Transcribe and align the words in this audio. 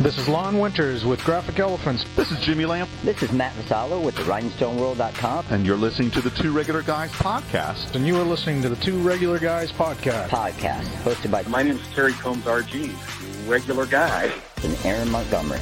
This 0.00 0.16
is 0.16 0.28
Lon 0.28 0.60
Winters 0.60 1.04
with 1.04 1.22
Graphic 1.24 1.58
Elephants. 1.58 2.04
This 2.14 2.30
is 2.30 2.38
Jimmy 2.38 2.64
Lamp. 2.66 2.88
This 3.02 3.20
is 3.20 3.32
Matt 3.32 3.52
Vassallo 3.54 4.00
with 4.02 4.14
the 4.14 4.22
RhinestoneWorld.com. 4.22 5.46
And 5.50 5.66
you're 5.66 5.76
listening 5.76 6.12
to 6.12 6.20
the 6.20 6.30
Two 6.30 6.52
Regular 6.52 6.82
Guys 6.82 7.10
podcast. 7.12 7.96
And 7.96 8.06
you 8.06 8.16
are 8.16 8.22
listening 8.24 8.62
to 8.62 8.68
the 8.68 8.76
Two 8.76 8.98
Regular 9.00 9.40
Guys 9.40 9.72
podcast. 9.72 10.28
Podcast 10.28 10.84
hosted 11.02 11.32
by 11.32 11.42
My 11.50 11.64
name 11.64 11.76
is 11.76 11.86
Terry 11.94 12.12
Combs 12.12 12.44
RG, 12.44 13.48
regular 13.48 13.86
guy. 13.86 14.30
and 14.62 14.78
Aaron 14.84 15.10
Montgomery. 15.10 15.58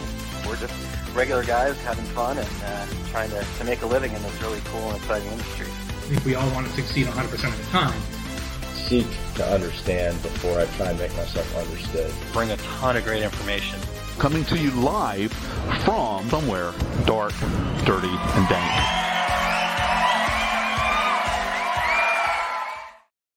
We're 0.46 0.56
just 0.56 0.74
regular 1.14 1.42
guys 1.42 1.80
having 1.80 2.04
fun 2.06 2.36
and 2.36 2.48
uh, 2.66 2.86
trying 3.08 3.30
to, 3.30 3.42
to 3.58 3.64
make 3.64 3.80
a 3.82 3.86
living 3.86 4.12
in 4.12 4.22
this 4.22 4.42
really 4.42 4.60
cool 4.66 4.88
and 4.90 4.98
exciting 4.98 5.28
industry. 5.32 5.66
I 5.66 6.08
think 6.10 6.24
we 6.26 6.34
all 6.34 6.48
want 6.50 6.66
to 6.66 6.72
succeed 6.74 7.06
100% 7.06 7.32
of 7.48 7.58
the 7.58 7.64
time. 7.70 7.98
seek 8.74 9.06
to 9.36 9.46
understand 9.48 10.20
before 10.22 10.60
I 10.60 10.66
try 10.76 10.90
and 10.90 10.98
make 10.98 11.16
myself 11.16 11.56
understood. 11.56 12.12
Bring 12.34 12.50
a 12.50 12.56
ton 12.58 12.96
of 12.98 13.04
great 13.04 13.22
information. 13.22 13.80
Coming 14.18 14.44
to 14.46 14.58
you 14.58 14.70
live 14.72 15.30
from 15.84 16.28
somewhere 16.30 16.72
dark, 17.04 17.32
dirty, 17.84 18.08
and 18.08 18.48
dank. 18.48 18.82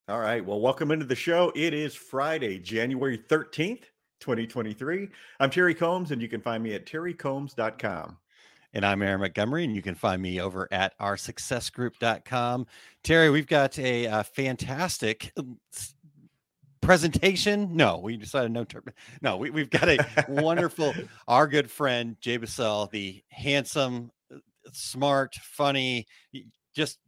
All 0.07 0.19
right. 0.19 0.43
Well, 0.43 0.59
welcome 0.61 0.91
into 0.91 1.05
the 1.05 1.15
show. 1.15 1.51
It 1.55 1.73
is 1.73 1.93
Friday, 1.95 2.57
January 2.59 3.17
13th, 3.17 3.83
2023. 4.21 5.09
I'm 5.39 5.49
Terry 5.49 5.75
Combs, 5.75 6.11
and 6.11 6.21
you 6.21 6.27
can 6.29 6.41
find 6.41 6.63
me 6.63 6.73
at 6.73 6.85
terrycombs.com. 6.85 8.17
And 8.73 8.85
I'm 8.85 9.01
Aaron 9.01 9.19
Montgomery, 9.21 9.65
and 9.65 9.75
you 9.75 9.81
can 9.81 9.95
find 9.95 10.21
me 10.21 10.39
over 10.39 10.67
at 10.71 10.97
oursuccessgroup.com. 10.99 12.67
Terry, 13.03 13.29
we've 13.31 13.47
got 13.47 13.77
a, 13.79 14.07
uh 14.07 14.23
fantastic 14.23 15.31
um, 15.37 15.57
s- 15.73 15.95
presentation. 16.81 17.75
No, 17.75 17.99
we 17.99 18.17
decided 18.17 18.51
no. 18.51 18.63
Ter- 18.63 18.83
no, 19.21 19.37
we, 19.37 19.49
we've 19.49 19.69
got 19.69 19.89
a 19.89 19.99
wonderful, 20.27 20.93
our 21.27 21.47
good 21.47 21.69
friend 21.69 22.15
Jay 22.21 22.37
Busselle, 22.37 22.89
the 22.91 23.21
handsome, 23.29 24.11
uh, 24.33 24.39
smart, 24.71 25.35
funny, 25.35 26.07
just 26.75 26.99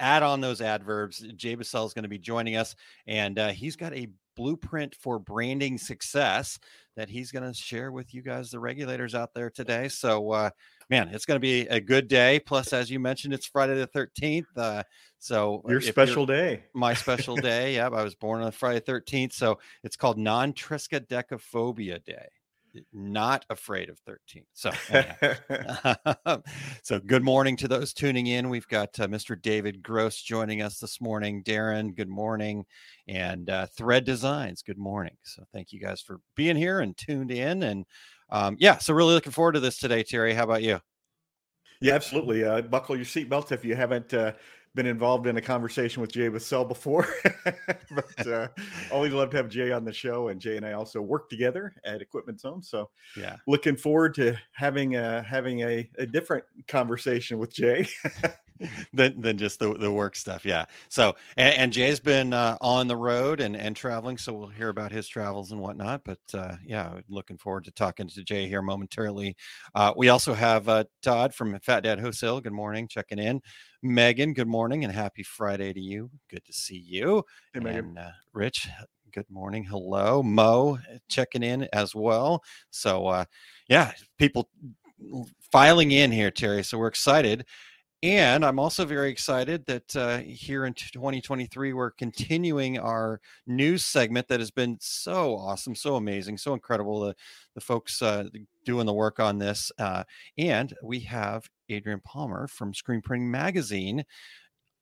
add 0.00 0.22
on 0.22 0.40
those 0.40 0.60
adverbs. 0.60 1.24
Jay 1.36 1.56
Busselle 1.56 1.86
is 1.86 1.94
going 1.94 2.04
to 2.04 2.08
be 2.08 2.18
joining 2.18 2.56
us, 2.56 2.74
and 3.06 3.38
uh, 3.38 3.48
he's 3.48 3.76
got 3.76 3.92
a 3.94 4.08
blueprint 4.36 4.94
for 4.94 5.18
branding 5.18 5.78
success 5.78 6.58
that 6.96 7.08
he's 7.08 7.32
going 7.32 7.46
to 7.46 7.58
share 7.58 7.90
with 7.90 8.14
you 8.14 8.22
guys, 8.22 8.50
the 8.50 8.60
regulators 8.60 9.14
out 9.14 9.34
there 9.34 9.50
today. 9.50 9.88
So, 9.88 10.30
uh, 10.32 10.50
man, 10.88 11.08
it's 11.08 11.26
going 11.26 11.36
to 11.36 11.40
be 11.40 11.62
a 11.68 11.80
good 11.80 12.08
day. 12.08 12.40
Plus, 12.40 12.72
as 12.72 12.90
you 12.90 13.00
mentioned, 13.00 13.34
it's 13.34 13.46
Friday 13.46 13.74
the 13.74 13.88
13th. 13.88 14.44
Uh, 14.56 14.82
so, 15.18 15.62
Your 15.68 15.80
special 15.80 16.26
day. 16.26 16.64
my 16.74 16.94
special 17.04 17.36
day. 17.36 17.74
Yep, 17.74 17.92
I 17.92 18.04
was 18.04 18.14
born 18.14 18.42
on 18.42 18.52
Friday 18.52 18.80
13th. 18.80 19.32
So, 19.32 19.58
it's 19.82 19.96
called 19.96 20.18
non 20.18 20.52
triskaidekaphobia 20.52 22.04
day. 22.04 22.28
Not 22.92 23.46
afraid 23.48 23.88
of 23.88 23.98
13. 24.00 24.44
So, 24.52 24.70
so 26.82 27.00
good 27.00 27.24
morning 27.24 27.56
to 27.56 27.68
those 27.68 27.92
tuning 27.92 28.26
in. 28.26 28.50
We've 28.50 28.68
got 28.68 28.98
uh, 29.00 29.06
Mr. 29.06 29.40
David 29.40 29.82
Gross 29.82 30.20
joining 30.20 30.62
us 30.62 30.78
this 30.78 31.00
morning. 31.00 31.42
Darren, 31.42 31.94
good 31.94 32.08
morning. 32.08 32.66
And 33.08 33.48
uh, 33.48 33.66
Thread 33.74 34.04
Designs, 34.04 34.62
good 34.62 34.78
morning. 34.78 35.16
So 35.22 35.44
thank 35.52 35.72
you 35.72 35.80
guys 35.80 36.00
for 36.00 36.20
being 36.34 36.56
here 36.56 36.80
and 36.80 36.96
tuned 36.96 37.30
in. 37.30 37.62
And 37.62 37.86
um, 38.30 38.56
yeah, 38.58 38.78
so 38.78 38.92
really 38.92 39.14
looking 39.14 39.32
forward 39.32 39.52
to 39.52 39.60
this 39.60 39.78
today, 39.78 40.02
Terry. 40.02 40.34
How 40.34 40.44
about 40.44 40.62
you? 40.62 40.80
yeah, 41.80 41.94
absolutely. 41.94 42.44
Uh, 42.44 42.62
buckle 42.62 42.96
your 42.96 43.04
seatbelts 43.04 43.52
if 43.52 43.64
you 43.64 43.76
haven't 43.76 44.12
uh, 44.14 44.32
been 44.76 44.86
involved 44.86 45.26
in 45.26 45.36
a 45.38 45.40
conversation 45.40 46.00
with 46.00 46.12
Jay 46.12 46.28
Busselle 46.28 46.68
before. 46.68 47.08
but 47.90 48.26
uh, 48.26 48.46
always 48.92 49.12
love 49.12 49.30
to 49.30 49.36
have 49.38 49.48
Jay 49.48 49.72
on 49.72 49.84
the 49.84 49.92
show. 49.92 50.28
And 50.28 50.40
Jay 50.40 50.56
and 50.56 50.64
I 50.64 50.74
also 50.74 51.00
work 51.00 51.28
together 51.28 51.74
at 51.84 52.00
Equipment 52.00 52.38
Zone. 52.40 52.62
So 52.62 52.90
Yeah. 53.16 53.36
looking 53.48 53.74
forward 53.76 54.14
to 54.16 54.36
having 54.52 54.94
a, 54.94 55.22
having 55.22 55.60
a, 55.62 55.90
a 55.98 56.06
different 56.06 56.44
conversation 56.68 57.38
with 57.38 57.52
Jay. 57.52 57.88
than, 58.92 59.20
than 59.20 59.38
just 59.38 59.58
the, 59.58 59.74
the 59.74 59.90
work 59.90 60.16
stuff. 60.16 60.44
Yeah. 60.44 60.66
So, 60.88 61.14
and, 61.36 61.54
and 61.54 61.72
Jay's 61.72 62.00
been 62.00 62.32
uh, 62.32 62.56
on 62.60 62.88
the 62.88 62.96
road 62.96 63.40
and, 63.40 63.56
and 63.56 63.74
traveling. 63.76 64.18
So 64.18 64.32
we'll 64.32 64.48
hear 64.48 64.68
about 64.68 64.92
his 64.92 65.08
travels 65.08 65.52
and 65.52 65.60
whatnot. 65.60 66.02
But 66.04 66.18
uh, 66.34 66.56
yeah, 66.64 67.00
looking 67.08 67.38
forward 67.38 67.64
to 67.64 67.70
talking 67.70 68.08
to 68.08 68.24
Jay 68.24 68.48
here 68.48 68.62
momentarily. 68.62 69.36
Uh, 69.74 69.92
we 69.96 70.08
also 70.08 70.34
have 70.34 70.68
uh, 70.68 70.84
Todd 71.02 71.34
from 71.34 71.58
Fat 71.60 71.82
Dad 71.82 72.00
Wholesale. 72.00 72.40
Good 72.40 72.52
morning. 72.52 72.88
Checking 72.88 73.18
in. 73.18 73.40
Megan, 73.82 74.32
good 74.32 74.48
morning 74.48 74.84
and 74.84 74.92
happy 74.92 75.22
Friday 75.22 75.72
to 75.72 75.80
you. 75.80 76.10
Good 76.30 76.44
to 76.46 76.52
see 76.52 76.78
you. 76.78 77.24
Hey, 77.52 77.60
Megan. 77.60 77.84
and 77.84 77.98
uh, 77.98 78.10
Rich, 78.32 78.68
good 79.12 79.28
morning. 79.30 79.64
Hello. 79.64 80.22
Mo 80.22 80.78
uh, 80.92 80.98
checking 81.08 81.42
in 81.42 81.68
as 81.72 81.94
well. 81.94 82.42
So, 82.70 83.06
uh, 83.06 83.24
yeah, 83.68 83.92
people 84.18 84.48
filing 85.52 85.92
in 85.92 86.10
here, 86.10 86.30
Terry. 86.30 86.62
So 86.62 86.78
we're 86.78 86.88
excited. 86.88 87.44
And 88.06 88.44
I'm 88.44 88.60
also 88.60 88.84
very 88.84 89.10
excited 89.10 89.66
that 89.66 89.96
uh, 89.96 90.18
here 90.18 90.64
in 90.64 90.74
2023, 90.74 91.72
we're 91.72 91.90
continuing 91.90 92.78
our 92.78 93.20
news 93.48 93.84
segment 93.84 94.28
that 94.28 94.38
has 94.38 94.52
been 94.52 94.78
so 94.80 95.36
awesome, 95.36 95.74
so 95.74 95.96
amazing, 95.96 96.38
so 96.38 96.54
incredible. 96.54 97.00
The, 97.00 97.16
the 97.56 97.60
folks 97.60 98.00
uh, 98.02 98.28
doing 98.64 98.86
the 98.86 98.92
work 98.92 99.18
on 99.18 99.38
this. 99.38 99.72
Uh, 99.78 100.04
and 100.38 100.72
we 100.82 101.00
have 101.00 101.48
Adrian 101.68 102.00
Palmer 102.00 102.46
from 102.46 102.72
Screen 102.74 103.02
Printing 103.02 103.30
Magazine 103.30 104.04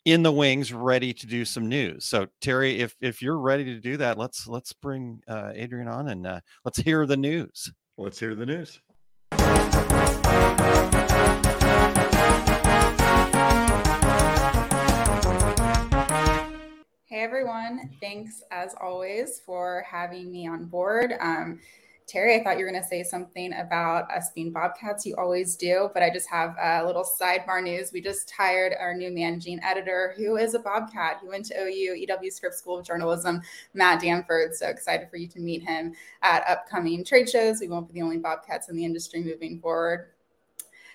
in 0.05 0.23
the 0.23 0.33
wings 0.33 0.71
ready 0.71 1.15
to 1.15 1.27
do 1.27 1.47
some 1.47 1.67
news 1.67 2.05
so 2.05 2.27
terry 2.43 2.79
if 2.81 2.95
if 3.01 3.23
you're 3.23 3.39
ready 3.39 3.65
to 3.65 3.81
do 3.81 3.97
that 3.97 4.19
let's 4.19 4.47
let's 4.47 4.71
bring 4.71 5.19
uh 5.29 5.51
adrian 5.55 5.89
on 5.89 6.09
and 6.09 6.27
uh 6.27 6.39
let's 6.63 6.77
hear 6.77 7.07
the 7.07 7.17
news 7.17 7.73
Let's 7.97 8.19
hear 8.19 8.35
the 8.35 8.45
news. 8.45 8.81
Everyone, 17.65 17.91
thanks 18.01 18.43
as 18.51 18.75
always 18.81 19.41
for 19.41 19.87
having 19.91 20.31
me 20.31 20.47
on 20.47 20.67
board. 20.67 21.15
Um, 21.21 21.61
Terry, 22.07 22.35
I 22.35 22.45
thought 22.45 22.59
you 22.59 22.65
were 22.67 22.71
going 22.71 22.83
to 22.83 22.89
say 22.89 23.03
something 23.03 23.55
about 23.55 24.11
us 24.11 24.31
being 24.35 24.53
Bobcats. 24.53 25.07
You 25.07 25.17
always 25.17 25.57
do, 25.57 25.89
but 25.95 26.03
I 26.03 26.11
just 26.11 26.29
have 26.29 26.55
a 26.61 26.85
little 26.85 27.05
sidebar 27.05 27.63
news. 27.63 27.91
We 27.91 28.03
just 28.03 28.31
hired 28.31 28.75
our 28.79 28.93
new 28.93 29.11
managing 29.11 29.61
editor, 29.63 30.13
who 30.17 30.37
is 30.37 30.53
a 30.53 30.59
Bobcat. 30.59 31.21
He 31.23 31.29
went 31.29 31.47
to 31.47 31.59
OU, 31.59 31.95
EW 31.95 32.31
Scripps 32.31 32.59
School 32.59 32.81
of 32.81 32.87
Journalism, 32.87 33.41
Matt 33.73 34.03
Danford. 34.03 34.55
So 34.55 34.67
excited 34.69 35.09
for 35.09 35.17
you 35.17 35.29
to 35.29 35.41
meet 35.41 35.63
him 35.63 35.95
at 36.21 36.47
upcoming 36.47 37.03
trade 37.03 37.31
shows. 37.31 37.61
We 37.61 37.69
won't 37.69 37.89
be 37.89 37.95
the 37.95 38.05
only 38.05 38.19
Bobcats 38.19 38.69
in 38.69 38.77
the 38.77 38.85
industry 38.85 39.25
moving 39.25 39.59
forward. 39.61 40.09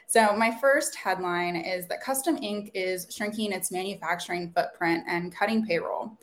So, 0.06 0.36
my 0.36 0.50
first 0.60 0.96
headline 0.96 1.56
is 1.56 1.88
that 1.88 2.02
Custom 2.02 2.38
Ink 2.42 2.72
is 2.74 3.06
shrinking 3.12 3.52
its 3.52 3.72
manufacturing 3.72 4.52
footprint 4.56 5.04
and 5.08 5.34
cutting 5.34 5.64
payroll. 5.64 6.18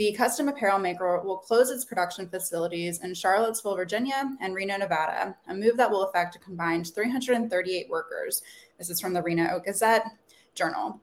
The 0.00 0.12
custom 0.12 0.48
apparel 0.48 0.78
maker 0.78 1.20
will 1.20 1.36
close 1.36 1.68
its 1.68 1.84
production 1.84 2.26
facilities 2.26 3.04
in 3.04 3.12
Charlottesville, 3.12 3.76
Virginia, 3.76 4.34
and 4.40 4.54
Reno, 4.54 4.78
Nevada, 4.78 5.36
a 5.46 5.54
move 5.54 5.76
that 5.76 5.90
will 5.90 6.04
affect 6.04 6.34
a 6.34 6.38
combined 6.38 6.86
338 6.94 7.86
workers. 7.90 8.40
This 8.78 8.88
is 8.88 8.98
from 8.98 9.12
the 9.12 9.22
Reno 9.22 9.60
Gazette 9.62 10.06
Journal. 10.54 11.02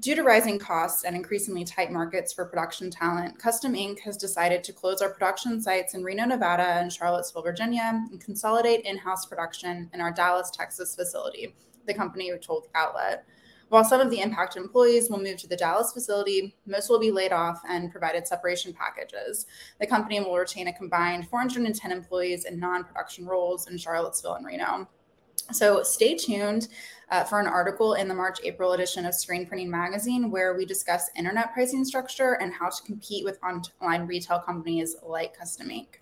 Due 0.00 0.14
to 0.14 0.22
rising 0.22 0.58
costs 0.58 1.04
and 1.04 1.16
increasingly 1.16 1.64
tight 1.64 1.90
markets 1.90 2.34
for 2.34 2.44
production 2.44 2.90
talent, 2.90 3.38
Custom 3.38 3.74
Ink 3.74 4.00
has 4.00 4.18
decided 4.18 4.62
to 4.64 4.72
close 4.74 5.00
our 5.00 5.08
production 5.08 5.58
sites 5.58 5.94
in 5.94 6.04
Reno, 6.04 6.26
Nevada, 6.26 6.62
and 6.62 6.92
Charlottesville, 6.92 7.40
Virginia, 7.40 8.06
and 8.10 8.20
consolidate 8.20 8.84
in 8.84 8.98
house 8.98 9.24
production 9.24 9.88
in 9.94 10.02
our 10.02 10.12
Dallas, 10.12 10.50
Texas 10.50 10.94
facility, 10.94 11.54
the 11.86 11.94
company 11.94 12.30
told 12.42 12.64
the 12.64 12.78
outlet. 12.78 13.24
While 13.68 13.84
some 13.84 14.00
of 14.00 14.10
the 14.10 14.20
impacted 14.20 14.62
employees 14.62 15.10
will 15.10 15.22
move 15.22 15.38
to 15.38 15.48
the 15.48 15.56
Dallas 15.56 15.92
facility, 15.92 16.54
most 16.66 16.88
will 16.88 17.00
be 17.00 17.10
laid 17.10 17.32
off 17.32 17.60
and 17.68 17.90
provided 17.90 18.26
separation 18.26 18.72
packages. 18.72 19.46
The 19.80 19.86
company 19.88 20.20
will 20.20 20.36
retain 20.36 20.68
a 20.68 20.72
combined 20.72 21.28
410 21.28 21.90
employees 21.90 22.44
in 22.44 22.60
non 22.60 22.84
production 22.84 23.26
roles 23.26 23.66
in 23.68 23.76
Charlottesville 23.76 24.34
and 24.34 24.46
Reno. 24.46 24.88
So 25.52 25.82
stay 25.82 26.14
tuned 26.14 26.68
uh, 27.10 27.24
for 27.24 27.40
an 27.40 27.46
article 27.46 27.94
in 27.94 28.08
the 28.08 28.14
March 28.14 28.38
April 28.44 28.72
edition 28.72 29.04
of 29.04 29.14
Screen 29.14 29.46
Printing 29.46 29.70
Magazine 29.70 30.30
where 30.30 30.56
we 30.56 30.64
discuss 30.64 31.10
internet 31.16 31.52
pricing 31.52 31.84
structure 31.84 32.34
and 32.34 32.52
how 32.52 32.68
to 32.68 32.82
compete 32.84 33.24
with 33.24 33.38
online 33.42 34.06
retail 34.06 34.40
companies 34.40 34.96
like 35.02 35.36
Custom 35.36 35.70
Ink. 35.70 36.00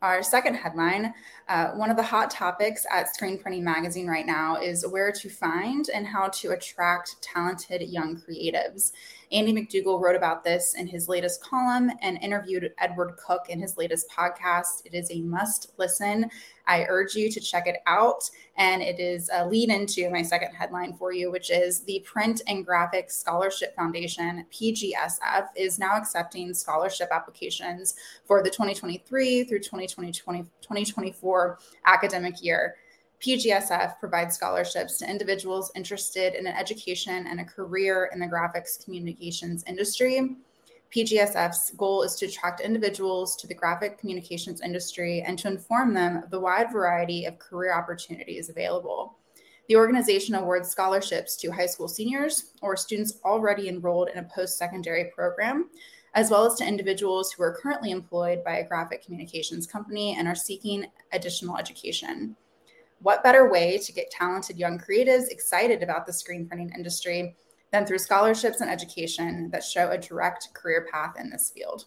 Our 0.00 0.22
second 0.22 0.54
headline 0.54 1.12
uh, 1.48 1.68
one 1.68 1.90
of 1.90 1.96
the 1.96 2.02
hot 2.02 2.30
topics 2.30 2.86
at 2.92 3.12
Screen 3.14 3.38
Printing 3.38 3.64
Magazine 3.64 4.06
right 4.06 4.26
now 4.26 4.56
is 4.56 4.86
where 4.86 5.10
to 5.10 5.28
find 5.30 5.88
and 5.92 6.06
how 6.06 6.28
to 6.28 6.50
attract 6.50 7.16
talented 7.22 7.82
young 7.82 8.20
creatives. 8.20 8.92
Andy 9.30 9.52
McDougall 9.52 10.00
wrote 10.00 10.16
about 10.16 10.44
this 10.44 10.74
in 10.74 10.86
his 10.86 11.08
latest 11.08 11.42
column 11.42 11.90
and 12.02 12.18
interviewed 12.22 12.72
Edward 12.78 13.16
Cook 13.16 13.46
in 13.48 13.60
his 13.60 13.76
latest 13.76 14.10
podcast. 14.10 14.82
It 14.84 14.94
is 14.94 15.10
a 15.10 15.20
must 15.22 15.72
listen 15.78 16.30
I 16.68 16.84
urge 16.88 17.14
you 17.14 17.30
to 17.30 17.40
check 17.40 17.66
it 17.66 17.78
out. 17.86 18.30
And 18.56 18.82
it 18.82 19.00
is 19.00 19.30
a 19.32 19.46
lead 19.46 19.70
into 19.70 20.10
my 20.10 20.22
second 20.22 20.54
headline 20.54 20.94
for 20.94 21.12
you, 21.12 21.30
which 21.32 21.50
is 21.50 21.80
the 21.80 22.04
Print 22.04 22.42
and 22.46 22.66
Graphics 22.66 23.12
Scholarship 23.12 23.74
Foundation, 23.74 24.44
PGSF, 24.52 25.48
is 25.56 25.78
now 25.78 25.96
accepting 25.96 26.52
scholarship 26.52 27.08
applications 27.10 27.94
for 28.26 28.42
the 28.42 28.50
2023 28.50 29.44
through 29.44 29.60
2020, 29.60 30.12
2024 30.12 31.58
academic 31.86 32.42
year. 32.42 32.76
PGSF 33.20 33.98
provides 33.98 34.36
scholarships 34.36 34.98
to 34.98 35.10
individuals 35.10 35.72
interested 35.74 36.34
in 36.34 36.46
an 36.46 36.54
education 36.54 37.26
and 37.26 37.40
a 37.40 37.44
career 37.44 38.10
in 38.12 38.20
the 38.20 38.26
graphics 38.26 38.82
communications 38.82 39.64
industry. 39.66 40.36
PGSF's 40.94 41.70
goal 41.70 42.02
is 42.02 42.14
to 42.14 42.26
attract 42.26 42.60
individuals 42.60 43.36
to 43.36 43.46
the 43.46 43.54
graphic 43.54 43.98
communications 43.98 44.60
industry 44.60 45.22
and 45.26 45.38
to 45.38 45.48
inform 45.48 45.92
them 45.92 46.18
of 46.18 46.30
the 46.30 46.38
wide 46.38 46.72
variety 46.72 47.24
of 47.24 47.38
career 47.40 47.74
opportunities 47.74 48.50
available. 48.50 49.16
The 49.68 49.76
organization 49.76 50.36
awards 50.36 50.70
scholarships 50.70 51.36
to 51.38 51.50
high 51.50 51.66
school 51.66 51.88
seniors 51.88 52.52
or 52.62 52.76
students 52.76 53.18
already 53.24 53.68
enrolled 53.68 54.08
in 54.08 54.18
a 54.18 54.28
post 54.34 54.56
secondary 54.56 55.10
program, 55.14 55.68
as 56.14 56.30
well 56.30 56.46
as 56.46 56.54
to 56.54 56.66
individuals 56.66 57.32
who 57.32 57.42
are 57.42 57.58
currently 57.60 57.90
employed 57.90 58.42
by 58.44 58.58
a 58.58 58.66
graphic 58.66 59.04
communications 59.04 59.66
company 59.66 60.16
and 60.16 60.26
are 60.26 60.34
seeking 60.34 60.86
additional 61.12 61.58
education. 61.58 62.34
What 63.00 63.22
better 63.22 63.48
way 63.48 63.78
to 63.78 63.92
get 63.92 64.10
talented 64.10 64.58
young 64.58 64.78
creatives 64.78 65.28
excited 65.28 65.82
about 65.82 66.06
the 66.06 66.12
screen 66.12 66.46
printing 66.46 66.72
industry 66.74 67.36
than 67.72 67.86
through 67.86 67.98
scholarships 67.98 68.60
and 68.60 68.70
education 68.70 69.50
that 69.50 69.62
show 69.62 69.90
a 69.90 69.98
direct 69.98 70.52
career 70.54 70.86
path 70.90 71.14
in 71.18 71.30
this 71.30 71.50
field. 71.54 71.84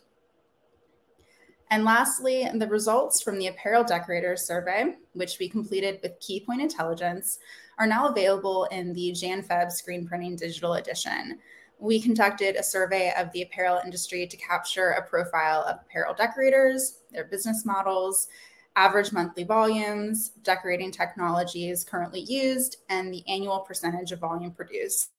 And 1.71 1.85
lastly, 1.85 2.47
the 2.53 2.67
results 2.67 3.21
from 3.21 3.39
the 3.39 3.47
Apparel 3.47 3.85
Decorators 3.85 4.45
Survey, 4.45 4.95
which 5.13 5.39
we 5.39 5.47
completed 5.47 5.99
with 6.03 6.19
Keypoint 6.19 6.61
Intelligence, 6.61 7.39
are 7.79 7.87
now 7.87 8.09
available 8.09 8.65
in 8.65 8.93
the 8.93 9.13
JanFeb 9.13 9.71
Screen 9.71 10.05
Printing 10.05 10.35
Digital 10.35 10.73
Edition. 10.73 11.39
We 11.79 12.01
conducted 12.01 12.57
a 12.57 12.63
survey 12.63 13.13
of 13.17 13.31
the 13.31 13.43
apparel 13.43 13.79
industry 13.83 14.27
to 14.27 14.37
capture 14.37 14.91
a 14.91 15.07
profile 15.07 15.63
of 15.63 15.77
apparel 15.81 16.13
decorators, 16.13 16.99
their 17.09 17.25
business 17.25 17.65
models, 17.65 18.27
average 18.75 19.11
monthly 19.11 19.43
volumes, 19.43 20.29
decorating 20.43 20.91
technologies 20.91 21.83
currently 21.83 22.21
used, 22.21 22.77
and 22.89 23.13
the 23.13 23.23
annual 23.27 23.59
percentage 23.59 24.11
of 24.11 24.19
volume 24.19 24.51
produced 24.51 25.09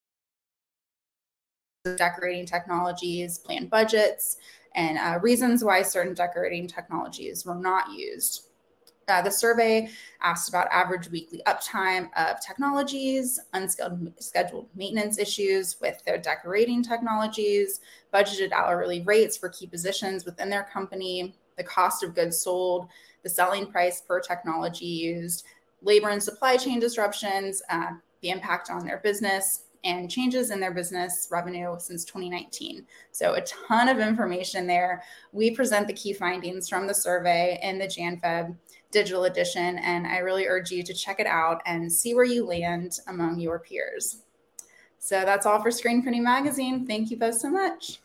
decorating 1.96 2.46
technologies, 2.46 3.38
planned 3.38 3.68
budgets, 3.68 4.36
and 4.74 4.98
uh, 4.98 5.18
reasons 5.20 5.64
why 5.64 5.82
certain 5.82 6.14
decorating 6.14 6.66
technologies 6.66 7.44
were 7.44 7.56
not 7.56 7.90
used. 7.92 8.48
Uh, 9.08 9.20
the 9.20 9.30
survey 9.30 9.88
asked 10.22 10.48
about 10.48 10.68
average 10.70 11.10
weekly 11.10 11.42
uptime 11.46 12.08
of 12.16 12.40
technologies, 12.40 13.40
unscheduled 13.52 14.68
maintenance 14.76 15.18
issues 15.18 15.76
with 15.80 16.02
their 16.04 16.18
decorating 16.18 16.82
technologies, 16.82 17.80
budgeted 18.14 18.52
hourly 18.52 19.02
rates 19.02 19.36
for 19.36 19.48
key 19.48 19.66
positions 19.66 20.24
within 20.24 20.48
their 20.48 20.68
company, 20.72 21.34
the 21.56 21.64
cost 21.64 22.04
of 22.04 22.14
goods 22.14 22.38
sold, 22.38 22.88
the 23.22 23.28
selling 23.28 23.66
price 23.66 24.00
per 24.00 24.20
technology 24.20 24.86
used, 24.86 25.44
labor 25.82 26.10
and 26.10 26.22
supply 26.22 26.56
chain 26.56 26.80
disruptions, 26.80 27.62
uh, 27.70 27.92
the 28.20 28.30
impact 28.30 28.70
on 28.70 28.84
their 28.84 28.98
business, 28.98 29.64
and 29.84 30.10
changes 30.10 30.50
in 30.50 30.60
their 30.60 30.72
business 30.72 31.28
revenue 31.30 31.74
since 31.78 32.04
2019. 32.04 32.86
So, 33.10 33.34
a 33.34 33.40
ton 33.40 33.88
of 33.88 33.98
information 33.98 34.66
there. 34.66 35.02
We 35.32 35.50
present 35.50 35.86
the 35.86 35.92
key 35.92 36.12
findings 36.12 36.68
from 36.68 36.86
the 36.86 36.94
survey 36.94 37.58
in 37.62 37.78
the 37.78 37.86
JanFeb 37.86 38.56
digital 38.90 39.24
edition, 39.24 39.78
and 39.78 40.06
I 40.06 40.18
really 40.18 40.46
urge 40.46 40.70
you 40.70 40.82
to 40.84 40.94
check 40.94 41.18
it 41.18 41.26
out 41.26 41.62
and 41.66 41.90
see 41.90 42.14
where 42.14 42.24
you 42.24 42.46
land 42.46 42.98
among 43.08 43.40
your 43.40 43.58
peers. 43.58 44.18
So, 44.98 45.22
that's 45.24 45.46
all 45.46 45.60
for 45.60 45.70
Screen 45.70 46.02
Printing 46.02 46.22
Magazine. 46.22 46.86
Thank 46.86 47.10
you 47.10 47.16
both 47.16 47.38
so 47.38 47.50
much. 47.50 47.98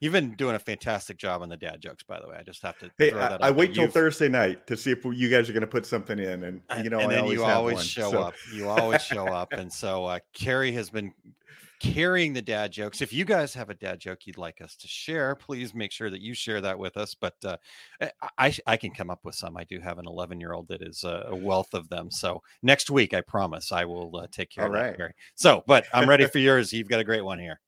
You've 0.00 0.14
been 0.14 0.34
doing 0.34 0.54
a 0.54 0.58
fantastic 0.58 1.18
job 1.18 1.42
on 1.42 1.50
the 1.50 1.58
dad 1.58 1.82
jokes, 1.82 2.02
by 2.02 2.18
the 2.20 2.28
way. 2.28 2.36
I 2.38 2.42
just 2.42 2.62
have 2.62 2.78
to. 2.78 2.90
Hey, 2.96 3.12
I, 3.12 3.36
I 3.36 3.50
wait 3.50 3.74
till 3.74 3.84
You've... 3.84 3.92
Thursday 3.92 4.28
night 4.28 4.66
to 4.66 4.76
see 4.76 4.90
if 4.90 5.04
you 5.04 5.28
guys 5.28 5.48
are 5.48 5.52
going 5.52 5.60
to 5.60 5.66
put 5.66 5.84
something 5.84 6.18
in, 6.18 6.44
and 6.44 6.62
you 6.82 6.88
know, 6.88 7.00
and 7.00 7.10
then 7.10 7.20
always 7.20 7.38
you 7.38 7.44
always 7.44 7.74
one, 7.76 7.84
show 7.84 8.10
so. 8.10 8.22
up. 8.22 8.34
You 8.54 8.68
always 8.68 9.02
show 9.02 9.26
up, 9.26 9.52
and 9.52 9.70
so 9.70 10.06
uh, 10.06 10.18
Carrie 10.32 10.72
has 10.72 10.88
been 10.88 11.12
carrying 11.80 12.32
the 12.32 12.42
dad 12.42 12.70
jokes. 12.70 13.00
If 13.00 13.12
you 13.12 13.24
guys 13.24 13.54
have 13.54 13.70
a 13.70 13.74
dad 13.74 13.98
joke 14.00 14.26
you'd 14.26 14.38
like 14.38 14.60
us 14.60 14.76
to 14.76 14.86
share, 14.86 15.34
please 15.34 15.74
make 15.74 15.90
sure 15.90 16.10
that 16.10 16.20
you 16.20 16.34
share 16.34 16.60
that 16.60 16.78
with 16.78 16.96
us. 16.96 17.14
But 17.14 17.34
uh, 17.44 17.56
I, 18.38 18.54
I 18.66 18.76
can 18.76 18.92
come 18.92 19.10
up 19.10 19.20
with 19.24 19.34
some. 19.34 19.56
I 19.56 19.64
do 19.64 19.80
have 19.80 19.98
an 19.98 20.06
11 20.06 20.40
year 20.40 20.52
old 20.52 20.68
that 20.68 20.82
is 20.82 21.04
a 21.04 21.34
wealth 21.34 21.74
of 21.74 21.88
them. 21.88 22.10
So 22.10 22.42
next 22.62 22.90
week, 22.90 23.14
I 23.14 23.22
promise 23.22 23.72
I 23.72 23.86
will 23.86 24.14
uh, 24.16 24.26
take 24.30 24.50
care 24.50 24.64
All 24.64 24.70
of 24.70 24.74
right. 24.74 24.90
that. 24.90 24.96
Carrie. 24.96 25.14
So, 25.34 25.64
but 25.66 25.86
I'm 25.92 26.08
ready 26.08 26.26
for 26.26 26.38
yours. 26.38 26.72
You've 26.72 26.88
got 26.88 27.00
a 27.00 27.04
great 27.04 27.24
one 27.24 27.38
here. 27.38 27.60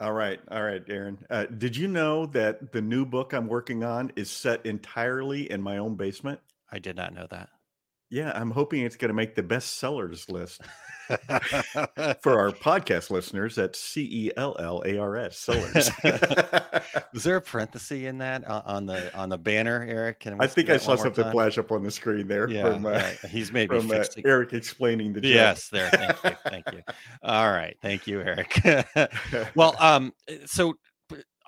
All 0.00 0.14
right, 0.14 0.40
all 0.50 0.62
right, 0.62 0.82
Aaron. 0.88 1.18
Uh, 1.28 1.44
did 1.44 1.76
you 1.76 1.86
know 1.86 2.24
that 2.26 2.72
the 2.72 2.80
new 2.80 3.04
book 3.04 3.34
I'm 3.34 3.46
working 3.46 3.84
on 3.84 4.12
is 4.16 4.30
set 4.30 4.64
entirely 4.64 5.50
in 5.50 5.60
my 5.60 5.76
own 5.76 5.96
basement? 5.96 6.40
I 6.72 6.78
did 6.78 6.96
not 6.96 7.12
know 7.14 7.26
that. 7.30 7.50
Yeah, 8.10 8.32
I'm 8.34 8.50
hoping 8.50 8.82
it's 8.82 8.96
going 8.96 9.10
to 9.10 9.14
make 9.14 9.36
the 9.36 9.42
best 9.42 9.78
sellers 9.78 10.28
list 10.28 10.62
for 11.08 12.38
our 12.38 12.50
podcast 12.50 13.08
listeners. 13.10 13.54
That's 13.54 13.78
C 13.78 14.02
E 14.10 14.30
L 14.36 14.56
L 14.58 14.82
A 14.84 14.98
R 14.98 15.16
S 15.16 15.38
sellers. 15.38 15.90
Was 17.12 17.22
there 17.22 17.36
a 17.36 17.40
parenthesis 17.40 18.02
in 18.02 18.18
that 18.18 18.48
uh, 18.48 18.62
on 18.64 18.86
the 18.86 19.16
on 19.16 19.28
the 19.28 19.38
banner, 19.38 19.86
Eric? 19.88 20.26
I 20.40 20.48
think 20.48 20.70
I 20.70 20.78
saw 20.78 20.96
something 20.96 21.22
time? 21.22 21.32
flash 21.32 21.56
up 21.56 21.70
on 21.70 21.84
the 21.84 21.90
screen 21.92 22.26
there 22.26 22.48
yeah, 22.48 22.72
from 22.72 22.86
uh, 22.86 22.90
yeah. 22.90 23.28
he's 23.28 23.52
maybe 23.52 23.78
from 23.78 23.88
uh, 23.92 24.04
Eric 24.24 24.54
explaining 24.54 25.12
the 25.12 25.20
joke. 25.20 25.32
Yes, 25.32 25.68
there. 25.68 25.90
Thank 25.90 26.24
you, 26.24 26.30
thank 26.50 26.72
you. 26.72 26.82
All 27.22 27.52
right, 27.52 27.76
thank 27.80 28.08
you, 28.08 28.22
Eric. 28.22 28.60
well, 29.54 29.76
um, 29.78 30.12
so 30.46 30.74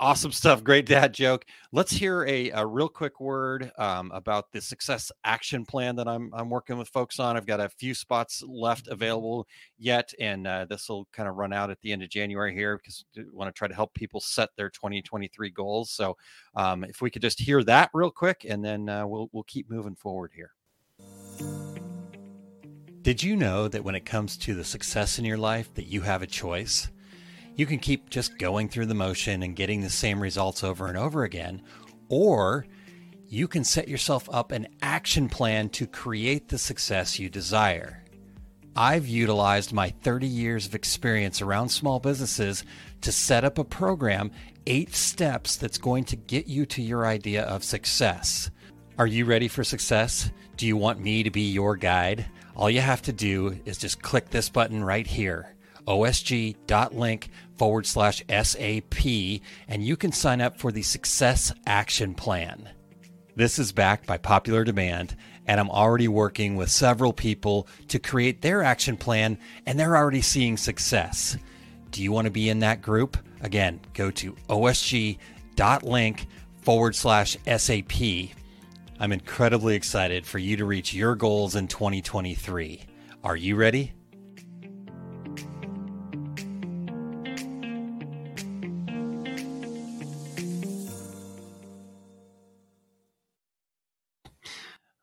awesome 0.02 0.32
stuff 0.32 0.64
great 0.64 0.84
dad 0.84 1.14
joke. 1.14 1.44
Let's 1.70 1.92
hear 1.92 2.24
a, 2.24 2.50
a 2.50 2.66
real 2.66 2.88
quick 2.88 3.20
word 3.20 3.70
um, 3.78 4.10
about 4.10 4.50
the 4.50 4.60
success 4.60 5.12
action 5.22 5.64
plan 5.64 5.94
that 5.94 6.08
I'm, 6.08 6.28
I'm 6.34 6.50
working 6.50 6.76
with 6.76 6.88
folks 6.88 7.20
on. 7.20 7.36
I've 7.36 7.46
got 7.46 7.60
a 7.60 7.68
few 7.68 7.94
spots 7.94 8.42
left 8.44 8.88
available 8.88 9.46
yet 9.78 10.12
and 10.18 10.44
uh, 10.48 10.66
this 10.68 10.88
will 10.88 11.06
kind 11.12 11.28
of 11.28 11.36
run 11.36 11.52
out 11.52 11.70
at 11.70 11.80
the 11.82 11.92
end 11.92 12.02
of 12.02 12.08
january 12.08 12.52
here 12.52 12.76
because 12.78 13.04
i 13.16 13.20
want 13.32 13.46
to 13.46 13.56
try 13.56 13.68
to 13.68 13.74
help 13.74 13.94
people 13.94 14.20
set 14.20 14.48
their 14.56 14.70
2023 14.70 15.50
goals. 15.50 15.92
So 15.92 16.16
um, 16.56 16.82
if 16.82 17.00
we 17.00 17.08
could 17.08 17.22
just 17.22 17.38
hear 17.38 17.62
that 17.62 17.88
real 17.94 18.10
quick 18.10 18.44
and 18.48 18.64
then 18.64 18.88
uh, 18.88 19.06
we'll, 19.06 19.28
we'll 19.30 19.44
keep 19.44 19.70
moving 19.70 19.94
forward 19.94 20.32
here. 20.34 20.50
Did 23.02 23.22
you 23.22 23.36
know 23.36 23.68
that 23.68 23.84
when 23.84 23.94
it 23.94 24.04
comes 24.04 24.36
to 24.38 24.54
the 24.56 24.64
success 24.64 25.20
in 25.20 25.24
your 25.24 25.38
life 25.38 25.72
that 25.74 25.86
you 25.86 26.00
have 26.00 26.22
a 26.22 26.26
choice 26.26 26.88
you 27.56 27.66
can 27.66 27.78
keep 27.78 28.08
just 28.08 28.38
going 28.38 28.68
through 28.68 28.86
the 28.86 28.94
motion 28.94 29.42
and 29.42 29.56
getting 29.56 29.80
the 29.80 29.90
same 29.90 30.20
results 30.20 30.64
over 30.64 30.86
and 30.86 30.96
over 30.96 31.24
again, 31.24 31.62
or 32.08 32.66
you 33.28 33.46
can 33.48 33.64
set 33.64 33.88
yourself 33.88 34.28
up 34.32 34.52
an 34.52 34.68
action 34.80 35.28
plan 35.28 35.68
to 35.70 35.86
create 35.86 36.48
the 36.48 36.58
success 36.58 37.18
you 37.18 37.28
desire. 37.28 38.04
I've 38.74 39.06
utilized 39.06 39.72
my 39.72 39.90
30 40.02 40.26
years 40.26 40.66
of 40.66 40.74
experience 40.74 41.42
around 41.42 41.68
small 41.68 42.00
businesses 42.00 42.64
to 43.02 43.12
set 43.12 43.44
up 43.44 43.58
a 43.58 43.64
program, 43.64 44.30
eight 44.66 44.94
steps 44.94 45.56
that's 45.56 45.76
going 45.76 46.04
to 46.04 46.16
get 46.16 46.46
you 46.46 46.64
to 46.66 46.80
your 46.80 47.04
idea 47.04 47.42
of 47.44 47.64
success. 47.64 48.50
Are 48.98 49.06
you 49.06 49.26
ready 49.26 49.48
for 49.48 49.62
success? 49.62 50.30
Do 50.56 50.66
you 50.66 50.76
want 50.76 51.00
me 51.00 51.22
to 51.22 51.30
be 51.30 51.50
your 51.50 51.76
guide? 51.76 52.24
All 52.56 52.70
you 52.70 52.80
have 52.80 53.02
to 53.02 53.12
do 53.12 53.58
is 53.66 53.76
just 53.76 54.00
click 54.00 54.30
this 54.30 54.48
button 54.48 54.82
right 54.82 55.06
here 55.06 55.54
osg.link 55.86 57.30
forward 57.62 57.86
slash 57.86 58.24
SAP, 58.28 59.06
and 59.68 59.84
you 59.84 59.96
can 59.96 60.10
sign 60.10 60.40
up 60.40 60.58
for 60.58 60.72
the 60.72 60.82
Success 60.82 61.52
Action 61.64 62.12
Plan. 62.12 62.68
This 63.36 63.56
is 63.60 63.70
backed 63.70 64.04
by 64.04 64.18
popular 64.18 64.64
demand, 64.64 65.14
and 65.46 65.60
I'm 65.60 65.70
already 65.70 66.08
working 66.08 66.56
with 66.56 66.70
several 66.70 67.12
people 67.12 67.68
to 67.86 68.00
create 68.00 68.42
their 68.42 68.64
action 68.64 68.96
plan, 68.96 69.38
and 69.64 69.78
they're 69.78 69.96
already 69.96 70.22
seeing 70.22 70.56
success. 70.56 71.36
Do 71.92 72.02
you 72.02 72.10
want 72.10 72.24
to 72.24 72.32
be 72.32 72.48
in 72.48 72.58
that 72.58 72.82
group? 72.82 73.16
Again, 73.42 73.78
go 73.94 74.10
to 74.10 74.32
osg.link 74.48 76.26
forward 76.62 76.96
slash 76.96 77.36
SAP. 77.46 77.92
I'm 78.98 79.12
incredibly 79.12 79.76
excited 79.76 80.26
for 80.26 80.40
you 80.40 80.56
to 80.56 80.64
reach 80.64 80.92
your 80.92 81.14
goals 81.14 81.54
in 81.54 81.68
2023. 81.68 82.82
Are 83.22 83.36
you 83.36 83.54
ready? 83.54 83.92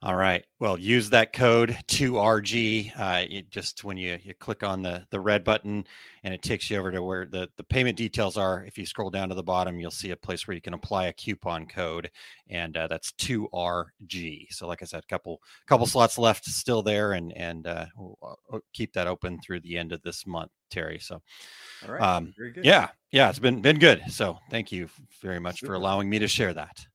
All 0.02 0.16
right. 0.16 0.46
Well, 0.62 0.80
use 0.80 1.10
that 1.10 1.34
code 1.34 1.78
2RG. 1.88 2.98
Uh, 2.98 3.42
just 3.50 3.84
when 3.84 3.98
you, 3.98 4.18
you 4.24 4.34
click 4.34 4.64
on 4.64 4.82
the, 4.82 5.06
the 5.10 5.20
red 5.20 5.44
button 5.44 5.86
and 6.24 6.34
it 6.34 6.42
takes 6.42 6.70
you 6.70 6.78
over 6.78 6.90
to 6.90 7.04
where 7.04 7.26
the, 7.26 7.50
the 7.58 7.66
payment 7.66 7.98
details 7.98 8.38
are. 8.38 8.64
If 8.64 8.78
you 8.78 8.86
scroll 8.86 9.10
down 9.10 9.28
to 9.28 9.36
the 9.36 9.44
bottom, 9.44 9.78
you'll 9.78 9.92
see 9.92 10.12
a 10.12 10.16
place 10.16 10.48
where 10.48 10.56
you 10.56 10.62
can 10.62 10.74
apply 10.74 11.08
a 11.08 11.14
coupon 11.14 11.66
code, 11.66 12.12
and 12.50 12.78
uh, 12.78 12.88
that's 12.88 13.12
2RG. 13.12 14.54
So, 14.54 14.68
like 14.68 14.82
I 14.82 14.86
said, 14.86 15.04
a 15.04 15.08
couple 15.08 15.42
couple 15.68 15.86
slots 15.86 16.18
left 16.18 16.46
still 16.46 16.82
there, 16.82 17.12
and 17.12 17.34
and 17.36 17.68
uh, 17.68 17.88
we'll 17.98 18.18
uh, 18.54 18.60
keep 18.72 18.94
that 18.94 19.08
open 19.08 19.40
through 19.42 19.60
the 19.60 19.78
end 19.78 19.92
of 19.92 20.02
this 20.02 20.26
month, 20.26 20.52
Terry. 20.70 21.00
So, 21.00 21.22
All 21.86 21.94
right. 21.94 22.02
um, 22.02 22.34
yeah, 22.64 22.88
yeah, 23.12 23.30
it's 23.30 23.40
been 23.40 23.62
been 23.62 23.80
good. 23.80 24.04
So, 24.10 24.40
thank 24.50 24.72
you 24.72 24.88
very 25.22 25.40
much 25.40 25.60
Super. 25.60 25.74
for 25.74 25.76
allowing 25.76 26.10
me 26.10 26.20
to 26.20 26.28
share 26.30 26.54
that. 26.54 26.86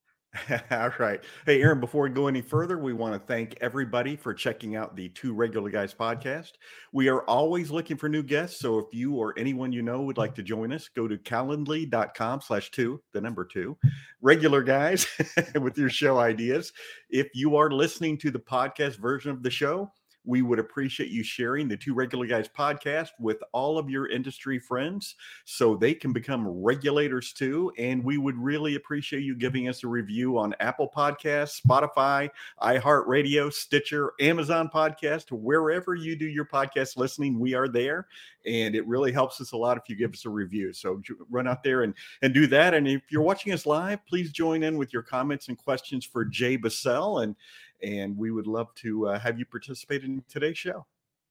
All 0.71 0.93
right. 0.99 1.23
Hey, 1.47 1.63
Aaron, 1.63 1.81
before 1.81 2.05
we 2.05 2.11
go 2.11 2.27
any 2.27 2.41
further, 2.41 2.79
we 2.79 2.93
want 2.93 3.15
to 3.15 3.21
thank 3.21 3.57
everybody 3.61 4.17
for 4.17 4.35
checking 4.35 4.75
out 4.75 4.97
the 4.97 5.09
Two 5.11 5.33
Regular 5.33 5.71
Guys 5.71 5.95
podcast. 5.95 6.53
We 6.93 7.09
are 7.09 7.23
always 7.23 7.71
looking 7.71 7.97
for 7.97 8.09
new 8.09 8.23
guests. 8.23 8.59
So 8.59 8.79
if 8.79 8.87
you 8.93 9.15
or 9.15 9.39
anyone 9.39 9.73
you 9.73 9.83
know 9.83 10.03
would 10.03 10.19
like 10.19 10.35
to 10.37 10.43
join 10.43 10.73
us, 10.73 10.89
go 10.89 11.07
to 11.07 11.17
calendly.com 11.19 12.41
slash 12.41 12.71
two, 12.71 13.01
the 13.13 13.21
number 13.21 13.45
two, 13.45 13.77
regular 14.21 14.63
guys 14.63 15.07
with 15.61 15.79
your 15.79 15.91
show 15.91 16.19
ideas. 16.19 16.73
If 17.11 17.29
you 17.35 17.57
are 17.57 17.71
listening 17.71 18.19
to 18.19 18.31
the 18.31 18.41
podcast 18.41 18.97
version 18.97 19.31
of 19.31 19.43
the 19.43 19.51
show, 19.51 19.93
we 20.25 20.43
would 20.43 20.59
appreciate 20.59 21.11
you 21.11 21.23
sharing 21.23 21.69
the 21.69 21.77
Two 21.77 21.95
Regular 21.95 22.27
Guys 22.27 22.49
podcast 22.49 23.11
with 23.19 23.43
all 23.53 23.79
of 23.79 23.91
your 23.91 24.09
industry 24.09 24.59
friends 24.59 25.17
so 25.45 25.77
they 25.77 25.95
can 25.95 26.13
become 26.13 26.49
regulators 26.49 27.33
too. 27.33 27.73
And 27.79 28.03
we 28.03 28.17
would 28.17 28.39
really 28.39 28.77
appreciate 28.77 29.23
you 29.23 29.35
giving 29.35 29.69
us 29.69 29.85
a 29.85 29.89
review 29.89 30.39
on 30.39 30.55
Apple 30.61 30.91
Podcasts, 30.95 31.61
Spotify, 31.61 32.31
iHeartRadio, 32.63 33.53
Stitcher, 33.53 34.13
Amazon 34.21 34.71
Podcast, 34.73 35.31
wherever 35.31 35.95
you 35.95 36.17
do 36.17 36.27
your 36.27 36.47
podcast 36.47 36.97
listening, 36.97 37.39
we 37.39 37.55
are 37.55 37.69
there. 37.69 38.07
And 38.47 38.75
it 38.75 38.87
really 38.87 39.13
helps 39.13 39.41
us 39.41 39.53
a 39.53 39.57
lot 39.57 39.79
if 39.79 39.89
you 39.89 39.97
give 39.97 40.13
us 40.13 40.27
a 40.27 40.31
review. 40.31 40.73
So 40.73 41.01
run 41.31 41.49
out 41.49 41.63
there 41.63 41.83
and, 41.83 41.95
and 42.23 42.35
do 42.35 42.47
that. 42.49 42.75
And 42.75 42.87
if 42.87 43.03
you're 43.11 43.23
watching 43.23 43.53
us 43.53 43.65
live, 43.67 44.05
please 44.07 44.33
join 44.33 44.63
in 44.63 44.77
with 44.77 44.93
your 44.93 45.03
comments 45.03 45.49
and 45.49 45.57
questions 45.57 46.05
for 46.05 46.25
Jay 46.25 46.59
Busselle. 46.59 47.23
And 47.23 47.37
and 47.83 48.17
we 48.17 48.31
would 48.31 48.47
love 48.47 48.75
to 48.77 49.09
uh, 49.09 49.19
have 49.19 49.39
you 49.39 49.45
participate 49.45 50.05
in 50.05 50.23
today's 50.29 50.59
show. 50.59 50.87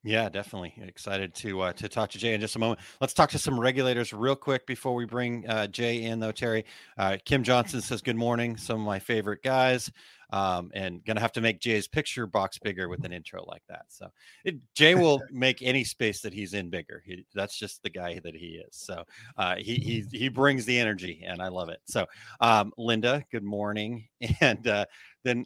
Yeah, 0.05 0.27
definitely 0.27 0.73
excited 0.85 1.33
to 1.35 1.61
uh, 1.61 1.73
to 1.73 1.87
talk 1.87 2.09
to 2.09 2.17
Jay 2.17 2.33
in 2.33 2.41
just 2.41 2.57
a 2.57 2.59
moment. 2.59 2.81
Let's 2.99 3.13
talk 3.13 3.29
to 3.31 3.39
some 3.39 3.57
regulators 3.57 4.11
real 4.11 4.35
quick 4.35 4.67
before 4.67 4.95
we 4.95 5.05
bring 5.05 5.47
uh, 5.47 5.67
Jay 5.67 6.03
in, 6.03 6.19
though. 6.19 6.33
Terry, 6.33 6.65
uh, 6.97 7.15
Kim 7.23 7.41
Johnson 7.41 7.79
says 7.79 8.01
good 8.01 8.17
morning. 8.17 8.57
Some 8.57 8.81
of 8.81 8.85
my 8.85 8.99
favorite 8.99 9.41
guys, 9.43 9.89
um, 10.33 10.71
and 10.73 11.01
gonna 11.05 11.21
have 11.21 11.31
to 11.33 11.41
make 11.41 11.61
Jay's 11.61 11.87
picture 11.87 12.27
box 12.27 12.59
bigger 12.59 12.89
with 12.89 13.05
an 13.05 13.13
intro 13.13 13.45
like 13.47 13.63
that. 13.69 13.85
So 13.87 14.09
it, 14.43 14.55
Jay 14.75 14.93
will 14.93 15.21
make 15.31 15.61
any 15.61 15.85
space 15.85 16.19
that 16.19 16.33
he's 16.33 16.53
in 16.53 16.69
bigger. 16.69 17.01
He, 17.05 17.25
that's 17.33 17.57
just 17.57 17.81
the 17.81 17.89
guy 17.89 18.19
that 18.25 18.35
he 18.35 18.61
is. 18.67 18.75
So 18.75 19.05
uh, 19.37 19.55
he 19.55 19.75
he 19.75 20.05
he 20.11 20.27
brings 20.27 20.65
the 20.65 20.77
energy, 20.77 21.23
and 21.25 21.41
I 21.41 21.47
love 21.47 21.69
it. 21.69 21.79
So 21.85 22.07
um, 22.41 22.73
Linda, 22.77 23.23
good 23.31 23.45
morning, 23.45 24.09
and 24.41 24.67
uh, 24.67 24.83
then 25.23 25.45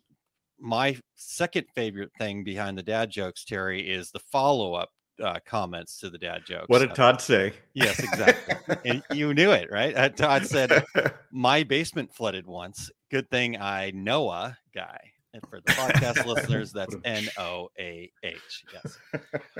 my 0.60 0.98
second 1.16 1.68
favorite 1.76 2.12
thing 2.18 2.44
behind 2.44 2.78
the 2.78 2.84
dad 2.84 3.10
jokes, 3.10 3.46
Terry, 3.46 3.90
is 3.90 4.12
the 4.12 4.20
follow 4.20 4.74
up 4.74 4.90
uh, 5.24 5.40
comments 5.46 6.00
to 6.00 6.10
the 6.10 6.18
dad 6.18 6.44
jokes. 6.46 6.66
What 6.68 6.80
did 6.80 6.96
Todd 6.96 7.22
say? 7.22 7.54
Yes, 7.74 8.00
exactly. 8.00 8.76
and 8.86 9.04
you 9.12 9.34
knew 9.34 9.52
it, 9.52 9.70
right? 9.72 9.96
Uh, 9.96 10.10
Todd 10.10 10.46
said, 10.46 10.84
"My 11.32 11.64
basement 11.64 12.14
flooded 12.14 12.46
once. 12.46 12.92
Good 13.10 13.30
thing 13.30 13.58
I 13.60 13.92
Noah 13.94 14.58
guy." 14.74 15.12
And 15.38 15.50
for 15.50 15.62
the 15.62 15.72
podcast 15.74 16.26
listeners, 16.26 16.72
that's 16.72 16.96
N 17.06 17.28
O 17.38 17.70
A 17.80 18.12
H. 18.24 18.66
Yes, 18.74 18.98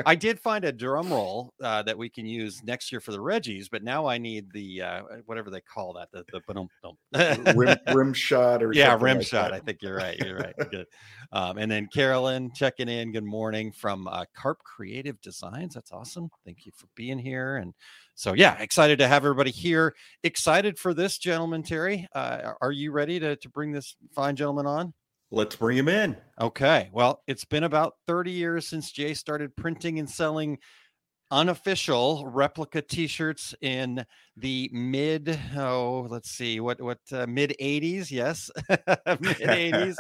I 0.06 0.16
did 0.16 0.40
find 0.40 0.66
a 0.66 0.72
drum 0.72 1.12
roll 1.12 1.54
uh, 1.64 1.84
that 1.84 1.98
we 1.98 2.10
can 2.10 2.26
use 2.26 2.64
next 2.64 2.92
year 2.92 3.00
for 3.00 3.12
the 3.12 3.20
Reggies, 3.20 3.68
but 3.72 3.84
now 3.84 4.08
I 4.08 4.18
need 4.18 4.52
the 4.52 4.82
uh, 4.82 5.02
whatever 5.26 5.52
they 5.52 5.62
call 5.62 5.94
that 5.94 6.10
the 6.12 6.24
the 7.12 7.54
rim, 7.56 7.78
rim 7.94 8.14
shot 8.14 8.64
or 8.64 8.72
yeah 8.74 8.98
rim 9.00 9.18
like 9.18 9.28
shot 9.28 9.52
that. 9.52 9.54
i 9.54 9.60
think 9.60 9.82
you're 9.82 9.96
right 9.96 10.20
you're 10.20 10.38
right 10.38 10.56
good 10.72 10.86
um, 11.32 11.58
and 11.58 11.72
then 11.72 11.88
carolyn 11.94 12.52
checking 12.54 12.90
in 12.90 13.12
good 13.12 13.24
morning 13.24 13.72
from 13.72 14.08
uh, 14.08 14.26
carp 14.36 14.60
creative 14.64 15.20
designs 15.22 15.74
that's 15.74 15.92
awesome 15.92 16.30
thank 16.46 16.66
you 16.66 16.72
for 16.76 16.88
being 16.96 17.18
here 17.18 17.58
and 17.58 17.74
so 18.16 18.34
yeah 18.34 18.56
excited 18.60 19.00
to 19.00 19.08
have 19.08 19.24
everybody 19.24 19.52
here 19.52 19.96
excited 20.24 20.78
for 20.78 20.94
this 20.94 21.18
gentleman 21.18 21.64
terry 21.64 22.08
uh, 22.14 22.54
are 22.62 22.72
you 22.72 22.92
ready 22.92 23.20
to, 23.20 23.36
to 23.38 23.50
bring 23.50 23.72
this 23.72 23.96
fine 24.14 24.36
gentleman 24.36 24.66
on 24.66 24.94
Let's 25.30 25.56
bring 25.56 25.78
him 25.78 25.90
in. 25.90 26.16
Okay. 26.40 26.90
Well, 26.94 27.22
it's 27.28 27.44
been 27.44 27.64
about 27.64 27.96
30 28.08 28.32
years 28.32 28.68
since 28.68 28.92
Jay 28.92 29.14
started 29.14 29.56
printing 29.56 30.00
and 30.00 30.10
selling 30.10 30.60
unofficial 31.32 32.26
replica 32.26 32.82
t-shirts 32.82 33.54
in 33.62 34.06
the 34.38 34.70
mid 34.72 35.38
oh 35.58 36.08
let's 36.10 36.30
see 36.30 36.60
what 36.60 36.80
what 36.80 37.00
uh, 37.12 37.26
mid 37.28 37.54
80s 37.60 38.10
yes 38.12 38.50
mid 38.70 38.78
80s 39.38 39.98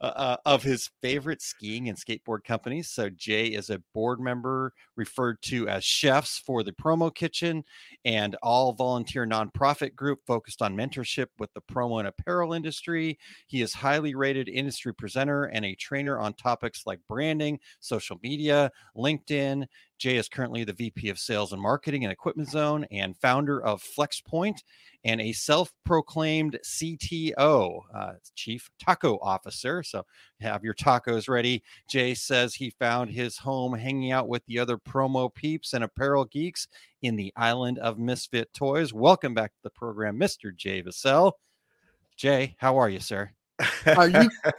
uh, 0.00 0.04
uh, 0.04 0.36
of 0.46 0.62
his 0.62 0.90
favorite 1.02 1.42
skiing 1.42 1.88
and 1.90 1.98
skateboard 1.98 2.42
companies. 2.42 2.88
So 2.88 3.10
jay 3.10 3.48
is 3.48 3.68
a 3.68 3.82
board 3.92 4.18
member 4.18 4.72
referred 4.96 5.42
to 5.42 5.68
as 5.68 5.84
chefs 5.84 6.38
for 6.38 6.62
the 6.62 6.72
promo 6.72 7.14
kitchen 7.14 7.64
and 8.06 8.34
all 8.42 8.72
volunteer 8.72 9.26
nonprofit 9.26 9.94
group 9.94 10.20
focused 10.26 10.62
on 10.62 10.74
mentorship 10.74 11.26
with 11.38 11.52
the 11.52 11.60
promo 11.60 11.98
and 11.98 12.08
apparel 12.08 12.54
industry. 12.54 13.18
He 13.46 13.60
is 13.60 13.74
highly 13.74 14.14
rated 14.14 14.48
industry 14.48 14.94
presenter 14.94 15.44
and 15.44 15.66
a 15.66 15.74
trainer 15.74 16.18
on 16.18 16.32
topics 16.32 16.84
like 16.86 17.00
branding 17.06 17.58
social 17.80 18.18
media 18.22 18.70
linkedin 18.96 19.66
Jay 20.00 20.16
is 20.16 20.30
currently 20.30 20.64
the 20.64 20.72
VP 20.72 21.10
of 21.10 21.18
Sales 21.18 21.52
and 21.52 21.60
Marketing 21.60 22.04
and 22.04 22.12
Equipment 22.12 22.48
Zone 22.48 22.86
and 22.90 23.14
founder 23.18 23.62
of 23.62 23.82
FlexPoint 23.82 24.56
and 25.04 25.20
a 25.20 25.32
self 25.32 25.74
proclaimed 25.84 26.58
CTO, 26.64 27.80
uh, 27.94 28.12
Chief 28.34 28.70
Taco 28.82 29.18
Officer. 29.20 29.82
So 29.82 30.06
have 30.40 30.64
your 30.64 30.72
tacos 30.72 31.28
ready. 31.28 31.62
Jay 31.86 32.14
says 32.14 32.54
he 32.54 32.70
found 32.70 33.10
his 33.10 33.36
home 33.36 33.74
hanging 33.74 34.10
out 34.10 34.26
with 34.26 34.42
the 34.46 34.58
other 34.58 34.78
promo 34.78 35.32
peeps 35.32 35.74
and 35.74 35.84
apparel 35.84 36.24
geeks 36.24 36.66
in 37.02 37.16
the 37.16 37.30
island 37.36 37.78
of 37.78 37.98
Misfit 37.98 38.54
Toys. 38.54 38.94
Welcome 38.94 39.34
back 39.34 39.52
to 39.52 39.62
the 39.62 39.70
program, 39.70 40.18
Mr. 40.18 40.56
Jay 40.56 40.82
Busselle. 40.82 41.32
Jay, 42.16 42.56
how 42.58 42.78
are 42.78 42.88
you, 42.88 43.00
sir? 43.00 43.32
Are 43.86 44.08
you? 44.08 44.30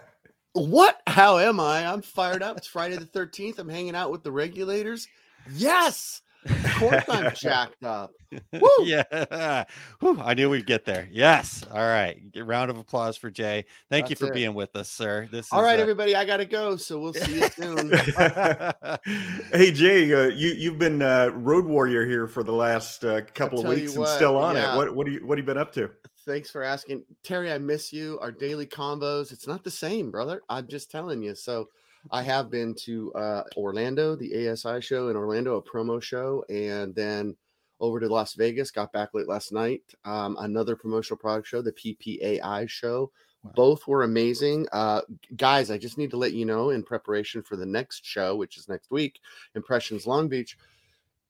What? 0.53 1.01
How 1.07 1.37
am 1.37 1.61
I? 1.61 1.87
I'm 1.87 2.01
fired 2.01 2.43
up. 2.43 2.57
It's 2.57 2.67
Friday 2.67 2.97
the 2.97 3.05
13th. 3.05 3.57
I'm 3.57 3.69
hanging 3.69 3.95
out 3.95 4.11
with 4.11 4.21
the 4.21 4.33
regulators. 4.33 5.07
Yes. 5.49 6.21
Of 6.45 6.75
course 6.75 7.03
I'm 7.07 7.33
jacked 7.35 7.83
up. 7.83 8.11
Woo! 8.53 8.69
yeah. 8.83 9.65
Whew, 9.99 10.19
I 10.19 10.33
knew 10.33 10.49
we'd 10.49 10.65
get 10.65 10.85
there. 10.85 11.07
Yes. 11.11 11.63
All 11.71 11.85
right. 11.85 12.19
Round 12.35 12.71
of 12.71 12.77
applause 12.77 13.17
for 13.17 13.29
Jay. 13.29 13.65
Thank 13.89 14.09
you 14.09 14.15
for 14.15 14.27
it. 14.27 14.33
being 14.33 14.53
with 14.53 14.75
us, 14.75 14.89
sir. 14.89 15.27
This 15.31 15.51
All 15.51 15.59
is 15.59 15.65
right, 15.65 15.79
uh, 15.79 15.81
everybody. 15.81 16.15
I 16.15 16.25
got 16.25 16.37
to 16.37 16.45
go. 16.45 16.77
So 16.77 16.99
we'll 16.99 17.13
see 17.13 17.41
you 17.41 17.47
soon. 17.49 17.91
hey 19.53 19.71
Jay, 19.71 20.11
uh, 20.13 20.29
you 20.29 20.49
you've 20.49 20.79
been 20.79 21.01
uh, 21.01 21.29
road 21.33 21.65
warrior 21.65 22.05
here 22.05 22.27
for 22.27 22.43
the 22.43 22.53
last 22.53 23.03
uh, 23.03 23.21
couple 23.33 23.59
of 23.59 23.65
tell 23.65 23.73
you 23.75 23.85
weeks 23.85 23.95
and 23.95 24.07
still 24.07 24.37
on 24.37 24.55
yeah. 24.55 24.73
it. 24.73 24.77
What 24.77 24.95
what 24.95 25.05
do 25.05 25.11
you 25.11 25.25
what 25.25 25.37
have 25.37 25.45
you 25.45 25.47
been 25.47 25.61
up 25.61 25.73
to? 25.73 25.91
Thanks 26.25 26.49
for 26.49 26.63
asking. 26.63 27.03
Terry, 27.23 27.51
I 27.51 27.57
miss 27.57 27.91
you. 27.91 28.17
Our 28.19 28.31
daily 28.31 28.65
combos. 28.65 29.31
It's 29.31 29.47
not 29.47 29.63
the 29.63 29.71
same, 29.71 30.11
brother. 30.11 30.41
I'm 30.49 30.67
just 30.67 30.89
telling 30.89 31.21
you. 31.21 31.35
So 31.35 31.67
I 32.09 32.23
have 32.23 32.49
been 32.49 32.73
to 32.85 33.13
uh, 33.13 33.43
Orlando, 33.55 34.15
the 34.15 34.49
ASI 34.49 34.81
show 34.81 35.09
in 35.09 35.15
Orlando, 35.15 35.57
a 35.57 35.61
promo 35.61 36.01
show, 36.01 36.43
and 36.49 36.95
then 36.95 37.35
over 37.79 37.99
to 37.99 38.07
Las 38.07 38.33
Vegas. 38.33 38.71
Got 38.71 38.91
back 38.93 39.09
late 39.13 39.27
last 39.27 39.51
night. 39.51 39.83
Um, 40.05 40.37
another 40.39 40.75
promotional 40.75 41.17
product 41.17 41.47
show, 41.47 41.61
the 41.61 41.73
PPAI 41.73 42.67
show. 42.69 43.11
Both 43.55 43.87
were 43.87 44.03
amazing. 44.03 44.67
Uh, 44.71 45.01
guys, 45.35 45.71
I 45.71 45.77
just 45.77 45.97
need 45.97 46.11
to 46.11 46.17
let 46.17 46.33
you 46.33 46.45
know 46.45 46.69
in 46.69 46.83
preparation 46.83 47.41
for 47.41 47.55
the 47.55 47.65
next 47.65 48.05
show, 48.05 48.35
which 48.35 48.55
is 48.57 48.69
next 48.69 48.91
week, 48.91 49.19
Impressions 49.55 50.05
Long 50.05 50.27
Beach, 50.27 50.57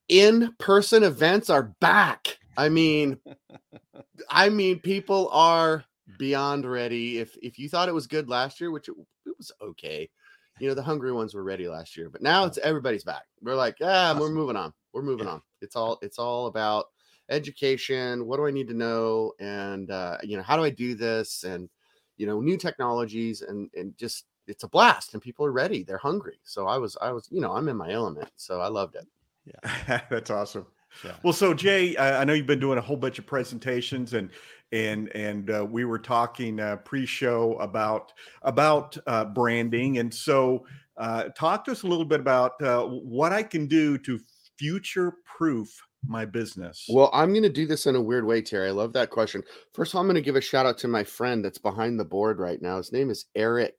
in 0.09 0.53
person 0.59 1.03
events 1.03 1.49
are 1.49 1.73
back. 1.79 2.37
I 2.57 2.67
mean, 2.67 3.17
I 4.29 4.49
mean, 4.49 4.79
people 4.79 5.29
are 5.31 5.85
beyond 6.19 6.69
ready. 6.69 7.19
If 7.19 7.37
if 7.41 7.57
you 7.57 7.69
thought 7.69 7.87
it 7.87 7.93
was 7.93 8.07
good 8.07 8.27
last 8.27 8.59
year, 8.59 8.71
which 8.71 8.89
it, 8.89 8.95
it 9.25 9.33
was 9.37 9.53
okay, 9.61 10.09
you 10.61 10.67
know, 10.67 10.75
the 10.75 10.83
hungry 10.83 11.11
ones 11.11 11.33
were 11.33 11.43
ready 11.43 11.67
last 11.67 11.97
year, 11.97 12.07
but 12.07 12.21
now 12.21 12.45
it's 12.45 12.59
everybody's 12.59 13.03
back. 13.03 13.23
We're 13.41 13.55
like, 13.55 13.77
ah, 13.81 14.15
we're 14.17 14.29
moving 14.29 14.55
on. 14.55 14.71
We're 14.93 15.01
moving 15.01 15.27
on. 15.27 15.41
It's 15.59 15.75
all 15.75 15.97
it's 16.03 16.19
all 16.19 16.45
about 16.45 16.85
education. 17.29 18.27
What 18.27 18.37
do 18.37 18.45
I 18.45 18.51
need 18.51 18.67
to 18.67 18.75
know? 18.75 19.33
And 19.39 19.89
uh, 19.89 20.17
you 20.21 20.37
know, 20.37 20.43
how 20.43 20.55
do 20.55 20.63
I 20.63 20.69
do 20.69 20.93
this? 20.93 21.45
And 21.45 21.67
you 22.17 22.27
know, 22.27 22.41
new 22.41 22.57
technologies 22.57 23.41
and 23.41 23.71
and 23.75 23.97
just 23.97 24.25
it's 24.45 24.63
a 24.63 24.67
blast 24.67 25.13
and 25.13 25.21
people 25.21 25.47
are 25.47 25.51
ready. 25.51 25.81
They're 25.81 25.97
hungry. 25.97 26.39
So 26.43 26.67
I 26.67 26.77
was 26.77 26.95
I 27.01 27.11
was, 27.11 27.27
you 27.31 27.41
know, 27.41 27.53
I'm 27.53 27.67
in 27.67 27.75
my 27.75 27.91
element. 27.91 28.29
So 28.35 28.61
I 28.61 28.67
loved 28.67 28.95
it. 28.95 29.07
Yeah, 29.45 30.01
that's 30.11 30.29
awesome. 30.29 30.67
Yeah. 31.03 31.13
Well, 31.23 31.33
so 31.33 31.55
Jay, 31.55 31.95
I 31.95 32.21
I 32.21 32.23
know 32.23 32.33
you've 32.33 32.45
been 32.45 32.59
doing 32.59 32.77
a 32.77 32.81
whole 32.81 32.97
bunch 32.97 33.17
of 33.17 33.25
presentations, 33.25 34.13
and 34.13 34.29
and 34.71 35.09
and 35.15 35.49
uh, 35.49 35.65
we 35.69 35.85
were 35.85 35.99
talking 35.99 36.59
uh, 36.59 36.77
pre-show 36.77 37.53
about 37.59 38.13
about 38.41 38.97
uh, 39.07 39.25
branding, 39.25 39.97
and 39.97 40.13
so 40.13 40.65
uh, 40.97 41.25
talk 41.29 41.65
to 41.65 41.71
us 41.71 41.83
a 41.83 41.87
little 41.87 42.05
bit 42.05 42.19
about 42.19 42.61
uh, 42.61 42.83
what 42.85 43.33
I 43.33 43.43
can 43.43 43.67
do 43.67 43.97
to 43.99 44.19
future-proof 44.57 45.69
my 46.07 46.25
business. 46.25 46.85
Well, 46.89 47.09
I'm 47.13 47.31
going 47.31 47.43
to 47.43 47.49
do 47.49 47.65
this 47.65 47.85
in 47.85 47.95
a 47.95 48.01
weird 48.01 48.25
way, 48.25 48.41
Terry. 48.41 48.69
I 48.69 48.71
love 48.71 48.93
that 48.93 49.09
question. 49.09 49.43
First 49.73 49.91
of 49.91 49.95
all, 49.95 50.01
I'm 50.01 50.07
going 50.07 50.15
to 50.15 50.21
give 50.21 50.35
a 50.35 50.41
shout 50.41 50.65
out 50.65 50.77
to 50.79 50.87
my 50.87 51.03
friend 51.03 51.43
that's 51.43 51.57
behind 51.57 51.99
the 51.99 52.05
board 52.05 52.39
right 52.39 52.61
now. 52.61 52.77
His 52.77 52.91
name 52.91 53.09
is 53.09 53.25
Eric 53.35 53.75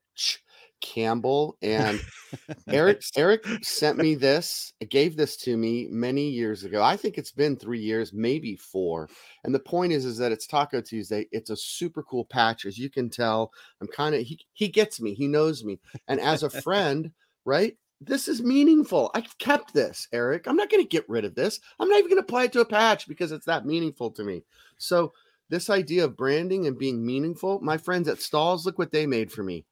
Campbell, 0.83 1.57
and 1.61 1.99
Eric 2.67 3.01
Eric 3.15 3.45
sent 3.63 3.97
me 3.97 4.13
this, 4.13 4.73
gave 4.89 5.15
this 5.15 5.37
to 5.37 5.57
me 5.57 5.87
many 5.89 6.29
years 6.29 6.63
ago. 6.63 6.83
I 6.83 6.97
think 6.97 7.17
it's 7.17 7.31
been 7.31 7.55
three 7.55 7.79
years, 7.79 8.13
maybe 8.13 8.55
four. 8.55 9.09
And 9.43 9.55
the 9.55 9.59
point 9.59 9.93
is, 9.93 10.05
is 10.05 10.17
that 10.17 10.31
it's 10.31 10.45
Taco 10.45 10.81
Tuesday. 10.81 11.27
It's 11.31 11.49
a 11.49 11.57
super 11.57 12.03
cool 12.03 12.25
patch, 12.25 12.65
as 12.65 12.77
you 12.77 12.89
can 12.89 13.09
tell. 13.09 13.51
I'm 13.81 13.87
kind 13.87 14.13
of 14.13 14.21
he 14.21 14.39
he 14.53 14.67
gets 14.67 15.01
me, 15.01 15.13
he 15.15 15.27
knows 15.27 15.63
me, 15.63 15.79
and 16.07 16.19
as 16.19 16.43
a 16.43 16.49
friend, 16.49 17.11
right? 17.45 17.75
This 18.01 18.27
is 18.27 18.43
meaningful. 18.43 19.09
I 19.15 19.21
kept 19.39 19.73
this, 19.73 20.09
Eric. 20.11 20.45
I'm 20.45 20.57
not 20.57 20.69
going 20.69 20.83
to 20.83 20.89
get 20.89 21.07
rid 21.07 21.23
of 21.23 21.35
this. 21.35 21.61
I'm 21.79 21.87
not 21.87 21.99
even 21.99 22.09
going 22.09 22.21
to 22.21 22.25
apply 22.25 22.43
it 22.43 22.51
to 22.53 22.59
a 22.59 22.65
patch 22.65 23.07
because 23.07 23.31
it's 23.31 23.45
that 23.45 23.65
meaningful 23.65 24.11
to 24.11 24.25
me. 24.25 24.43
So 24.77 25.13
this 25.49 25.69
idea 25.69 26.03
of 26.03 26.17
branding 26.17 26.67
and 26.67 26.77
being 26.77 27.05
meaningful, 27.05 27.61
my 27.61 27.77
friends 27.77 28.09
at 28.09 28.17
Stahls', 28.17 28.65
look 28.65 28.77
what 28.77 28.91
they 28.91 29.05
made 29.05 29.31
for 29.31 29.43
me. 29.43 29.65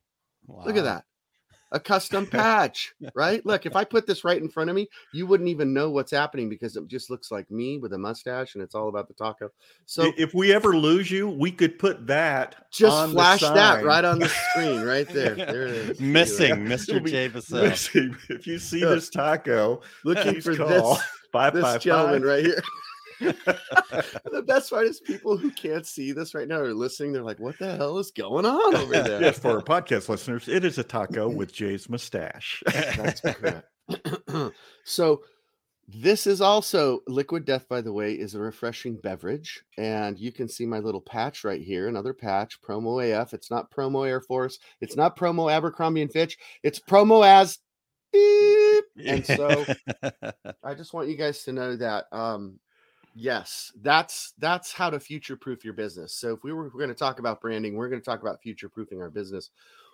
Wow. 0.48 0.66
Look 0.66 0.78
at 0.78 0.84
that. 0.84 1.06
A 1.74 1.80
custom 1.80 2.28
patch, 2.32 2.94
right? 3.16 3.46
Look, 3.46 3.66
if 3.66 3.78
I 3.78 3.86
put 3.86 4.06
this 4.06 4.26
right 4.26 4.42
in 4.42 4.50
front 4.50 4.70
of 4.70 4.76
me, 4.76 4.90
you 5.14 5.26
wouldn't 5.26 5.48
even 5.48 5.74
know 5.74 5.90
what's 5.90 6.12
happening 6.12 6.50
because 6.50 6.76
it 6.76 6.86
just 6.88 7.10
looks 7.10 7.32
like 7.32 7.50
me 7.50 7.78
with 7.78 7.94
a 7.94 7.98
mustache 7.98 8.56
and 8.56 8.64
it's 8.64 8.76
all 8.76 8.90
about 8.90 9.08
the 9.08 9.14
taco. 9.14 9.50
So 9.86 10.12
if 10.18 10.34
we 10.34 10.54
ever 10.54 10.76
lose 10.76 11.10
you, 11.10 11.30
we 11.30 11.50
could 11.50 11.80
put 11.80 12.08
that 12.08 12.70
just 12.72 13.12
flash 13.12 13.40
that 13.40 13.86
right 13.86 14.04
on 14.04 14.20
the 14.20 14.28
screen, 14.52 14.82
right 14.82 15.08
there. 15.08 15.36
There 15.36 15.68
it 15.68 15.74
is. 15.92 16.00
Missing 16.02 16.56
Mr. 16.66 17.06
J. 17.06 17.30
Missing. 17.30 18.18
If 18.30 18.46
you 18.46 18.60
see 18.60 18.82
this 18.82 19.10
taco, 19.10 19.82
looking 20.04 20.42
for 20.42 20.56
this, 20.56 21.00
five, 21.32 21.54
this 21.54 21.64
five, 21.64 21.82
gentleman 21.82 22.22
five. 22.22 22.28
right 22.28 22.46
here. 22.46 22.62
the 24.32 24.44
best 24.46 24.72
part 24.72 24.88
is 24.88 25.00
people 25.00 25.38
who 25.38 25.52
can't 25.52 25.86
see 25.86 26.12
this 26.12 26.34
right 26.34 26.48
now 26.48 26.60
are 26.60 26.74
listening. 26.74 27.14
They're 27.14 27.22
like, 27.22 27.40
"What 27.40 27.60
the 27.60 27.76
hell 27.76 28.00
is 28.00 28.12
going 28.12 28.46
on 28.46 28.76
over 28.76 28.94
there?" 29.04 29.22
yes, 29.22 29.38
for 29.38 29.52
our 29.52 29.62
podcast 29.62 30.10
listeners, 30.10 30.48
it 30.48 30.66
is 30.66 30.78
a 30.78 30.84
taco 30.84 31.30
with 31.36 31.54
Jay's 31.54 31.90
mustache. 31.90 32.64
That's 32.66 33.22
correct. 33.22 33.68
so, 34.84 35.22
this 35.88 36.26
is 36.26 36.42
also 36.42 37.02
Liquid 37.08 37.46
Death. 37.46 37.70
By 37.70 37.82
the 37.82 37.94
way, 37.94 38.14
is 38.14 38.34
a 38.34 38.40
refreshing 38.40 38.96
beverage, 38.96 39.64
and 39.78 40.18
you 40.18 40.32
can 40.32 40.48
see 40.48 40.66
my 40.66 40.80
little 40.80 41.02
patch 41.02 41.44
right 41.44 41.62
here. 41.62 41.88
Another 41.88 42.14
patch, 42.14 42.60
promo 42.62 43.04
AF. 43.08 43.36
It's 43.36 43.52
not 43.52 43.70
promo 43.70 44.08
Air 44.08 44.22
Force. 44.22 44.58
It's 44.80 44.96
not 44.96 45.16
promo 45.16 45.52
Abercrombie 45.52 46.02
and 46.02 46.12
Fitch. 46.12 46.38
It's 46.64 46.80
promo 46.80 47.26
as 47.26 47.60
beep. 48.12 48.86
And 49.06 49.26
so, 49.26 49.66
I 50.64 50.74
just 50.74 50.94
want 50.94 51.10
you 51.10 51.18
guys 51.18 51.44
to 51.44 51.54
know 51.54 51.76
that 51.76 52.06
um, 52.12 52.60
Yes, 53.14 53.74
that's 53.82 54.34
that's 54.38 54.72
how 54.72 54.90
to 54.90 55.00
future 55.00 55.36
proof 55.36 55.66
your 55.66 55.74
business. 55.74 56.14
So 56.14 56.34
if 56.34 56.44
we 56.44 56.54
were, 56.54 56.70
going 56.70 56.90
to 56.90 56.96
talk 56.96 57.20
about 57.20 57.42
branding, 57.42 57.76
we're 57.76 57.90
going 57.90 58.02
to 58.02 58.06
talk 58.06 58.22
about 58.22 58.42
future 58.42 58.70
proofing 58.70 59.02
our 59.02 59.10
business. 59.10 59.50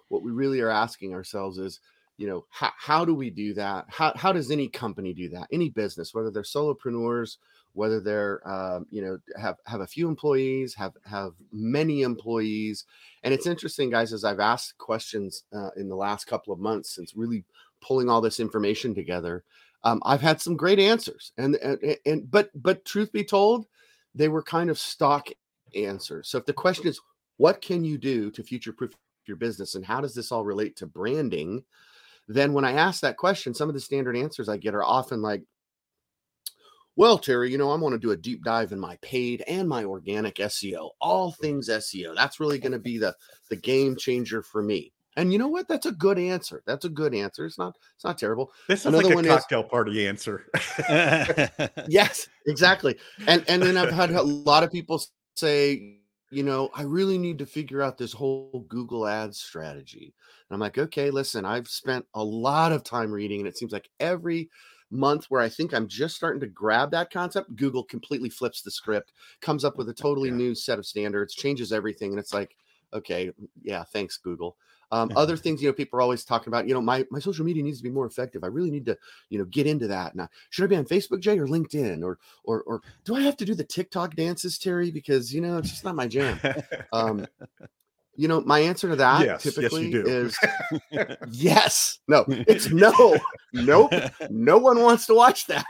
What 0.10 0.22
we 0.24 0.32
really 0.32 0.62
are 0.62 0.70
asking 0.70 1.14
ourselves 1.14 1.58
is, 1.58 1.80
you 2.18 2.28
know, 2.28 2.46
how, 2.50 2.72
how 2.78 3.06
do 3.06 3.16
we 3.16 3.30
do 3.32 3.54
that? 3.56 3.86
How, 3.90 4.14
how 4.16 4.32
does 4.32 4.52
any 4.52 4.68
company 4.68 5.14
do 5.14 5.30
that? 5.30 5.48
Any 5.52 5.70
business, 5.70 6.14
whether 6.14 6.30
they're 6.30 6.44
solopreneurs, 6.44 7.38
whether 7.74 8.00
they're, 8.00 8.48
um, 8.48 8.86
you 8.92 9.02
know, 9.02 9.18
have 9.36 9.58
have 9.66 9.82
a 9.82 9.88
few 9.88 10.08
employees, 10.08 10.76
have 10.76 10.94
have 11.04 11.32
many 11.52 12.04
employees, 12.04 12.86
and 13.24 13.34
it's 13.34 13.48
interesting, 13.48 13.90
guys, 13.90 14.14
as 14.14 14.24
I've 14.24 14.40
asked 14.40 14.78
questions 14.78 15.44
uh, 15.52 15.72
in 15.76 15.90
the 15.90 15.96
last 15.96 16.26
couple 16.26 16.54
of 16.54 16.60
months 16.60 16.92
since 16.92 17.16
really 17.16 17.44
pulling 17.82 18.10
all 18.10 18.22
this 18.22 18.40
information 18.40 18.94
together 18.94 19.44
um, 19.84 20.02
I've 20.06 20.22
had 20.22 20.42
some 20.42 20.58
great 20.58 20.80
answers, 20.80 21.32
and, 21.38 21.56
and 21.56 21.98
and 22.06 22.32
but 22.32 22.50
but 22.56 22.86
truth 22.86 23.12
be 23.12 23.24
told, 23.24 23.68
they 24.16 24.28
were 24.28 24.44
kind 24.44 24.70
of 24.70 24.80
stock 24.80 25.30
answers. 25.76 26.30
So 26.30 26.38
if 26.38 26.46
the 26.46 26.54
question 26.54 26.88
is, 26.88 27.00
what 27.38 27.62
can 27.62 27.84
you 27.84 27.98
do 27.98 28.32
to 28.32 28.44
future 28.44 28.74
proof 28.74 28.94
your 29.26 29.38
business, 29.38 29.76
and 29.76 29.86
how 29.86 30.02
does 30.02 30.16
this 30.16 30.32
all 30.32 30.44
relate 30.44 30.76
to 30.78 30.88
branding? 30.88 31.64
Then 32.28 32.54
when 32.54 32.66
I 32.66 32.74
ask 32.74 33.02
that 33.02 33.18
question, 33.18 33.54
some 33.54 33.70
of 33.70 33.76
the 33.76 33.82
standard 33.82 34.18
answers 34.18 34.50
I 34.50 34.58
get 34.58 34.76
are 34.76 34.84
often 34.84 35.22
like, 35.22 35.44
well, 36.98 37.18
Terry, 37.20 37.52
you 37.52 37.58
know, 37.58 37.72
I 37.72 37.76
want 37.76 37.94
to 37.94 38.00
do 38.00 38.12
a 38.12 38.18
deep 38.18 38.44
dive 38.44 38.72
in 38.72 38.80
my 38.80 38.98
paid 39.04 39.44
and 39.48 39.70
my 39.70 39.86
organic 39.86 40.36
SEO, 40.36 40.90
all 41.00 41.32
things 41.32 41.70
SEO. 41.70 42.16
That's 42.16 42.40
really 42.40 42.58
going 42.58 42.72
to 42.72 42.80
be 42.80 42.98
the 42.98 43.16
the 43.50 43.56
game 43.56 43.96
changer 43.96 44.42
for 44.42 44.64
me. 44.64 44.92
And 45.18 45.34
you 45.34 45.40
know 45.40 45.48
what? 45.48 45.68
That's 45.68 45.88
a 45.88 45.92
good 45.92 46.20
answer. 46.20 46.62
That's 46.68 46.86
a 46.86 46.90
good 46.90 47.16
answer. 47.16 47.48
It's 47.48 47.58
not. 47.58 47.76
It's 47.96 48.06
not 48.06 48.20
terrible. 48.20 48.52
This 48.68 48.82
is 48.82 48.86
Another 48.86 49.16
like 49.16 49.26
a 49.26 49.28
cocktail 49.28 49.64
is, 49.64 49.70
party 49.70 50.08
answer. 50.08 50.46
yes, 51.88 52.30
exactly. 52.46 52.96
And 53.26 53.44
and 53.48 53.62
then 53.62 53.78
I've 53.78 53.92
had 53.92 54.12
a 54.12 54.22
lot 54.22 54.64
of 54.64 54.72
people 54.72 55.04
say, 55.36 55.98
you 56.30 56.44
know, 56.44 56.70
I 56.76 56.84
really 56.84 57.18
need 57.18 57.40
to 57.40 57.48
figure 57.48 57.82
out 57.82 57.98
this 57.98 58.14
whole 58.14 58.64
Google 58.70 59.08
Ads 59.08 59.40
strategy. 59.40 60.14
And 60.50 60.56
I'm 60.56 60.60
like, 60.60 60.78
okay, 60.78 61.10
listen, 61.10 61.46
I've 61.46 61.68
spent 61.68 62.06
a 62.14 62.24
lot 62.24 62.72
of 62.72 62.84
time 62.84 63.12
reading, 63.12 63.40
and 63.40 63.48
it 63.48 63.58
seems 63.58 63.74
like 63.74 63.90
every 64.00 64.52
month 64.92 65.26
where 65.30 65.42
I 65.42 65.50
think 65.50 65.74
I'm 65.74 65.88
just 65.88 66.16
starting 66.16 66.40
to 66.42 66.48
grab 66.48 66.92
that 66.92 67.12
concept, 67.12 67.56
Google 67.56 67.84
completely 67.84 68.30
flips 68.30 68.62
the 68.62 68.72
script, 68.72 69.14
comes 69.42 69.66
up 69.66 69.78
with 69.78 69.90
a 69.90 69.94
totally 69.94 70.30
yeah. 70.30 70.36
new 70.36 70.56
set 70.56 70.78
of 70.78 70.86
standards, 70.86 71.34
changes 71.34 71.74
everything, 71.74 72.12
and 72.12 72.20
it's 72.20 72.36
like, 72.36 72.56
okay, 72.94 73.32
yeah, 73.64 73.84
thanks, 73.84 74.18
Google. 74.18 74.58
Um, 74.92 75.12
other 75.16 75.38
things, 75.38 75.62
you 75.62 75.70
know, 75.70 75.74
people 75.74 76.00
are 76.00 76.02
always 76.02 76.24
talking 76.24 76.50
about, 76.50 76.68
you 76.68 76.74
know, 76.74 76.82
my, 76.82 77.06
my 77.12 77.20
social 77.20 77.46
media 77.46 77.64
needs 77.64 77.78
to 77.78 77.84
be 77.84 77.90
more 77.90 78.06
effective. 78.06 78.44
I 78.44 78.48
really 78.48 78.72
need 78.72 78.86
to, 78.86 78.98
you 79.30 79.38
know, 79.38 79.46
get 79.46 79.68
into 79.68 79.88
that. 79.88 80.16
Now, 80.16 80.30
should 80.50 80.64
I 80.64 80.68
be 80.68 80.76
on 80.76 80.86
Facebook, 80.86 81.20
Jay, 81.20 81.38
or 81.38 81.48
LinkedIn, 81.48 82.04
or 82.04 82.20
or 82.44 82.64
or 82.64 82.82
do 83.04 83.16
I 83.16 83.22
have 83.22 83.38
to 83.38 83.46
do 83.46 83.56
the 83.56 83.64
TikTok 83.64 84.16
dances, 84.16 84.58
Terry? 84.58 84.92
Because 84.92 85.34
you 85.34 85.42
know, 85.42 85.58
it's 85.58 85.70
just 85.70 85.84
not 85.84 85.96
my 85.96 86.08
jam. 86.08 86.40
Um, 86.94 87.28
you 88.18 88.28
know, 88.28 88.42
my 88.42 88.60
answer 88.60 88.90
to 88.90 88.96
that 88.96 89.26
yes, 89.26 89.44
typically 89.44 89.90
yes 89.90 90.08
is 90.08 90.38
yes. 91.32 92.00
No, 92.08 92.26
it's 92.28 92.70
no. 92.72 93.18
nope. 93.54 93.94
No 94.30 94.58
one 94.58 94.82
wants 94.82 95.06
to 95.06 95.14
watch 95.14 95.46
that. 95.46 95.66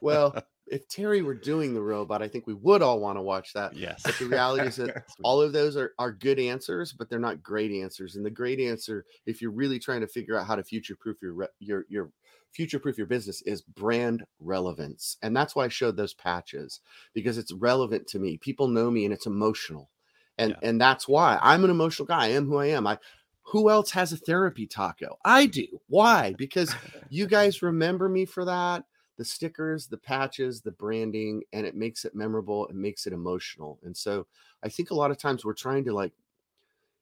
well, 0.00 0.34
if 0.66 0.88
Terry 0.88 1.20
were 1.20 1.34
doing 1.34 1.74
the 1.74 1.82
robot, 1.82 2.22
I 2.22 2.28
think 2.28 2.46
we 2.46 2.54
would 2.54 2.80
all 2.80 2.98
want 2.98 3.18
to 3.18 3.22
watch 3.22 3.52
that. 3.52 3.76
Yes. 3.76 4.02
But 4.02 4.18
the 4.18 4.26
reality 4.26 4.66
is 4.66 4.76
that 4.76 5.04
all 5.22 5.40
of 5.40 5.52
those 5.52 5.76
are, 5.76 5.92
are 5.98 6.10
good 6.10 6.38
answers, 6.38 6.92
but 6.92 7.10
they're 7.10 7.18
not 7.18 7.42
great 7.42 7.70
answers. 7.70 8.16
And 8.16 8.24
the 8.24 8.30
great 8.30 8.58
answer, 8.58 9.04
if 9.26 9.42
you're 9.42 9.50
really 9.50 9.78
trying 9.78 10.00
to 10.00 10.08
figure 10.08 10.38
out 10.38 10.46
how 10.46 10.56
to 10.56 10.64
future 10.64 10.96
proof 10.98 11.20
your 11.20 11.48
your 11.58 11.84
your 11.88 12.10
future 12.52 12.78
proof 12.78 12.96
your 12.96 13.06
business, 13.06 13.42
is 13.42 13.60
brand 13.60 14.24
relevance. 14.40 15.18
And 15.22 15.36
that's 15.36 15.54
why 15.54 15.66
I 15.66 15.68
showed 15.68 15.96
those 15.96 16.14
patches 16.14 16.80
because 17.12 17.36
it's 17.36 17.52
relevant 17.52 18.06
to 18.08 18.18
me. 18.18 18.38
People 18.38 18.68
know 18.68 18.90
me 18.90 19.04
and 19.04 19.12
it's 19.12 19.26
emotional. 19.26 19.90
And 20.38 20.50
yeah. 20.50 20.68
and 20.68 20.80
that's 20.80 21.06
why 21.06 21.38
I'm 21.40 21.64
an 21.64 21.70
emotional 21.70 22.06
guy. 22.06 22.24
I 22.24 22.28
am 22.28 22.46
who 22.46 22.56
I 22.56 22.66
am. 22.66 22.86
I 22.86 22.98
who 23.42 23.70
else 23.70 23.90
has 23.92 24.12
a 24.12 24.16
therapy 24.16 24.66
taco? 24.66 25.18
I 25.24 25.46
do. 25.46 25.66
Why? 25.88 26.34
Because 26.36 26.74
you 27.08 27.26
guys 27.28 27.62
remember 27.62 28.08
me 28.08 28.24
for 28.24 28.44
that 28.44 28.84
the 29.16 29.24
stickers, 29.24 29.86
the 29.86 29.96
patches, 29.96 30.60
the 30.60 30.72
branding, 30.72 31.42
and 31.52 31.66
it 31.66 31.76
makes 31.76 32.04
it 32.04 32.14
memorable. 32.14 32.66
It 32.66 32.74
makes 32.74 33.06
it 33.06 33.12
emotional. 33.12 33.78
And 33.84 33.96
so 33.96 34.26
I 34.62 34.68
think 34.68 34.90
a 34.90 34.94
lot 34.94 35.10
of 35.10 35.18
times 35.18 35.44
we're 35.44 35.54
trying 35.54 35.84
to 35.84 35.94
like, 35.94 36.12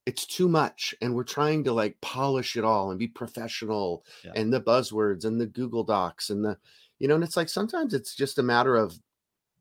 it's 0.05 0.27
too 0.27 0.49
much 0.49 0.95
and 1.01 1.14
we're 1.14 1.23
trying 1.23 1.62
to 1.64 1.73
like 1.73 2.01
polish 2.01 2.57
it 2.57 2.64
all 2.64 2.90
and 2.90 2.99
be 2.99 3.07
professional 3.07 4.05
yeah. 4.25 4.33
and 4.35 4.53
the 4.53 4.61
buzzwords 4.61 5.25
and 5.25 5.40
the 5.40 5.47
Google 5.47 5.85
Docs 5.85 6.31
and 6.31 6.45
the, 6.45 6.59
you 6.99 7.09
know, 7.09 7.14
and 7.14 7.25
it's 7.25 7.37
like 7.37 7.49
sometimes 7.49 7.95
it's 7.95 8.14
just 8.14 8.38
a 8.38 8.42
matter 8.42 8.77
of 8.77 8.99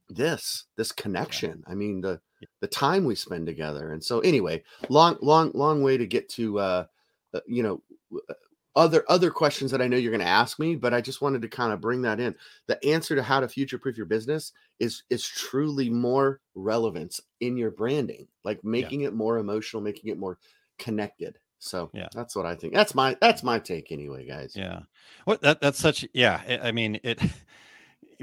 this, 0.10 0.66
this 0.78 0.92
connection. 0.92 1.64
Yeah. 1.66 1.72
I 1.72 1.76
mean, 1.76 2.02
the, 2.02 2.20
the 2.60 2.68
time 2.68 3.06
we 3.06 3.16
spend 3.16 3.46
together. 3.46 3.94
And 3.94 4.04
so 4.04 4.20
anyway, 4.20 4.64
long, 4.90 5.18
long, 5.22 5.52
long 5.54 5.82
way 5.82 5.98
to 5.98 6.06
get 6.06 6.30
to, 6.30 6.60
uh, 6.60 6.86
uh 7.34 7.40
you 7.48 7.64
know, 7.64 7.82
uh, 8.30 8.34
other 8.76 9.04
other 9.10 9.32
questions 9.32 9.72
that 9.72 9.82
I 9.82 9.88
know 9.88 9.98
you're 9.98 10.12
going 10.12 10.22
to 10.22 10.28
ask 10.28 10.58
me, 10.58 10.76
but 10.76 10.94
I 10.94 11.02
just 11.02 11.22
wanted 11.22 11.42
to 11.42 11.50
kind 11.50 11.74
of 11.74 11.82
bring 11.82 12.02
that 12.04 12.20
in. 12.20 12.36
The 12.68 12.84
answer 12.86 13.16
to 13.16 13.24
how 13.24 13.40
to 13.42 13.50
future 13.50 13.78
proof 13.78 13.98
your 13.98 14.06
business 14.06 14.54
is 14.80 15.04
is 15.10 15.28
truly 15.28 15.90
more 15.90 16.40
relevance 16.56 17.20
in 17.42 17.58
your 17.58 17.72
branding, 17.72 18.28
like 18.44 18.64
making 18.64 19.02
yeah. 19.02 19.10
it 19.10 19.14
more 19.14 19.38
emotional, 19.40 19.82
making 19.82 20.10
it 20.10 20.18
more 20.18 20.38
connected. 20.80 21.38
So 21.60 21.90
yeah, 21.94 22.08
that's 22.14 22.36
what 22.36 22.46
I 22.46 22.56
think. 22.56 22.74
That's 22.74 22.96
my 22.96 23.18
that's 23.20 23.44
my 23.44 23.60
take 23.60 23.92
anyway, 23.92 24.26
guys. 24.26 24.54
Yeah. 24.56 24.82
What 25.26 25.42
that 25.42 25.60
that's 25.60 25.80
such 25.80 26.08
yeah. 26.14 26.60
I 26.64 26.72
mean 26.72 27.00
it. 27.04 27.20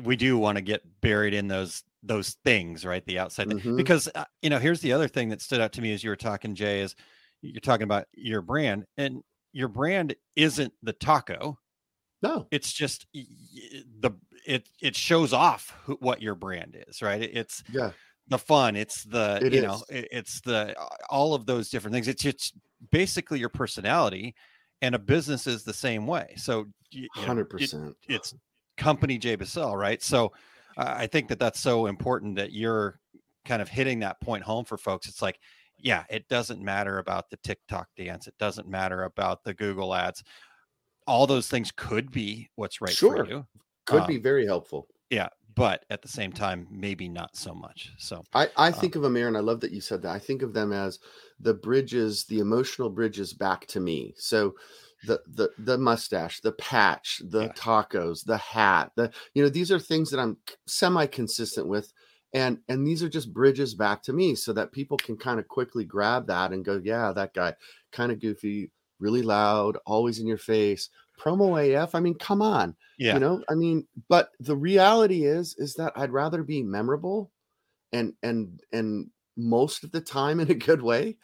We 0.05 0.15
do 0.15 0.39
want 0.39 0.55
to 0.55 0.63
get 0.63 0.85
buried 1.01 1.35
in 1.35 1.49
those 1.49 1.83
those 2.03 2.37
things, 2.45 2.85
right? 2.85 3.05
The 3.05 3.19
outside 3.19 3.49
mm-hmm. 3.49 3.77
because 3.77 4.09
uh, 4.15 4.25
you 4.43 4.51
know 4.51 4.59
here's 4.59 4.81
the 4.81 4.93
other 4.93 5.09
thing 5.09 5.29
that 5.31 5.43
stood 5.43 5.61
out 5.61 5.73
to 5.73 5.83
me 5.83 5.93
as 5.93 6.03
you 6.03 6.11
were 6.11 6.17
talking, 6.17 6.55
Jay, 6.55 6.81
is 6.81 6.95
you're 7.43 7.61
talking 7.61 7.85
about 7.85 8.07
your 8.13 8.43
brand 8.43 8.87
and 8.97 9.23
your 9.53 9.69
brand 9.69 10.15
isn't 10.37 10.73
the 10.83 10.93
taco. 10.93 11.59
No, 12.23 12.47
it's 12.51 12.73
just 12.73 13.07
the 13.13 14.13
it 14.47 14.69
it 14.81 14.97
shows 14.97 15.33
off 15.33 15.77
who, 15.85 15.97
what 16.01 16.23
your 16.23 16.35
brand 16.35 16.77
is, 16.89 17.03
right? 17.03 17.23
It's 17.23 17.63
yeah. 17.71 17.91
the 18.29 18.39
fun. 18.39 18.77
It's 18.77 19.05
the 19.05 19.41
It 19.43 19.55
you 19.55 19.63
know 19.63 19.83
it, 19.89 20.09
it's 20.11 20.41
the 20.41 20.75
all 21.09 21.35
of 21.35 21.47
those 21.47 21.69
different 21.69 21.95
things. 21.95 22.09
It's 22.09 22.25
it's 22.25 22.53
basically 22.91 23.39
your 23.39 23.49
personality, 23.49 24.35
and 24.83 24.95
a 24.95 24.99
business 24.99 25.47
is 25.47 25.63
the 25.63 25.75
same 25.75 26.07
way. 26.07 26.35
So 26.37 26.67
you 26.91 27.09
know, 27.17 27.23
Hundred 27.23 27.49
it- 27.61 27.75
it's 28.09 28.35
company 28.77 29.19
Jay 29.19 29.37
Busselle, 29.37 29.77
right? 29.77 30.03
So 30.03 30.33
I 30.79 31.07
think 31.09 31.29
that 31.29 31.41
that's 31.41 31.61
so 31.61 31.87
important 31.87 32.37
that 32.37 32.53
you're 32.53 33.01
kind 33.45 33.61
of 33.61 33.69
hitting 33.69 33.99
that 34.01 34.21
point 34.21 34.45
home 34.45 34.65
for 34.65 34.79
folks. 34.79 35.09
It's 35.09 35.21
like, 35.23 35.41
yeah, 35.77 36.05
it 36.09 36.29
doesn't 36.29 36.63
matter 36.63 36.99
about 36.99 37.31
the 37.31 37.37
TikTok 37.39 37.89
dance. 37.97 38.27
It 38.29 38.35
doesn't 38.39 38.69
matter 38.69 39.05
about 39.05 39.43
the 39.45 39.55
Google 39.55 39.95
ads. 39.95 40.23
All 41.07 41.27
those 41.27 41.49
things 41.49 41.73
could 41.75 42.11
be 42.11 42.49
what's 42.57 42.81
right 42.81 42.93
Sure. 42.93 43.25
for 43.25 43.31
you. 43.31 43.47
Could 43.87 44.07
be 44.07 44.17
Um, 44.17 44.23
very 44.23 44.47
helpful. 44.47 44.87
Yeah, 45.11 45.29
but 45.55 45.85
at 45.91 46.03
the 46.03 46.09
same 46.09 46.33
time, 46.33 46.69
maybe 46.71 47.09
not 47.09 47.35
so 47.37 47.55
much. 47.55 47.93
So 47.99 48.23
I, 48.35 48.49
I 48.57 48.69
uh, 48.69 48.73
think 48.73 48.95
of 48.95 49.03
them, 49.03 49.17
Aaron. 49.17 49.35
I 49.35 49.41
love 49.41 49.61
that 49.61 49.73
you 49.73 49.81
said 49.81 50.03
that. 50.03 50.15
I 50.15 50.19
think 50.19 50.43
of 50.43 50.53
them 50.53 50.73
as 50.73 50.99
the 51.41 51.55
bridges, 51.55 52.25
the 52.27 52.41
emotional 52.41 52.91
bridges 52.91 53.33
back 53.33 53.67
to 53.69 53.81
me. 53.81 54.15
So 54.17 54.55
the 55.05 55.21
the 55.27 55.51
the 55.59 55.79
mustache, 55.79 56.41
the 56.41 56.53
patch, 56.53 57.23
the 57.25 57.43
Yeah. 57.45 57.53
tacos, 57.53 58.25
the 58.25 58.37
hat, 58.39 58.93
the 58.97 59.13
you 59.35 59.43
know, 59.43 59.49
these 59.49 59.71
are 59.73 59.79
things 59.79 60.11
that 60.11 60.21
I'm 60.21 60.39
semi 60.67 61.07
consistent 61.07 61.69
with. 61.69 61.93
And 62.35 62.59
and 62.69 62.87
these 62.87 63.03
are 63.03 63.09
just 63.09 63.33
bridges 63.33 63.75
back 63.75 64.03
to 64.05 64.13
me 64.13 64.35
so 64.35 64.53
that 64.53 64.73
people 64.73 64.99
can 64.99 65.17
kind 65.17 65.41
of 65.41 65.49
quickly 65.49 65.85
grab 65.85 66.27
that 66.27 66.53
and 66.53 66.65
go, 66.65 66.81
yeah, 66.83 67.13
that 67.13 67.33
guy, 67.33 67.55
kind 67.93 68.13
of 68.13 68.21
goofy, 68.21 68.71
really 68.99 69.23
loud, 69.23 69.79
always 69.87 70.19
in 70.19 70.27
your 70.27 70.39
face. 70.39 70.91
Promo 71.19 71.57
AF. 71.59 71.95
I 71.95 72.01
mean, 72.01 72.15
come 72.15 72.43
on 72.43 72.77
yeah, 72.99 73.15
you 73.15 73.21
know 73.21 73.43
i 73.49 73.55
mean 73.55 73.87
but 74.09 74.33
the 74.41 74.55
reality 74.57 75.25
is 75.25 75.55
is 75.57 75.75
that 75.75 75.93
i'd 75.97 76.11
rather 76.13 76.43
be 76.43 76.63
memorable 76.63 77.31
and 77.93 78.15
and 78.23 78.61
and 78.73 79.11
most 79.37 79.85
of 79.85 79.93
the 79.93 80.01
time 80.01 80.41
in 80.41 80.51
a 80.51 80.55
good 80.55 80.83
way 80.83 81.17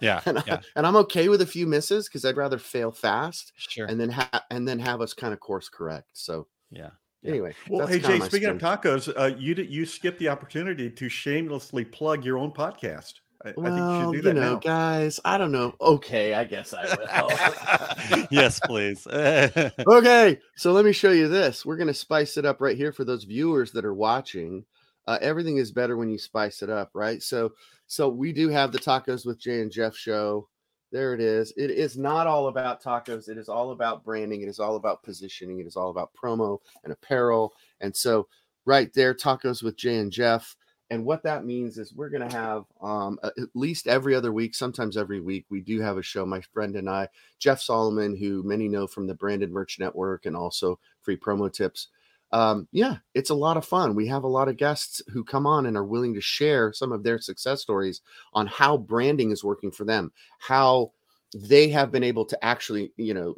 yeah, 0.00 0.20
and, 0.26 0.42
yeah, 0.46 0.54
I, 0.56 0.60
and 0.76 0.86
i'm 0.86 0.96
okay 0.96 1.28
with 1.28 1.42
a 1.42 1.46
few 1.46 1.66
misses 1.66 2.08
because 2.08 2.24
i'd 2.24 2.36
rather 2.36 2.58
fail 2.58 2.92
fast 2.92 3.52
sure, 3.56 3.86
and 3.86 4.00
then 4.00 4.10
have 4.10 4.42
and 4.50 4.66
then 4.66 4.78
have 4.78 5.00
us 5.00 5.14
kind 5.14 5.32
of 5.32 5.40
course 5.40 5.68
correct 5.68 6.10
so 6.14 6.46
yeah. 6.70 6.90
Yeah. 7.22 7.30
anyway 7.30 7.54
Well, 7.68 7.86
hey 7.86 7.98
Jay, 7.98 8.20
speaking 8.20 8.48
spin. 8.48 8.50
of 8.50 8.58
tacos, 8.60 9.12
uh, 9.18 9.34
you 9.36 9.54
did, 9.54 9.70
you 9.70 9.86
skipped 9.86 10.20
the 10.20 10.28
opportunity 10.28 10.88
to 10.88 11.08
shamelessly 11.08 11.84
plug 11.84 12.24
your 12.24 12.38
own 12.38 12.52
podcast. 12.52 13.14
I, 13.44 13.48
I 13.50 13.52
think 13.52 13.56
you 13.56 13.72
well 13.72 14.00
should 14.02 14.10
do 14.10 14.16
you 14.16 14.22
that 14.22 14.34
know 14.34 14.54
now. 14.54 14.58
guys 14.58 15.20
i 15.24 15.38
don't 15.38 15.52
know 15.52 15.72
okay 15.80 16.34
i 16.34 16.42
guess 16.42 16.74
i 16.74 16.84
will 16.84 17.06
yes, 18.30 18.60
please. 18.64 19.06
okay, 19.86 20.38
so 20.56 20.72
let 20.72 20.84
me 20.84 20.92
show 20.92 21.10
you 21.10 21.28
this. 21.28 21.64
We're 21.64 21.76
going 21.76 21.88
to 21.88 21.94
spice 21.94 22.36
it 22.36 22.44
up 22.44 22.60
right 22.60 22.76
here 22.76 22.92
for 22.92 23.04
those 23.04 23.24
viewers 23.24 23.72
that 23.72 23.84
are 23.84 23.94
watching. 23.94 24.64
Uh, 25.06 25.18
everything 25.20 25.56
is 25.56 25.72
better 25.72 25.96
when 25.96 26.10
you 26.10 26.18
spice 26.18 26.62
it 26.62 26.70
up, 26.70 26.90
right? 26.94 27.22
So, 27.22 27.52
so 27.88 28.08
we 28.08 28.32
do 28.32 28.48
have 28.50 28.70
the 28.70 28.78
tacos 28.78 29.26
with 29.26 29.40
Jay 29.40 29.60
and 29.60 29.72
Jeff 29.72 29.96
show. 29.96 30.48
There 30.92 31.14
it 31.14 31.20
is. 31.20 31.52
It 31.56 31.70
is 31.70 31.98
not 31.98 32.26
all 32.26 32.48
about 32.48 32.82
tacos. 32.82 33.28
It 33.28 33.38
is 33.38 33.48
all 33.48 33.72
about 33.72 34.04
branding. 34.04 34.42
It 34.42 34.48
is 34.48 34.60
all 34.60 34.76
about 34.76 35.02
positioning. 35.02 35.58
It 35.58 35.66
is 35.66 35.76
all 35.76 35.90
about 35.90 36.12
promo 36.14 36.58
and 36.84 36.92
apparel. 36.92 37.52
And 37.80 37.94
so, 37.94 38.28
right 38.66 38.92
there, 38.94 39.14
tacos 39.14 39.62
with 39.62 39.76
Jay 39.76 39.98
and 39.98 40.12
Jeff. 40.12 40.54
And 40.90 41.04
what 41.04 41.22
that 41.22 41.44
means 41.44 41.76
is 41.76 41.94
we're 41.94 42.08
going 42.08 42.26
to 42.26 42.34
have 42.34 42.64
um, 42.80 43.18
at 43.22 43.34
least 43.54 43.86
every 43.86 44.14
other 44.14 44.32
week, 44.32 44.54
sometimes 44.54 44.96
every 44.96 45.20
week, 45.20 45.44
we 45.50 45.60
do 45.60 45.80
have 45.80 45.98
a 45.98 46.02
show. 46.02 46.24
My 46.24 46.40
friend 46.40 46.76
and 46.76 46.88
I, 46.88 47.08
Jeff 47.38 47.60
Solomon, 47.60 48.16
who 48.16 48.42
many 48.42 48.68
know 48.68 48.86
from 48.86 49.06
the 49.06 49.14
Branded 49.14 49.50
Merch 49.50 49.78
Network 49.78 50.24
and 50.24 50.34
also 50.34 50.78
free 51.02 51.16
promo 51.16 51.52
tips. 51.52 51.88
Um, 52.32 52.68
yeah, 52.72 52.96
it's 53.14 53.30
a 53.30 53.34
lot 53.34 53.56
of 53.56 53.64
fun. 53.64 53.94
We 53.94 54.06
have 54.08 54.24
a 54.24 54.28
lot 54.28 54.48
of 54.48 54.56
guests 54.56 55.00
who 55.08 55.24
come 55.24 55.46
on 55.46 55.66
and 55.66 55.76
are 55.76 55.84
willing 55.84 56.14
to 56.14 56.20
share 56.20 56.72
some 56.72 56.92
of 56.92 57.02
their 57.02 57.18
success 57.18 57.62
stories 57.62 58.02
on 58.34 58.46
how 58.46 58.76
branding 58.76 59.30
is 59.30 59.44
working 59.44 59.70
for 59.70 59.84
them, 59.84 60.12
how 60.38 60.92
they 61.34 61.68
have 61.68 61.90
been 61.90 62.04
able 62.04 62.24
to 62.26 62.44
actually, 62.44 62.92
you 62.96 63.14
know, 63.14 63.34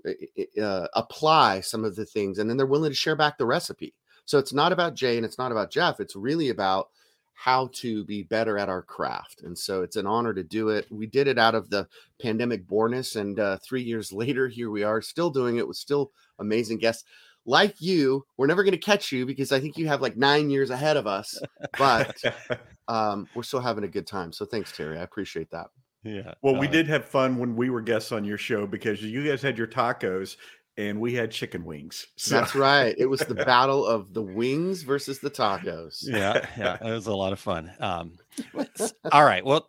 uh, 0.62 0.88
apply 0.94 1.61
some 1.61 1.85
of 1.85 1.96
the 1.96 2.07
things, 2.07 2.38
and 2.38 2.48
then 2.48 2.57
they're 2.57 2.66
willing 2.66 2.90
to 2.90 2.96
share 2.96 3.16
back 3.16 3.38
the 3.38 3.46
recipe. 3.46 3.94
So 4.24 4.38
it's 4.38 4.53
not 4.53 4.72
about 4.72 4.94
Jay 4.94 5.16
and 5.16 5.26
it's 5.26 5.38
not 5.38 5.50
about 5.50 5.72
Jeff. 5.72 5.98
It's 5.98 6.14
really 6.14 6.50
about 6.50 6.88
how 7.35 7.70
to 7.72 8.05
be 8.05 8.22
better 8.22 8.59
at 8.59 8.68
our 8.68 8.83
craft. 8.83 9.42
And 9.42 9.59
so 9.59 9.83
it's 9.83 9.96
an 9.96 10.07
honor 10.07 10.35
to 10.35 10.44
do 10.44 10.68
it. 10.68 10.87
We 10.90 11.07
did 11.07 11.26
it 11.26 11.38
out 11.38 11.55
of 11.55 11.70
the 11.70 11.88
pandemic 12.20 12.66
borness. 12.66 13.18
And 13.18 13.40
uh, 13.40 13.57
three 13.64 13.83
years 13.83 14.12
later, 14.12 14.46
here 14.46 14.70
we 14.70 14.83
are 14.83 15.00
still 15.00 15.31
doing 15.31 15.57
it 15.57 15.66
with 15.66 15.79
still 15.79 16.12
amazing 16.38 16.79
guests 16.79 17.05
like 17.46 17.81
you. 17.81 18.24
We're 18.37 18.46
never 18.46 18.62
going 18.62 18.72
to 18.72 18.79
catch 18.79 19.12
you 19.12 19.26
because 19.26 19.53
I 19.53 19.61
think 19.61 19.76
you 19.76 19.87
have 19.88 20.00
like 20.03 20.16
nine 20.16 20.50
years 20.50 20.70
ahead 20.70 20.96
of 20.96 21.07
us, 21.07 21.38
but 21.79 22.16
um, 22.88 23.29
we're 23.35 23.42
still 23.42 23.61
having 23.61 23.85
a 23.85 23.88
good 23.88 24.07
time. 24.07 24.33
So 24.33 24.44
thanks, 24.44 24.72
Terry. 24.76 24.98
I 24.98 25.03
appreciate 25.03 25.50
that. 25.50 25.68
yeah. 26.03 26.35
Well, 26.42 26.57
we 26.57 26.68
uh, 26.68 26.70
did 26.70 26.87
have 26.88 27.05
fun 27.05 27.38
when 27.38 27.57
we 27.57 27.70
were 27.70 27.81
guests 27.81 28.12
on 28.12 28.24
your 28.24 28.38
show 28.38 28.66
because 28.66 29.03
you 29.03 29.26
guys 29.26 29.42
had 29.42 29.57
your 29.59 29.66
tacos 29.66 30.37
and 30.76 31.00
we 31.00 31.12
had 31.14 31.31
chicken 31.31 31.64
wings. 31.64 32.07
So- 32.16 32.35
That's 32.38 32.55
right. 32.55 32.94
It 32.96 33.07
was 33.07 33.20
the 33.20 33.35
battle 33.46 33.85
of 33.87 34.14
the 34.14 34.22
wings 34.22 34.83
versus 34.83 35.18
the 35.18 35.31
tacos. 35.31 35.98
yeah, 36.03 36.46
yeah, 36.57 36.76
it 36.81 36.90
was 36.90 37.07
a 37.07 37.14
lot 37.14 37.33
of 37.33 37.40
fun. 37.40 37.72
Um, 37.81 38.12
all 39.12 39.24
right. 39.24 39.44
Well, 39.44 39.68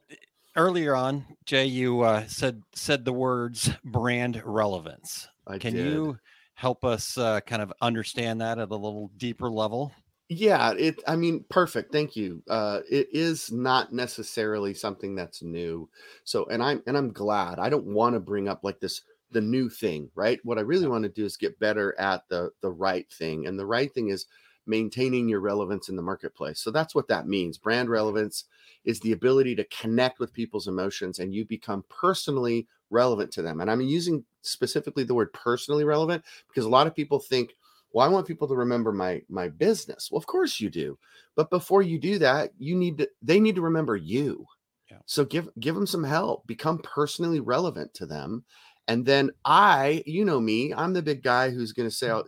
earlier 0.55 0.95
on, 0.95 1.25
Jay, 1.45 1.65
you 1.65 2.01
uh, 2.01 2.25
said 2.27 2.61
said 2.73 3.03
the 3.05 3.13
words 3.13 3.69
brand 3.83 4.41
relevance. 4.45 5.27
I 5.47 5.57
Can 5.57 5.73
did. 5.73 5.85
you 5.85 6.17
help 6.61 6.85
us 6.85 7.17
uh, 7.17 7.41
kind 7.41 7.61
of 7.61 7.73
understand 7.81 8.39
that 8.41 8.59
at 8.59 8.69
a 8.71 8.75
little 8.75 9.09
deeper 9.17 9.49
level? 9.49 9.91
Yeah, 10.29 10.73
it 10.77 11.01
I 11.07 11.17
mean, 11.17 11.43
perfect. 11.49 11.91
Thank 11.91 12.15
you. 12.15 12.41
Uh 12.47 12.81
it 12.89 13.09
is 13.11 13.51
not 13.51 13.91
necessarily 13.93 14.73
something 14.73 15.13
that's 15.15 15.41
new. 15.43 15.89
So 16.23 16.45
and 16.45 16.63
I'm 16.63 16.81
and 16.87 16.97
I'm 16.97 17.11
glad. 17.11 17.59
I 17.59 17.69
don't 17.69 17.85
want 17.93 18.13
to 18.13 18.19
bring 18.19 18.47
up 18.47 18.63
like 18.63 18.79
this 18.79 19.01
the 19.31 19.41
new 19.41 19.69
thing, 19.69 20.09
right? 20.15 20.39
What 20.43 20.57
I 20.57 20.61
really 20.61 20.87
want 20.87 21.03
to 21.03 21.09
do 21.09 21.25
is 21.25 21.35
get 21.37 21.59
better 21.59 21.97
at 21.99 22.27
the 22.29 22.51
the 22.61 22.71
right 22.71 23.11
thing. 23.11 23.45
And 23.45 23.59
the 23.59 23.65
right 23.65 23.93
thing 23.93 24.07
is 24.09 24.25
maintaining 24.65 25.27
your 25.27 25.41
relevance 25.41 25.89
in 25.89 25.95
the 25.97 26.01
marketplace. 26.01 26.59
So 26.61 26.71
that's 26.71 26.95
what 26.95 27.07
that 27.09 27.27
means. 27.27 27.57
Brand 27.57 27.89
relevance 27.89 28.45
is 28.85 28.99
the 29.01 29.11
ability 29.11 29.55
to 29.55 29.63
connect 29.65 30.19
with 30.19 30.33
people's 30.33 30.67
emotions 30.67 31.19
and 31.19 31.33
you 31.35 31.45
become 31.45 31.83
personally 31.89 32.67
relevant 32.91 33.31
to 33.33 33.41
them. 33.41 33.61
And 33.61 33.71
I'm 33.71 33.81
using 33.81 34.23
specifically 34.41 35.03
the 35.03 35.13
word 35.13 35.33
personally 35.33 35.83
relevant 35.83 36.23
because 36.47 36.65
a 36.65 36.69
lot 36.69 36.87
of 36.87 36.95
people 36.95 37.19
think 37.19 37.55
well 37.93 38.05
i 38.05 38.09
want 38.09 38.27
people 38.27 38.47
to 38.47 38.55
remember 38.55 38.91
my 38.91 39.21
my 39.29 39.47
business. 39.47 40.09
Well 40.11 40.19
of 40.19 40.27
course 40.27 40.59
you 40.59 40.69
do 40.69 40.97
but 41.35 41.49
before 41.49 41.81
you 41.81 41.99
do 41.99 42.19
that 42.19 42.51
you 42.57 42.75
need 42.75 42.97
to 42.99 43.09
they 43.21 43.39
need 43.39 43.55
to 43.55 43.61
remember 43.61 43.95
you. 43.95 44.45
Yeah. 44.89 44.97
so 45.05 45.23
give 45.23 45.49
give 45.59 45.75
them 45.75 45.87
some 45.87 46.03
help 46.03 46.45
become 46.47 46.79
personally 46.79 47.39
relevant 47.39 47.93
to 47.95 48.05
them 48.05 48.43
and 48.87 49.05
then 49.05 49.31
i 49.45 50.03
you 50.05 50.25
know 50.25 50.39
me 50.39 50.73
i'm 50.73 50.93
the 50.93 51.01
big 51.01 51.23
guy 51.23 51.49
who's 51.49 51.71
going 51.71 51.87
to 51.87 51.95
say 51.95 52.11
oh, 52.11 52.25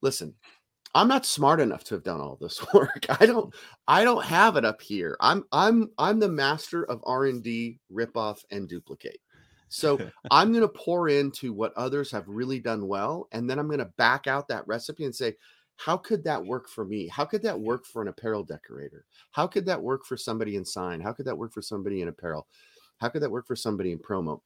listen 0.00 0.34
i'm 0.94 1.08
not 1.08 1.26
smart 1.26 1.60
enough 1.60 1.84
to 1.84 1.94
have 1.94 2.04
done 2.04 2.20
all 2.20 2.38
this 2.40 2.64
work. 2.72 3.04
I 3.20 3.26
don't 3.26 3.54
i 3.86 4.04
don't 4.04 4.24
have 4.24 4.56
it 4.56 4.64
up 4.64 4.80
here. 4.80 5.16
I'm 5.20 5.44
i'm 5.52 5.90
i'm 5.98 6.18
the 6.18 6.30
master 6.30 6.84
of 6.84 7.02
r&d 7.04 7.78
rip 7.90 8.16
off 8.16 8.42
and 8.50 8.68
duplicate 8.68 9.20
so 9.68 9.98
I'm 10.30 10.52
going 10.52 10.62
to 10.62 10.68
pour 10.68 11.08
into 11.08 11.52
what 11.52 11.74
others 11.74 12.10
have 12.10 12.28
really 12.28 12.60
done 12.60 12.86
well. 12.86 13.28
And 13.32 13.48
then 13.48 13.58
I'm 13.58 13.66
going 13.66 13.78
to 13.78 13.92
back 13.96 14.26
out 14.26 14.48
that 14.48 14.66
recipe 14.66 15.04
and 15.04 15.14
say, 15.14 15.34
how 15.76 15.96
could 15.96 16.24
that 16.24 16.44
work 16.44 16.68
for 16.68 16.84
me? 16.84 17.06
How 17.06 17.24
could 17.24 17.42
that 17.42 17.58
work 17.58 17.86
for 17.86 18.02
an 18.02 18.08
apparel 18.08 18.42
decorator? 18.42 19.04
How 19.30 19.46
could 19.46 19.64
that 19.66 19.80
work 19.80 20.04
for 20.04 20.16
somebody 20.16 20.56
in 20.56 20.64
sign? 20.64 21.00
How 21.00 21.12
could 21.12 21.26
that 21.26 21.38
work 21.38 21.52
for 21.52 21.62
somebody 21.62 22.02
in 22.02 22.08
apparel? 22.08 22.48
How 22.98 23.08
could 23.08 23.22
that 23.22 23.30
work 23.30 23.46
for 23.46 23.54
somebody 23.54 23.92
in 23.92 23.98
promo? 23.98 24.40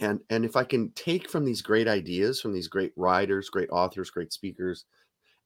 And 0.00 0.20
and 0.30 0.44
if 0.44 0.56
I 0.56 0.64
can 0.64 0.90
take 0.92 1.30
from 1.30 1.44
these 1.44 1.62
great 1.62 1.86
ideas, 1.86 2.40
from 2.40 2.52
these 2.52 2.68
great 2.68 2.92
writers, 2.96 3.50
great 3.50 3.70
authors, 3.70 4.10
great 4.10 4.32
speakers, 4.32 4.84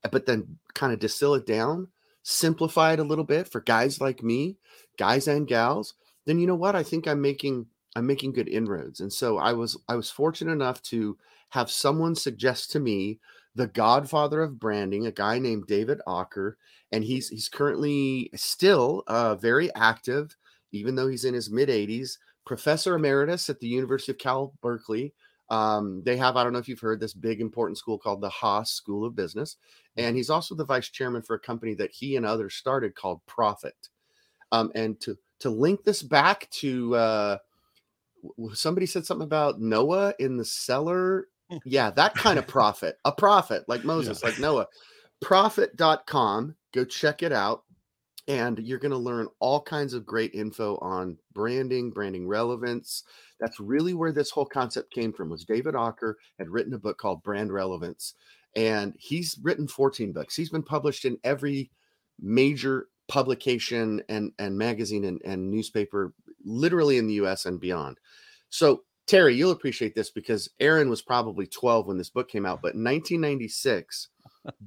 uh, 0.03 0.09
but 0.11 0.25
then 0.25 0.57
kind 0.73 0.91
of 0.93 0.99
distill 0.99 1.35
it 1.35 1.45
down, 1.45 1.87
simplify 2.23 2.93
it 2.93 2.99
a 2.99 3.03
little 3.03 3.23
bit 3.23 3.47
for 3.47 3.61
guys 3.61 4.01
like 4.01 4.23
me, 4.23 4.57
guys 4.97 5.27
and 5.27 5.47
gals, 5.47 5.93
then 6.25 6.39
you 6.39 6.47
know 6.47 6.55
what? 6.55 6.75
I 6.75 6.83
think 6.83 7.07
I'm 7.07 7.21
making 7.21 7.67
I'm 7.95 8.05
making 8.05 8.33
good 8.33 8.47
inroads. 8.47 8.99
And 8.99 9.11
so 9.11 9.37
I 9.37 9.53
was 9.53 9.77
I 9.87 9.95
was 9.95 10.09
fortunate 10.09 10.51
enough 10.51 10.81
to 10.83 11.17
have 11.49 11.69
someone 11.69 12.15
suggest 12.15 12.71
to 12.71 12.79
me 12.79 13.19
the 13.55 13.67
godfather 13.67 14.41
of 14.41 14.59
branding, 14.59 15.05
a 15.05 15.11
guy 15.11 15.37
named 15.37 15.67
David 15.67 16.01
Aaker, 16.07 16.53
and 16.91 17.03
he's 17.03 17.29
he's 17.29 17.49
currently 17.49 18.31
still 18.35 19.03
uh, 19.07 19.35
very 19.35 19.73
active, 19.75 20.35
even 20.71 20.95
though 20.95 21.07
he's 21.07 21.25
in 21.25 21.33
his 21.33 21.51
mid 21.51 21.69
80s, 21.69 22.17
professor 22.45 22.95
emeritus 22.95 23.49
at 23.49 23.59
the 23.59 23.67
University 23.67 24.11
of 24.11 24.17
Cal 24.17 24.53
Berkeley. 24.61 25.13
Um, 25.49 26.01
they 26.03 26.17
have 26.17 26.35
I 26.35 26.43
don't 26.43 26.53
know 26.53 26.59
if 26.59 26.67
you've 26.67 26.79
heard 26.79 26.99
this 26.99 27.13
big 27.13 27.41
important 27.41 27.77
school 27.77 27.99
called 27.99 28.21
the 28.21 28.29
Haas 28.29 28.71
School 28.71 29.05
of 29.05 29.15
Business, 29.15 29.57
and 29.97 30.15
he's 30.15 30.31
also 30.31 30.55
the 30.55 30.65
vice 30.65 30.89
chairman 30.89 31.21
for 31.21 31.35
a 31.35 31.39
company 31.39 31.75
that 31.75 31.91
he 31.91 32.15
and 32.15 32.25
others 32.25 32.55
started 32.55 32.95
called 32.95 33.21
Prophet. 33.27 33.75
Um, 34.51 34.71
and 34.73 34.99
to 35.01 35.15
to 35.39 35.49
link 35.51 35.83
this 35.83 36.01
back 36.01 36.49
to 36.51 36.95
uh, 36.95 37.37
somebody 38.53 38.85
said 38.85 39.05
something 39.05 39.25
about 39.25 39.59
Noah 39.61 40.13
in 40.19 40.37
the 40.37 40.45
cellar. 40.45 41.27
Hmm. 41.49 41.57
Yeah, 41.65 41.91
that 41.91 42.15
kind 42.15 42.39
of 42.39 42.47
prophet, 42.47 42.97
a 43.05 43.11
prophet 43.11 43.63
like 43.67 43.83
Moses, 43.83 44.23
like 44.23 44.39
Noah. 44.39 44.67
Prophet.com, 45.21 46.55
go 46.73 46.85
check 46.85 47.23
it 47.23 47.31
out. 47.31 47.63
and 48.27 48.59
you're 48.59 48.79
going 48.79 48.91
to 48.91 48.97
learn 48.97 49.27
all 49.39 49.61
kinds 49.61 49.93
of 49.93 50.05
great 50.05 50.33
info 50.33 50.77
on 50.77 51.17
branding 51.33 51.91
branding 51.91 52.25
relevance 52.27 53.03
that's 53.39 53.59
really 53.59 53.93
where 53.93 54.13
this 54.13 54.29
whole 54.31 54.45
concept 54.45 54.93
came 54.93 55.11
from 55.11 55.29
was 55.29 55.43
david 55.43 55.73
Aaker 55.75 56.13
had 56.39 56.49
written 56.49 56.73
a 56.73 56.79
book 56.79 56.97
called 56.97 57.21
brand 57.23 57.51
relevance 57.51 58.13
and 58.55 58.93
he's 58.97 59.37
written 59.43 59.67
14 59.67 60.13
books 60.13 60.35
he's 60.37 60.49
been 60.49 60.63
published 60.63 61.03
in 61.03 61.17
every 61.23 61.69
major 62.19 62.87
publication 63.09 64.01
and 64.07 64.31
and 64.39 64.57
magazine 64.57 65.03
and, 65.03 65.21
and 65.25 65.51
newspaper 65.51 66.13
literally 66.45 66.97
in 66.97 67.07
the 67.07 67.15
us 67.15 67.45
and 67.45 67.59
beyond 67.59 67.99
so 68.49 68.83
terry 69.07 69.35
you'll 69.35 69.51
appreciate 69.51 69.95
this 69.95 70.09
because 70.09 70.49
aaron 70.59 70.89
was 70.89 71.01
probably 71.01 71.45
12 71.47 71.87
when 71.87 71.97
this 71.97 72.09
book 72.09 72.29
came 72.29 72.45
out 72.45 72.61
but 72.61 72.75
1996 72.75 74.09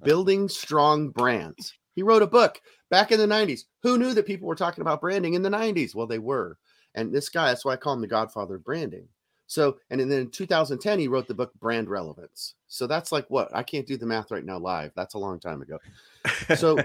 building 0.03 0.49
strong 0.49 1.11
brands 1.11 1.75
he 1.97 2.03
wrote 2.03 2.23
a 2.23 2.27
book 2.29 2.61
back 2.91 3.11
in 3.11 3.19
the 3.19 3.27
90s. 3.27 3.63
Who 3.83 3.99
knew 3.99 4.15
that 4.15 4.27
people 4.27 4.47
were 4.47 4.55
talking 4.55 4.83
about 4.83 5.01
branding 5.01 5.35
in 5.35 5.43
the 5.43 5.49
90s? 5.49 5.95
Well, 5.95 6.07
they 6.07 6.19
were. 6.19 6.59
And 6.95 7.13
this 7.13 7.29
guy, 7.29 7.49
that's 7.49 7.65
why 7.65 7.73
I 7.73 7.77
call 7.77 7.95
him 7.95 8.03
the 8.03 8.07
godfather 8.07 8.57
of 8.57 8.65
branding. 8.65 9.09
So, 9.49 9.79
and 9.91 10.01
then 10.01 10.13
in 10.13 10.31
2010, 10.31 10.99
he 10.99 11.09
wrote 11.09 11.27
the 11.27 11.35
book 11.35 11.53
Brand 11.61 11.89
Relevance. 11.89 12.55
So 12.69 12.87
that's 12.87 13.13
like 13.13 13.27
what? 13.29 13.55
I 13.55 13.63
can't 13.63 13.87
do 13.87 13.97
the 13.97 14.07
math 14.07 14.31
right 14.31 14.45
now 14.45 14.59
live. 14.59 14.93
That's 14.95 15.15
a 15.15 15.19
long 15.19 15.41
time 15.41 15.63
ago. 15.63 15.79
So 16.57 16.79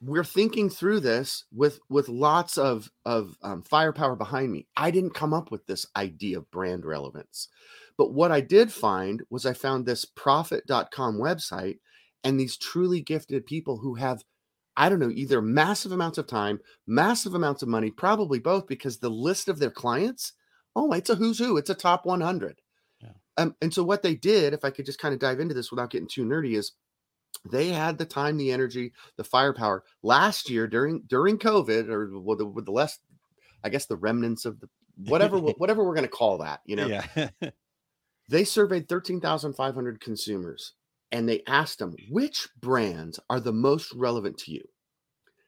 we're 0.00 0.24
thinking 0.24 0.70
through 0.70 1.00
this 1.00 1.44
with 1.52 1.80
with 1.88 2.08
lots 2.08 2.58
of 2.58 2.90
of 3.04 3.36
um, 3.42 3.62
firepower 3.62 4.16
behind 4.16 4.52
me. 4.52 4.66
I 4.76 4.90
didn't 4.90 5.14
come 5.14 5.34
up 5.34 5.50
with 5.50 5.66
this 5.66 5.86
idea 5.96 6.38
of 6.38 6.50
brand 6.50 6.84
relevance, 6.84 7.48
but 7.96 8.12
what 8.12 8.32
I 8.32 8.40
did 8.40 8.72
find 8.72 9.22
was 9.30 9.46
I 9.46 9.52
found 9.52 9.86
this 9.86 10.04
prophet.com 10.04 11.18
website 11.18 11.78
and 12.24 12.38
these 12.38 12.56
truly 12.56 13.00
gifted 13.00 13.46
people 13.46 13.78
who 13.78 13.94
have 13.94 14.22
I 14.78 14.88
don't 14.88 15.00
know, 15.00 15.10
either 15.10 15.42
massive 15.42 15.90
amounts 15.90 16.18
of 16.18 16.28
time, 16.28 16.60
massive 16.86 17.34
amounts 17.34 17.62
of 17.62 17.68
money, 17.68 17.90
probably 17.90 18.38
both, 18.38 18.68
because 18.68 18.98
the 18.98 19.10
list 19.10 19.48
of 19.48 19.58
their 19.58 19.72
clients, 19.72 20.34
oh, 20.76 20.92
it's 20.92 21.10
a 21.10 21.16
who's 21.16 21.40
who, 21.40 21.56
it's 21.56 21.68
a 21.68 21.74
top 21.74 22.06
100. 22.06 22.60
Yeah. 23.00 23.08
Um, 23.36 23.56
and 23.60 23.74
so 23.74 23.82
what 23.82 24.04
they 24.04 24.14
did, 24.14 24.54
if 24.54 24.64
I 24.64 24.70
could 24.70 24.86
just 24.86 25.00
kind 25.00 25.12
of 25.12 25.18
dive 25.18 25.40
into 25.40 25.52
this 25.52 25.72
without 25.72 25.90
getting 25.90 26.06
too 26.06 26.24
nerdy, 26.24 26.56
is 26.56 26.72
they 27.44 27.68
had 27.68 27.98
the 27.98 28.04
time, 28.04 28.36
the 28.36 28.52
energy, 28.52 28.92
the 29.16 29.24
firepower 29.24 29.84
last 30.02 30.50
year 30.50 30.66
during 30.66 31.02
during 31.06 31.38
COVID, 31.38 31.88
or 31.88 32.18
with 32.18 32.38
the, 32.38 32.46
with 32.46 32.64
the 32.64 32.72
less, 32.72 32.98
I 33.64 33.68
guess, 33.68 33.86
the 33.86 33.96
remnants 33.96 34.44
of 34.44 34.60
the 34.60 34.68
whatever 34.96 35.38
whatever 35.58 35.84
we're 35.84 35.94
going 35.94 36.02
to 36.02 36.08
call 36.08 36.38
that, 36.38 36.60
you 36.64 36.76
know. 36.76 36.86
Yeah. 36.86 37.28
they 38.28 38.44
surveyed 38.44 38.88
thirteen 38.88 39.20
thousand 39.20 39.54
five 39.54 39.74
hundred 39.74 40.00
consumers 40.00 40.74
and 41.10 41.28
they 41.28 41.42
asked 41.46 41.78
them 41.78 41.94
which 42.10 42.48
brands 42.60 43.18
are 43.30 43.40
the 43.40 43.52
most 43.52 43.92
relevant 43.94 44.38
to 44.38 44.52
you. 44.52 44.62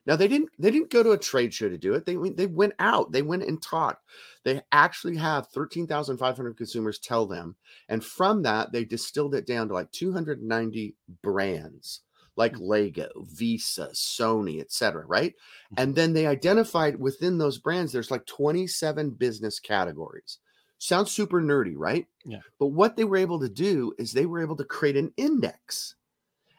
Now 0.06 0.16
they 0.16 0.28
didn't 0.28 0.50
they 0.58 0.70
didn't 0.70 0.90
go 0.90 1.02
to 1.02 1.12
a 1.12 1.18
trade 1.18 1.52
show 1.52 1.68
to 1.68 1.78
do 1.78 1.94
it. 1.94 2.06
They 2.06 2.16
they 2.30 2.46
went 2.46 2.74
out. 2.78 3.12
They 3.12 3.22
went 3.22 3.44
and 3.44 3.62
talked. 3.62 4.04
They 4.44 4.62
actually 4.72 5.16
have 5.16 5.48
13,500 5.48 6.56
consumers 6.56 6.98
tell 6.98 7.26
them 7.26 7.56
and 7.88 8.04
from 8.04 8.42
that 8.42 8.72
they 8.72 8.84
distilled 8.84 9.34
it 9.34 9.46
down 9.46 9.68
to 9.68 9.74
like 9.74 9.92
290 9.92 10.96
brands 11.22 12.00
like 12.36 12.56
hmm. 12.56 12.62
Lego, 12.62 13.08
Visa, 13.34 13.90
Sony, 13.92 14.60
etc., 14.60 15.04
right? 15.06 15.34
Hmm. 15.70 15.74
And 15.82 15.94
then 15.94 16.12
they 16.12 16.26
identified 16.26 16.98
within 16.98 17.38
those 17.38 17.58
brands 17.58 17.92
there's 17.92 18.10
like 18.10 18.26
27 18.26 19.10
business 19.10 19.60
categories. 19.60 20.38
Sounds 20.78 21.10
super 21.10 21.42
nerdy, 21.42 21.74
right? 21.76 22.06
Yeah. 22.24 22.40
But 22.58 22.68
what 22.68 22.96
they 22.96 23.04
were 23.04 23.18
able 23.18 23.38
to 23.40 23.50
do 23.50 23.92
is 23.98 24.12
they 24.12 24.24
were 24.24 24.40
able 24.40 24.56
to 24.56 24.64
create 24.64 24.96
an 24.96 25.12
index. 25.18 25.96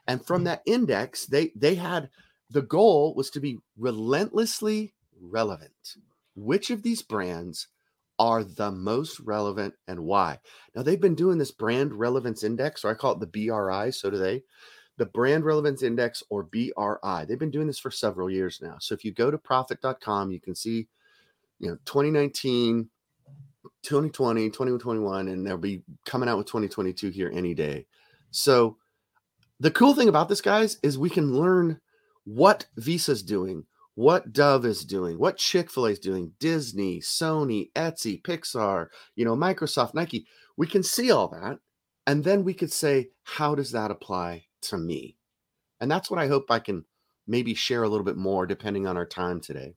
And 0.08 0.24
from 0.24 0.44
mm. 0.44 0.46
that 0.46 0.62
index, 0.66 1.26
they 1.26 1.52
they 1.56 1.74
had 1.74 2.10
the 2.52 2.62
goal 2.62 3.14
was 3.16 3.30
to 3.32 3.40
be 3.40 3.60
relentlessly 3.78 4.94
relevant. 5.20 5.96
Which 6.36 6.70
of 6.70 6.84
these 6.84 7.02
brands 7.02 7.68
are 8.20 8.44
the 8.44 8.72
most 8.72 9.20
relevant 9.22 9.74
and 9.88 10.02
why? 10.02 10.40
Now 10.76 10.84
they've 10.84 11.00
been 11.00 11.16
doing 11.16 11.38
this 11.38 11.52
brand 11.52 11.94
relevance 11.94 12.44
index, 12.44 12.84
or 12.84 12.92
I 12.92 12.94
call 12.94 13.14
it 13.14 13.20
the 13.20 13.48
BRI, 13.48 13.92
so 13.92 14.10
do 14.10 14.18
they. 14.18 14.44
The 14.98 15.06
brand 15.06 15.46
relevance 15.46 15.82
index 15.82 16.22
or 16.30 16.44
BRI. 16.44 17.26
They've 17.26 17.40
been 17.40 17.52
doing 17.52 17.68
this 17.68 17.80
for 17.80 17.90
several 17.90 18.30
years 18.30 18.60
now. 18.62 18.76
So 18.80 18.94
if 18.94 19.06
you 19.06 19.14
go 19.14 19.32
to 19.32 19.38
prophet.com, 19.38 20.32
you 20.32 20.42
can 20.42 20.54
see 20.54 20.88
you 21.60 21.70
know 21.70 21.78
2019 21.86 22.90
2020, 23.84 24.50
2021, 24.50 25.28
and 25.28 25.46
they'll 25.46 25.58
be 25.58 25.82
coming 26.06 26.30
out 26.30 26.38
with 26.38 26.48
2022 26.48 27.10
here 27.10 27.32
any 27.34 27.54
day. 27.54 27.86
So 28.30 28.78
the 29.60 29.72
cool 29.72 29.94
thing 29.94 30.08
about 30.08 30.30
this, 30.30 30.42
guys, 30.42 30.78
is 30.84 30.98
we 30.98 31.10
can 31.10 31.34
learn 31.34 31.80
what 32.26 32.66
Visa's 32.78 33.24
doing, 33.24 33.66
what 33.96 34.32
Dove 34.34 34.66
is 34.66 34.86
doing, 34.86 35.18
what 35.18 35.38
Chick-fil-A 35.38 35.92
is 35.92 36.00
doing, 36.00 36.32
Disney, 36.40 37.00
Sony, 37.00 37.72
Etsy, 37.74 38.22
Pixar, 38.22 38.88
you 39.16 39.26
know, 39.26 39.36
Microsoft, 39.36 39.94
Nike. 39.94 40.26
We 40.58 40.68
can 40.68 40.84
see 40.84 41.12
all 41.12 41.28
that. 41.30 41.60
And 42.08 42.24
then 42.24 42.44
we 42.44 42.54
could 42.54 42.72
say, 42.72 43.10
how 43.24 43.56
does 43.56 43.72
that 43.72 43.92
apply 43.92 44.46
to 44.64 44.78
me? 44.78 45.18
And 45.80 45.90
that's 45.90 46.10
what 46.10 46.20
I 46.20 46.28
hope 46.28 46.50
I 46.50 46.60
can 46.60 46.86
maybe 47.28 47.54
share 47.54 47.84
a 47.84 47.90
little 47.90 48.06
bit 48.06 48.18
more 48.18 48.46
depending 48.46 48.88
on 48.88 48.98
our 48.98 49.06
time 49.06 49.40
today. 49.40 49.76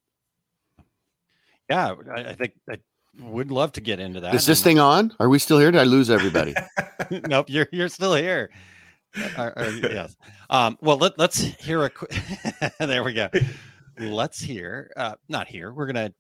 Yeah, 1.71 1.95
I 2.15 2.35
think 2.35 2.53
I 2.69 2.77
would 3.21 3.51
love 3.51 3.73
to 3.73 3.81
get 3.81 4.01
into 4.01 4.21
that. 4.21 4.35
Is 4.35 4.45
this 4.45 4.63
thing 4.63 4.79
on? 4.79 5.15
Are 5.19 5.29
we 5.29 5.39
still 5.39 5.59
here? 5.59 5.71
Did 5.71 5.81
I 5.81 5.85
lose 5.85 6.11
everybody? 6.11 6.55
nope, 7.29 7.47
you're 7.49 7.69
you're 7.73 7.89
still 7.89 8.15
here. 8.15 8.51
Uh, 9.17 9.51
uh, 9.57 9.73
yes. 9.83 10.17
Um, 10.51 10.79
well, 10.81 10.97
let, 10.97 11.19
let's 11.19 11.39
hear 11.41 11.85
a. 11.85 11.91
Quick 11.91 12.15
there 12.79 13.05
we 13.05 13.13
go. 13.13 13.29
Let's 13.99 14.41
hear. 14.41 14.91
Uh, 14.97 15.15
not 15.29 15.47
here. 15.47 15.73
We're 15.73 15.87
gonna 15.87 16.13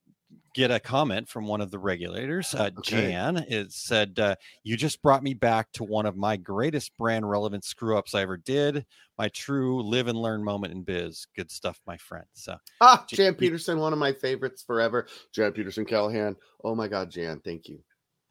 get 0.54 0.70
a 0.70 0.78
comment 0.78 1.28
from 1.28 1.46
one 1.46 1.60
of 1.60 1.70
the 1.72 1.78
regulators. 1.78 2.54
Uh, 2.54 2.70
okay. 2.78 3.10
Jan 3.10 3.38
it 3.48 3.72
said, 3.72 4.18
uh, 4.18 4.36
"You 4.62 4.76
just 4.76 5.02
brought 5.02 5.22
me 5.22 5.34
back 5.34 5.72
to 5.72 5.84
one 5.84 6.06
of 6.06 6.16
my 6.16 6.36
greatest 6.36 6.96
brand 6.96 7.28
relevant 7.28 7.64
screw 7.64 7.98
ups 7.98 8.14
I 8.14 8.22
ever 8.22 8.36
did. 8.36 8.86
My 9.18 9.28
true 9.28 9.82
live 9.82 10.08
and 10.08 10.18
learn 10.18 10.42
moment 10.44 10.72
in 10.72 10.82
biz. 10.82 11.26
Good 11.36 11.50
stuff, 11.50 11.80
my 11.86 11.96
friend." 11.96 12.26
So, 12.32 12.56
ah, 12.80 13.04
Jan 13.08 13.34
Peterson, 13.34 13.78
one 13.78 13.92
of 13.92 13.98
my 13.98 14.12
favorites 14.12 14.62
forever. 14.62 15.06
Jan 15.32 15.52
Peterson 15.52 15.84
Callahan. 15.84 16.36
Oh 16.62 16.74
my 16.74 16.88
God, 16.88 17.10
Jan, 17.10 17.40
thank 17.44 17.68
you. 17.68 17.80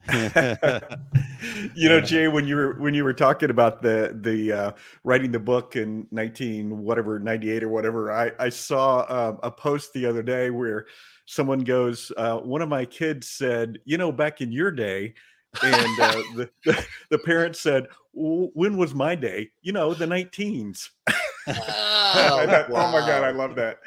you 1.74 1.88
know, 1.88 2.00
Jay, 2.00 2.28
when 2.28 2.46
you 2.46 2.56
were 2.56 2.74
when 2.74 2.92
you 2.94 3.04
were 3.04 3.14
talking 3.14 3.50
about 3.50 3.80
the 3.82 4.16
the 4.20 4.52
uh, 4.52 4.72
writing 5.02 5.32
the 5.32 5.38
book 5.38 5.76
in 5.76 6.06
nineteen 6.10 6.78
whatever 6.82 7.18
ninety 7.18 7.50
eight 7.50 7.62
or 7.62 7.68
whatever, 7.68 8.12
I 8.12 8.32
I 8.38 8.48
saw 8.50 9.00
uh, 9.00 9.36
a 9.42 9.50
post 9.50 9.92
the 9.94 10.04
other 10.06 10.22
day 10.22 10.50
where 10.50 10.86
someone 11.26 11.60
goes, 11.60 12.12
uh, 12.18 12.36
one 12.38 12.60
of 12.60 12.68
my 12.68 12.84
kids 12.84 13.28
said, 13.28 13.78
you 13.86 13.96
know, 13.96 14.12
back 14.12 14.42
in 14.42 14.52
your 14.52 14.70
day, 14.70 15.14
and 15.62 16.00
uh, 16.00 16.12
the, 16.36 16.50
the, 16.64 16.86
the 17.10 17.18
parent 17.18 17.56
said, 17.56 17.86
when 18.12 18.76
was 18.76 18.94
my 18.94 19.14
day? 19.14 19.50
You 19.62 19.72
know, 19.72 19.94
the 19.94 20.06
19s. 20.06 20.90
Oh, 21.46 22.46
wow. 22.46 22.66
oh, 22.68 22.92
my 22.92 23.00
god, 23.00 23.24
I 23.24 23.30
love 23.30 23.54
that. 23.56 23.78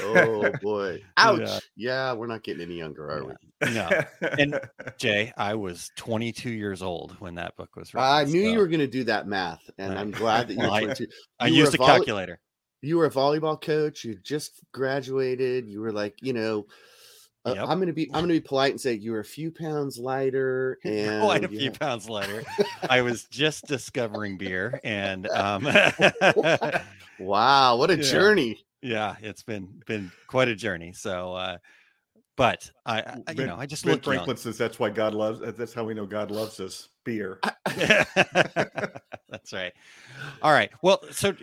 oh 0.00 0.50
boy. 0.62 1.02
Ouch. 1.16 1.40
Yeah. 1.40 1.58
yeah. 1.76 2.12
we're 2.12 2.26
not 2.26 2.42
getting 2.42 2.62
any 2.62 2.78
younger, 2.78 3.10
are 3.10 3.24
we? 3.24 3.72
No. 3.72 3.88
And 4.20 4.60
Jay, 4.98 5.32
I 5.36 5.54
was 5.54 5.90
22 5.96 6.50
years 6.50 6.82
old 6.82 7.12
when 7.20 7.34
that 7.36 7.56
book 7.56 7.76
was 7.76 7.92
written. 7.94 8.08
I 8.08 8.24
knew 8.24 8.44
so. 8.44 8.50
you 8.52 8.58
were 8.58 8.68
going 8.68 8.80
to 8.80 8.86
do 8.86 9.04
that 9.04 9.26
math, 9.26 9.68
and 9.78 9.98
I'm 9.98 10.10
glad 10.10 10.48
that 10.48 10.54
you're 10.58 10.70
well, 10.70 10.80
22. 10.80 11.06
I, 11.38 11.44
I 11.44 11.48
used 11.48 11.74
a 11.74 11.78
volley- 11.78 11.98
calculator 11.98 12.40
you 12.82 12.96
were 12.96 13.06
a 13.06 13.10
volleyball 13.10 13.60
coach 13.60 14.04
you 14.04 14.14
just 14.22 14.60
graduated 14.72 15.68
you 15.68 15.80
were 15.80 15.92
like 15.92 16.14
you 16.22 16.32
know 16.32 16.64
uh, 17.46 17.54
yep. 17.54 17.68
i'm 17.68 17.78
gonna 17.78 17.92
be 17.92 18.06
i'm 18.08 18.22
gonna 18.22 18.28
be 18.28 18.40
polite 18.40 18.72
and 18.72 18.80
say 18.80 18.92
you 18.94 19.12
were 19.12 19.20
a 19.20 19.24
few 19.24 19.50
pounds 19.50 19.98
lighter 19.98 20.78
and 20.84 21.22
quite 21.22 21.44
a 21.44 21.48
few 21.48 21.70
pounds 21.70 22.08
lighter 22.08 22.42
i 22.90 23.00
was 23.00 23.24
just 23.24 23.66
discovering 23.66 24.36
beer 24.36 24.80
and 24.84 25.26
um 25.28 25.64
wow 27.18 27.76
what 27.76 27.90
a 27.90 27.96
yeah. 27.96 28.02
journey 28.02 28.64
yeah 28.82 29.16
it's 29.20 29.42
been 29.42 29.82
been 29.86 30.10
quite 30.26 30.48
a 30.48 30.54
journey 30.54 30.92
so 30.92 31.34
uh 31.34 31.56
but 32.36 32.70
I, 32.86 33.00
I 33.00 33.16
you 33.16 33.34
ben, 33.34 33.46
know, 33.48 33.56
I 33.58 33.66
just 33.66 33.84
Ben 33.84 33.96
look 33.96 34.04
Franklin 34.04 34.28
young. 34.28 34.36
says 34.38 34.56
that's 34.56 34.78
why 34.78 34.88
God 34.88 35.12
loves. 35.12 35.42
That's 35.58 35.74
how 35.74 35.84
we 35.84 35.92
know 35.92 36.06
God 36.06 36.30
loves 36.30 36.58
us. 36.58 36.88
Beer. 37.04 37.38
that's 37.66 39.52
right. 39.52 39.74
All 40.40 40.50
right. 40.50 40.70
Well, 40.80 41.02
so 41.10 41.34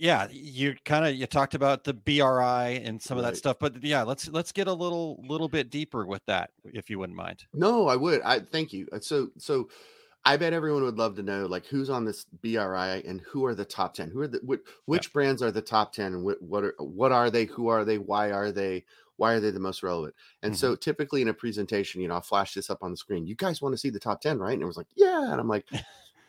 yeah, 0.00 0.28
you 0.32 0.74
kind 0.86 1.06
of 1.06 1.14
you 1.14 1.26
talked 1.26 1.54
about 1.54 1.84
the 1.84 1.92
BRI 1.92 2.82
and 2.82 3.00
some 3.00 3.18
right. 3.18 3.24
of 3.24 3.30
that 3.30 3.36
stuff, 3.36 3.58
but 3.60 3.84
yeah, 3.84 4.02
let's 4.02 4.28
let's 4.28 4.50
get 4.50 4.66
a 4.66 4.72
little 4.72 5.22
little 5.28 5.48
bit 5.48 5.68
deeper 5.68 6.06
with 6.06 6.24
that, 6.24 6.50
if 6.64 6.88
you 6.88 6.98
wouldn't 6.98 7.18
mind. 7.18 7.44
No, 7.52 7.86
I 7.86 7.96
would. 7.96 8.22
I 8.22 8.40
thank 8.40 8.72
you. 8.72 8.88
So 9.02 9.28
so, 9.36 9.68
I 10.24 10.38
bet 10.38 10.54
everyone 10.54 10.84
would 10.84 10.96
love 10.96 11.16
to 11.16 11.22
know 11.22 11.44
like 11.44 11.66
who's 11.66 11.90
on 11.90 12.06
this 12.06 12.24
BRI 12.24 13.04
and 13.06 13.20
who 13.30 13.44
are 13.44 13.54
the 13.54 13.66
top 13.66 13.92
ten. 13.92 14.10
Who 14.10 14.22
are 14.22 14.28
the 14.28 14.40
which, 14.42 14.60
which 14.86 15.06
yeah. 15.08 15.12
brands 15.12 15.42
are 15.42 15.50
the 15.50 15.60
top 15.60 15.92
ten 15.92 16.14
and 16.14 16.24
what 16.24 16.40
what 16.40 16.64
are 16.64 16.74
what 16.78 17.12
are 17.12 17.30
they? 17.30 17.44
Who 17.44 17.68
are 17.68 17.84
they? 17.84 17.98
Why 17.98 18.32
are 18.32 18.50
they? 18.50 18.84
Why 19.18 19.34
are 19.34 19.40
they 19.40 19.50
the 19.50 19.60
most 19.60 19.82
relevant? 19.82 20.14
And 20.42 20.54
mm-hmm. 20.54 20.58
so 20.60 20.76
typically 20.76 21.20
in 21.20 21.28
a 21.28 21.34
presentation, 21.34 22.00
you 22.00 22.08
know, 22.08 22.14
I'll 22.14 22.22
flash 22.22 22.54
this 22.54 22.70
up 22.70 22.82
on 22.82 22.90
the 22.90 22.96
screen. 22.96 23.26
You 23.26 23.34
guys 23.34 23.60
want 23.60 23.74
to 23.74 23.78
see 23.78 23.90
the 23.90 24.00
top 24.00 24.22
ten, 24.22 24.38
right? 24.38 24.54
And 24.54 24.62
it 24.62 24.66
was 24.66 24.78
like, 24.78 24.88
yeah, 24.96 25.30
and 25.30 25.38
I'm 25.38 25.48
like. 25.48 25.66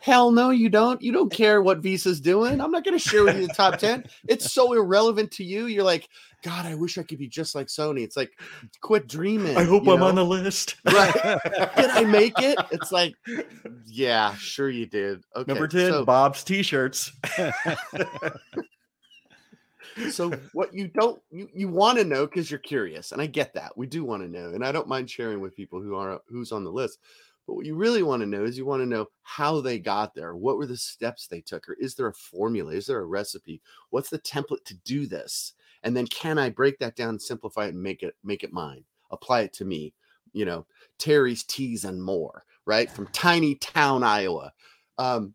Hell 0.02 0.32
no, 0.32 0.50
you 0.50 0.68
don't. 0.68 1.00
You 1.00 1.12
don't 1.12 1.32
care 1.32 1.62
what 1.62 1.78
Visa's 1.78 2.20
doing. 2.20 2.60
I'm 2.60 2.72
not 2.72 2.84
going 2.84 2.98
to 2.98 3.10
share 3.10 3.24
with 3.24 3.40
you 3.40 3.46
the 3.46 3.54
top 3.54 3.78
10. 3.78 4.04
It's 4.28 4.52
so 4.52 4.74
irrelevant 4.74 5.30
to 5.34 5.44
you. 5.44 5.68
You're 5.68 5.84
like, 5.84 6.10
God, 6.42 6.66
I 6.66 6.74
wish 6.74 6.98
I 6.98 7.04
could 7.04 7.20
be 7.20 7.28
just 7.28 7.54
like 7.54 7.68
Sony. 7.68 8.02
It's 8.02 8.18
like, 8.18 8.32
quit 8.82 9.08
dreaming. 9.08 9.56
I 9.56 9.64
hope 9.64 9.88
I'm 9.88 10.00
know? 10.00 10.08
on 10.08 10.16
the 10.16 10.26
list. 10.26 10.78
Right. 10.86 11.14
Did 11.78 11.92
I 11.92 12.04
make 12.04 12.34
it? 12.40 12.58
It's 12.72 12.92
like, 12.92 13.14
yeah, 13.86 14.34
sure 14.34 14.72
you 14.72 14.88
did. 14.88 15.24
Okay. 15.36 15.54
Number 15.54 15.68
10, 15.68 15.92
so- 15.92 16.04
Bob's 16.04 16.44
t-shirts. 16.44 17.12
so 20.10 20.32
what 20.54 20.74
you 20.74 20.88
don't 20.88 21.22
you, 21.32 21.50
you 21.54 21.68
want 21.68 21.98
to 21.98 22.06
know 22.06 22.26
because 22.26 22.50
you're 22.50 22.60
curious 22.60 23.12
and 23.12 23.22
i 23.22 23.26
get 23.26 23.54
that 23.54 23.78
we 23.78 23.86
do 23.86 24.06
want 24.06 24.24
to 24.24 24.30
know 24.30 24.54
and 24.54 24.64
i 24.64 24.72
don't 24.72 24.88
mind 24.88 25.10
sharing 25.10 25.42
with 25.42 25.54
people 25.54 25.82
who 25.82 25.96
are 25.96 26.22
who's 26.30 26.54
on 26.54 26.64
the 26.64 26.72
list 26.72 27.00
but 27.48 27.56
what 27.56 27.66
you 27.66 27.76
really 27.76 28.04
want 28.04 28.22
to 28.22 28.28
know 28.28 28.44
is 28.44 28.58
you 28.58 28.66
want 28.66 28.82
to 28.82 28.88
know 28.88 29.08
how 29.24 29.62
they 29.62 29.80
got 29.80 30.14
there 30.14 30.36
what 30.36 30.58
were 30.58 30.66
the 30.66 30.78
steps 30.78 31.28
they 31.28 31.42
took 31.42 31.68
or 31.68 31.74
is 31.80 31.96
there 31.96 32.08
a 32.08 32.14
formula 32.14 32.72
is 32.72 32.86
there 32.86 33.00
a 33.00 33.06
recipe? 33.06 33.62
What's 33.90 34.10
the 34.10 34.20
template 34.20 34.64
to 34.66 34.76
do 34.86 35.06
this? 35.06 35.54
And 35.84 35.96
then 35.96 36.08
can 36.08 36.38
i 36.38 36.50
break 36.50 36.80
that 36.80 36.96
down 36.96 37.20
simplify 37.20 37.66
it 37.66 37.74
and 37.74 37.84
make 37.84 38.04
it 38.04 38.16
make 38.24 38.44
it 38.44 38.54
mine? 38.54 38.84
Apply 39.12 39.42
it 39.42 39.54
to 39.54 39.66
me 39.66 39.94
you 40.34 40.46
know 40.46 40.66
terry's 40.98 41.44
teas 41.44 41.84
and 41.84 42.02
more 42.02 42.46
right 42.66 42.90
from 42.90 43.08
tiny 43.08 43.56
town 43.56 44.04
iowa. 44.04 44.54
Um 44.98 45.34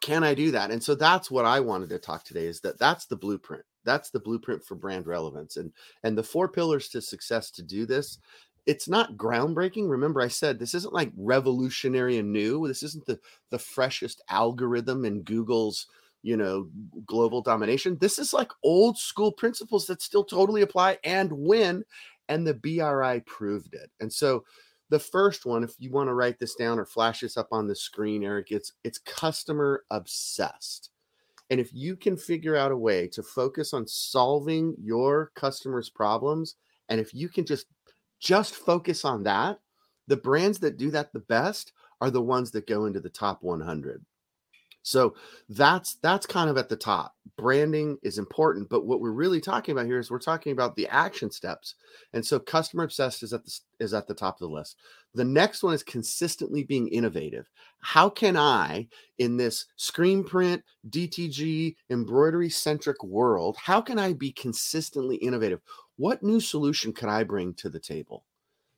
can 0.00 0.24
i 0.24 0.34
do 0.34 0.50
that? 0.50 0.70
And 0.70 0.82
so 0.82 0.94
that's 0.94 1.30
what 1.30 1.44
i 1.44 1.60
wanted 1.60 1.88
to 1.90 1.98
talk 1.98 2.24
today 2.24 2.46
is 2.46 2.60
that 2.60 2.78
that's 2.78 3.06
the 3.06 3.16
blueprint. 3.16 3.64
That's 3.84 4.10
the 4.10 4.20
blueprint 4.20 4.64
for 4.64 4.74
brand 4.74 5.06
relevance. 5.06 5.56
And 5.56 5.72
and 6.02 6.18
the 6.18 6.22
four 6.22 6.48
pillars 6.48 6.88
to 6.88 7.00
success 7.00 7.50
to 7.52 7.62
do 7.62 7.86
this 7.86 8.18
it's 8.66 8.88
not 8.88 9.16
groundbreaking 9.16 9.88
remember 9.88 10.20
i 10.20 10.28
said 10.28 10.58
this 10.58 10.74
isn't 10.74 10.94
like 10.94 11.12
revolutionary 11.16 12.18
and 12.18 12.32
new 12.32 12.66
this 12.66 12.82
isn't 12.82 13.06
the 13.06 13.18
the 13.50 13.58
freshest 13.58 14.22
algorithm 14.28 15.04
in 15.04 15.22
google's 15.22 15.86
you 16.22 16.36
know 16.36 16.68
global 17.06 17.40
domination 17.40 17.96
this 18.00 18.18
is 18.18 18.32
like 18.32 18.50
old 18.64 18.98
school 18.98 19.30
principles 19.30 19.86
that 19.86 20.02
still 20.02 20.24
totally 20.24 20.62
apply 20.62 20.98
and 21.04 21.30
win 21.32 21.84
and 22.28 22.46
the 22.46 22.54
bri 22.54 23.20
proved 23.26 23.74
it. 23.74 23.90
And 24.00 24.12
so 24.12 24.44
the 24.88 24.98
first 24.98 25.46
one 25.46 25.64
if 25.64 25.74
you 25.78 25.90
want 25.90 26.08
to 26.08 26.14
write 26.14 26.38
this 26.38 26.54
down 26.54 26.78
or 26.78 26.86
flash 26.86 27.20
this 27.20 27.36
up 27.36 27.48
on 27.50 27.66
the 27.66 27.74
screen 27.74 28.22
eric 28.22 28.48
it's 28.50 28.72
it's 28.84 28.98
customer 28.98 29.84
obsessed. 29.90 30.90
And 31.50 31.60
if 31.60 31.72
you 31.72 31.94
can 31.94 32.16
figure 32.16 32.56
out 32.56 32.72
a 32.72 32.76
way 32.76 33.06
to 33.08 33.22
focus 33.22 33.72
on 33.72 33.86
solving 33.86 34.74
your 34.80 35.30
customers' 35.36 35.88
problems, 35.88 36.56
and 36.88 37.00
if 37.00 37.14
you 37.14 37.28
can 37.28 37.46
just 37.46 37.66
just 38.26 38.56
focus 38.56 39.04
on 39.04 39.22
that, 39.22 39.60
the 40.08 40.16
brands 40.16 40.58
that 40.58 40.78
do 40.78 40.90
that 40.90 41.12
the 41.12 41.20
best 41.20 41.72
are 42.00 42.10
the 42.10 42.20
ones 42.20 42.50
that 42.50 42.66
go 42.66 42.86
into 42.86 42.98
the 42.98 43.08
top 43.08 43.40
100. 43.44 44.04
So 44.82 45.14
that's 45.48 45.94
that's 45.94 46.26
kind 46.26 46.48
of 46.48 46.56
at 46.56 46.68
the 46.68 46.76
top. 46.76 47.16
Branding 47.36 47.98
is 48.02 48.18
important, 48.18 48.68
but 48.68 48.84
what 48.86 49.00
we're 49.00 49.10
really 49.10 49.40
talking 49.40 49.72
about 49.72 49.86
here 49.86 49.98
is 49.98 50.10
we're 50.12 50.18
talking 50.20 50.52
about 50.52 50.76
the 50.76 50.86
action 50.88 51.28
steps. 51.30 51.74
And 52.12 52.24
so 52.24 52.38
customer 52.38 52.84
obsessed 52.84 53.24
is 53.24 53.32
at 53.32 53.44
the 53.44 53.60
is 53.80 53.94
at 53.94 54.06
the 54.06 54.14
top 54.14 54.36
of 54.36 54.48
the 54.48 54.54
list. 54.54 54.76
The 55.14 55.24
next 55.24 55.64
one 55.64 55.74
is 55.74 55.82
consistently 55.82 56.62
being 56.62 56.86
innovative. 56.88 57.48
How 57.80 58.08
can 58.08 58.36
I 58.36 58.86
in 59.18 59.36
this 59.36 59.66
screen 59.74 60.22
print, 60.22 60.62
DTG, 60.90 61.74
embroidery 61.90 62.50
centric 62.50 63.02
world, 63.02 63.56
how 63.56 63.80
can 63.80 63.98
I 63.98 64.12
be 64.12 64.30
consistently 64.30 65.16
innovative? 65.16 65.62
What 65.96 66.22
new 66.22 66.40
solution 66.40 66.92
could 66.92 67.08
I 67.08 67.24
bring 67.24 67.54
to 67.54 67.68
the 67.68 67.80
table? 67.80 68.24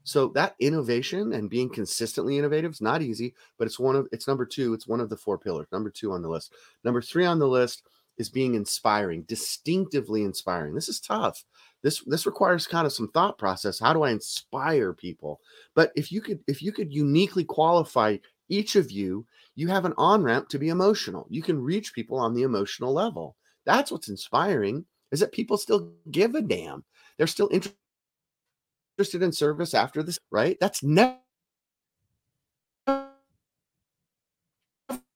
So 0.05 0.29
that 0.29 0.57
innovation 0.59 1.33
and 1.35 1.51
being 1.51 1.69
consistently 1.69 2.39
innovative 2.39 2.73
is 2.73 2.81
not 2.81 3.03
easy, 3.03 3.35
but 3.59 3.67
it's 3.67 3.79
one 3.79 3.95
of 3.97 4.09
it's 4.11 4.27
number 4.27 4.47
2, 4.47 4.73
it's 4.73 4.87
one 4.87 5.01
of 5.01 5.11
the 5.11 5.17
four 5.17 5.37
pillars. 5.37 5.67
Number 5.71 5.91
2 5.91 6.13
on 6.13 6.23
the 6.23 6.29
list. 6.29 6.55
Number 6.83 7.03
3 7.03 7.27
on 7.27 7.39
the 7.39 7.49
list 7.49 7.83
is 8.17 8.29
being 8.29 8.55
inspiring, 8.55 9.23
distinctively 9.23 10.25
inspiring. 10.25 10.75
This 10.75 10.89
is 10.89 11.01
tough. 11.01 11.45
This 11.83 12.03
this 12.05 12.27
requires 12.27 12.67
kind 12.67 12.87
of 12.87 12.93
some 12.93 13.09
thought 13.09 13.39
process. 13.39 13.79
How 13.79 13.93
do 13.93 14.03
I 14.03 14.11
inspire 14.11 14.93
people? 14.93 15.41
But 15.75 15.93
if 15.95 16.11
you 16.11 16.21
could 16.21 16.41
if 16.47 16.63
you 16.63 16.73
could 16.73 16.93
uniquely 16.93 17.45
qualify 17.45 18.17
each 18.49 18.77
of 18.77 18.91
you, 18.91 19.27
you 19.57 19.69
have 19.69 19.85
an 19.85 19.95
on-ramp 19.99 20.49
to 20.49 20.59
be 20.59 20.71
emotional. 20.71 21.27
You 21.29 21.43
can 21.43 21.61
reach 21.61 21.93
people 21.93 22.19
on 22.19 22.33
the 22.33 22.43
emotional 22.43 22.93
level. 22.93 23.37
That's 23.67 23.93
what's 23.93 24.09
inspiring 24.09 24.87
is 25.13 25.21
that 25.21 25.33
people 25.33 25.57
still 25.57 25.93
give 26.11 26.35
a 26.35 26.43
damn. 26.43 26.85
They're 27.19 27.27
still 27.27 27.51
interested 27.53 29.23
in 29.23 29.33
service 29.33 29.75
after 29.75 30.03
this, 30.03 30.19
right? 30.31 30.57
That's 30.61 30.83
never 30.83 31.19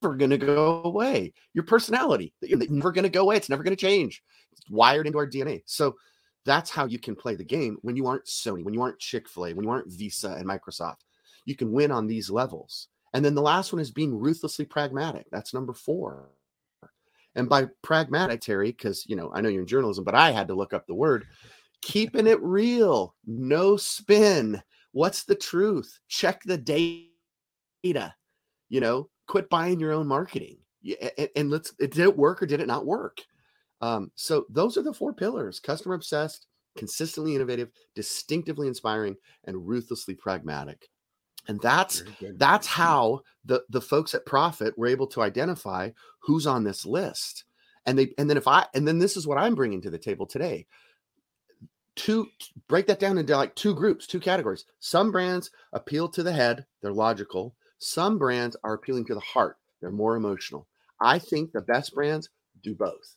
going 0.02 0.30
to 0.30 0.38
go 0.38 0.82
away. 0.84 1.32
Your 1.54 1.64
personality, 1.64 2.34
it's 2.42 2.70
never 2.70 2.92
going 2.92 3.04
to 3.04 3.08
go 3.08 3.22
away. 3.22 3.36
It's 3.36 3.48
never 3.48 3.62
going 3.62 3.76
to 3.76 3.80
change. 3.80 4.22
It's 4.52 4.68
wired 4.68 5.06
into 5.06 5.18
our 5.18 5.26
DNA. 5.26 5.62
So 5.64 5.96
that's 6.44 6.70
how 6.70 6.86
you 6.86 6.98
can 6.98 7.14
play 7.14 7.36
the 7.36 7.44
game 7.44 7.78
when 7.82 7.96
you 7.96 8.06
aren't 8.06 8.26
Sony, 8.26 8.64
when 8.64 8.74
you 8.74 8.82
aren't 8.82 8.98
Chick 8.98 9.28
fil 9.28 9.46
A, 9.46 9.54
when 9.54 9.64
you 9.64 9.70
aren't 9.70 9.92
Visa 9.92 10.32
and 10.32 10.46
Microsoft. 10.46 10.98
You 11.44 11.56
can 11.56 11.72
win 11.72 11.90
on 11.90 12.06
these 12.06 12.30
levels. 12.30 12.88
And 13.14 13.24
then 13.24 13.34
the 13.34 13.42
last 13.42 13.72
one 13.72 13.80
is 13.80 13.90
being 13.90 14.18
ruthlessly 14.18 14.64
pragmatic. 14.64 15.26
That's 15.30 15.54
number 15.54 15.72
four. 15.72 16.30
And 17.34 17.48
by 17.48 17.68
pragmatic, 17.82 18.40
Terry, 18.40 18.72
because 18.72 19.04
you 19.06 19.16
know 19.16 19.30
I 19.34 19.40
know 19.40 19.48
you're 19.48 19.62
in 19.62 19.66
journalism, 19.66 20.04
but 20.04 20.14
I 20.14 20.30
had 20.30 20.48
to 20.48 20.54
look 20.54 20.72
up 20.72 20.86
the 20.86 20.94
word 20.94 21.26
keeping 21.82 22.26
it 22.26 22.40
real, 22.40 23.14
no 23.26 23.76
spin. 23.76 24.62
What's 24.92 25.24
the 25.24 25.34
truth? 25.34 25.98
Check 26.08 26.42
the 26.44 26.58
data. 26.58 28.14
You 28.68 28.80
know, 28.80 29.10
quit 29.26 29.50
buying 29.50 29.80
your 29.80 29.92
own 29.92 30.06
marketing. 30.06 30.58
And, 31.18 31.28
and 31.36 31.50
let's 31.50 31.72
did 31.72 31.98
it 31.98 32.16
work 32.16 32.42
or 32.42 32.46
did 32.46 32.60
it 32.60 32.66
not 32.66 32.86
work? 32.86 33.18
Um, 33.80 34.10
so 34.14 34.46
those 34.48 34.76
are 34.76 34.82
the 34.82 34.94
four 34.94 35.12
pillars: 35.12 35.60
customer 35.60 35.94
obsessed, 35.94 36.46
consistently 36.76 37.34
innovative, 37.34 37.70
distinctively 37.94 38.68
inspiring, 38.68 39.16
and 39.44 39.66
ruthlessly 39.66 40.14
pragmatic. 40.14 40.88
And 41.48 41.60
that's 41.60 42.04
that's 42.36 42.66
how 42.66 43.22
the 43.44 43.64
the 43.70 43.80
folks 43.80 44.14
at 44.14 44.26
Prophet 44.26 44.76
were 44.78 44.86
able 44.86 45.08
to 45.08 45.22
identify 45.22 45.90
who's 46.20 46.46
on 46.46 46.64
this 46.64 46.86
list. 46.86 47.44
And 47.84 47.98
they 47.98 48.14
and 48.18 48.30
then 48.30 48.36
if 48.36 48.46
I 48.46 48.66
and 48.74 48.86
then 48.86 48.98
this 48.98 49.16
is 49.16 49.26
what 49.26 49.38
I'm 49.38 49.56
bringing 49.56 49.80
to 49.82 49.90
the 49.90 49.98
table 49.98 50.26
today 50.26 50.66
two 51.96 52.28
break 52.68 52.86
that 52.86 53.00
down 53.00 53.18
into 53.18 53.36
like 53.36 53.54
two 53.54 53.74
groups, 53.74 54.06
two 54.06 54.20
categories. 54.20 54.64
Some 54.80 55.12
brands 55.12 55.50
appeal 55.72 56.08
to 56.10 56.22
the 56.22 56.32
head, 56.32 56.66
they're 56.80 56.92
logical. 56.92 57.54
Some 57.78 58.18
brands 58.18 58.56
are 58.62 58.74
appealing 58.74 59.06
to 59.06 59.14
the 59.14 59.20
heart, 59.20 59.58
they're 59.80 59.90
more 59.90 60.16
emotional. 60.16 60.66
I 61.00 61.18
think 61.18 61.52
the 61.52 61.60
best 61.60 61.94
brands 61.94 62.28
do 62.62 62.74
both. 62.74 63.16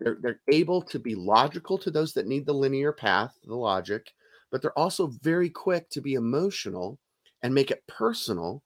They're, 0.00 0.16
they're 0.20 0.40
able 0.50 0.80
to 0.82 0.98
be 0.98 1.14
logical 1.14 1.76
to 1.78 1.90
those 1.90 2.14
that 2.14 2.26
need 2.26 2.46
the 2.46 2.54
linear 2.54 2.92
path, 2.92 3.34
the 3.44 3.54
logic, 3.54 4.12
but 4.50 4.62
they're 4.62 4.78
also 4.78 5.08
very 5.22 5.50
quick 5.50 5.90
to 5.90 6.00
be 6.00 6.14
emotional 6.14 6.98
and 7.42 7.54
make 7.54 7.70
it 7.70 7.86
personal 7.86 8.62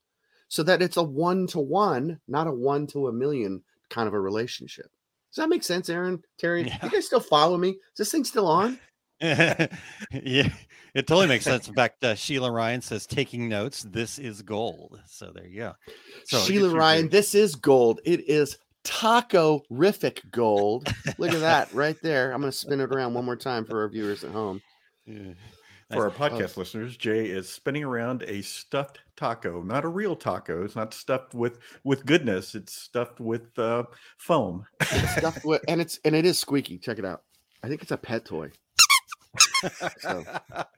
so 0.48 0.62
that 0.62 0.82
it's 0.82 0.96
a 0.96 1.02
one 1.02 1.46
to 1.48 1.58
one, 1.58 2.20
not 2.28 2.46
a 2.46 2.52
one 2.52 2.86
to 2.88 3.08
a 3.08 3.12
million 3.12 3.62
kind 3.88 4.06
of 4.06 4.14
a 4.14 4.20
relationship. 4.20 4.90
Does 5.30 5.42
that 5.42 5.48
make 5.48 5.62
sense, 5.62 5.88
Aaron? 5.88 6.22
Terry? 6.38 6.64
Yeah. 6.64 6.78
You 6.82 6.90
guys 6.90 7.06
still 7.06 7.20
follow 7.20 7.56
me? 7.56 7.70
Is 7.70 7.78
this 7.96 8.12
thing 8.12 8.24
still 8.24 8.46
on? 8.46 8.78
yeah, 10.12 10.48
it 10.94 11.06
totally 11.06 11.28
makes 11.28 11.44
sense. 11.44 11.68
In 11.68 11.74
fact, 11.74 12.02
uh, 12.02 12.16
Sheila 12.16 12.50
Ryan 12.50 12.82
says, 12.82 13.06
taking 13.06 13.48
notes, 13.48 13.84
this 13.84 14.18
is 14.18 14.42
gold. 14.42 15.00
So 15.06 15.30
there 15.32 15.46
you 15.46 15.60
go. 15.60 15.74
So 16.24 16.40
Sheila 16.40 16.74
Ryan, 16.74 17.08
this 17.08 17.34
is 17.34 17.54
gold. 17.54 18.00
It 18.04 18.28
is 18.28 18.58
taco 18.82 19.62
rific 19.70 20.28
gold. 20.32 20.92
Look 21.18 21.32
at 21.32 21.40
that 21.40 21.72
right 21.72 21.96
there. 22.02 22.32
I'm 22.32 22.40
going 22.40 22.50
to 22.50 22.56
spin 22.56 22.80
it 22.80 22.92
around 22.92 23.14
one 23.14 23.24
more 23.24 23.36
time 23.36 23.64
for 23.64 23.82
our 23.82 23.88
viewers 23.88 24.24
at 24.24 24.32
home. 24.32 24.60
Yeah. 25.04 25.32
For 25.90 26.08
our 26.08 26.10
podcast 26.10 26.54
oh. 26.56 26.60
listeners, 26.60 26.96
Jay 26.96 27.26
is 27.26 27.50
spinning 27.50 27.84
around 27.84 28.22
a 28.22 28.40
stuffed 28.40 29.00
taco, 29.14 29.62
not 29.62 29.84
a 29.84 29.88
real 29.88 30.16
taco. 30.16 30.64
It's 30.64 30.76
not 30.76 30.94
stuffed 30.94 31.34
with 31.34 31.58
with 31.84 32.06
goodness. 32.06 32.54
It's 32.54 32.72
stuffed 32.72 33.20
with 33.20 33.58
uh, 33.58 33.82
foam. 34.16 34.64
It's 34.80 35.16
stuffed 35.16 35.44
with, 35.44 35.60
and 35.68 35.82
it's 35.82 36.00
and 36.06 36.14
it 36.14 36.24
is 36.24 36.38
squeaky. 36.38 36.78
Check 36.78 36.98
it 36.98 37.04
out. 37.04 37.24
I 37.62 37.68
think 37.68 37.82
it's 37.82 37.90
a 37.90 37.98
pet 37.98 38.24
toy. 38.24 38.52
So, 39.98 40.24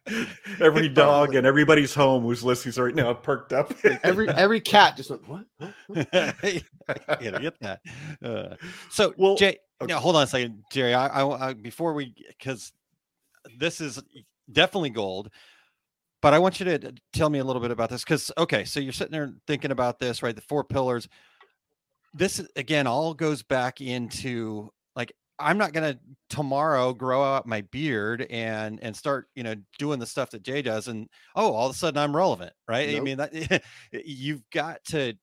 every 0.60 0.88
dog 0.88 1.34
and 1.34 1.46
everybody's 1.46 1.94
home 1.94 2.22
who's 2.22 2.44
listening 2.44 2.84
right 2.84 2.94
now 2.94 3.12
perked 3.14 3.52
up. 3.52 3.72
every 4.02 4.28
every 4.30 4.60
cat 4.60 4.96
just 4.96 5.10
went 5.10 5.22
what? 5.26 5.44
Gotta 6.12 7.38
get 7.40 7.60
that. 7.60 7.80
Uh, 8.22 8.56
so, 8.90 9.14
well, 9.16 9.36
Jay, 9.36 9.58
okay. 9.80 9.92
now 9.92 10.00
hold 10.00 10.16
on 10.16 10.24
a 10.24 10.26
second, 10.26 10.62
Jerry. 10.72 10.94
I, 10.94 11.06
I, 11.06 11.48
I 11.48 11.52
before 11.54 11.94
we 11.94 12.14
because 12.28 12.72
this 13.58 13.80
is 13.80 14.02
definitely 14.50 14.90
gold. 14.90 15.30
But 16.22 16.32
I 16.32 16.38
want 16.38 16.58
you 16.58 16.64
to 16.64 16.94
tell 17.12 17.28
me 17.28 17.38
a 17.38 17.44
little 17.44 17.60
bit 17.60 17.70
about 17.70 17.90
this 17.90 18.02
because 18.02 18.32
okay, 18.38 18.64
so 18.64 18.80
you're 18.80 18.94
sitting 18.94 19.12
there 19.12 19.34
thinking 19.46 19.70
about 19.70 19.98
this, 19.98 20.22
right? 20.22 20.34
The 20.34 20.42
four 20.42 20.64
pillars. 20.64 21.08
This 22.14 22.40
again 22.56 22.86
all 22.86 23.12
goes 23.12 23.42
back 23.42 23.80
into 23.80 24.70
I'm 25.38 25.58
not 25.58 25.72
gonna 25.72 25.98
tomorrow 26.30 26.92
grow 26.92 27.22
out 27.22 27.46
my 27.46 27.62
beard 27.62 28.26
and 28.30 28.78
and 28.82 28.96
start 28.96 29.28
you 29.34 29.42
know 29.42 29.54
doing 29.78 29.98
the 29.98 30.06
stuff 30.06 30.30
that 30.30 30.42
Jay 30.42 30.62
does 30.62 30.88
and 30.88 31.08
oh 31.34 31.52
all 31.52 31.68
of 31.68 31.74
a 31.74 31.78
sudden 31.78 31.98
I'm 31.98 32.14
relevant 32.14 32.52
right 32.68 32.88
nope. 32.90 33.00
I 33.00 33.00
mean 33.00 33.16
that, 33.18 33.62
you've 34.04 34.42
got 34.50 34.84
to 34.86 35.14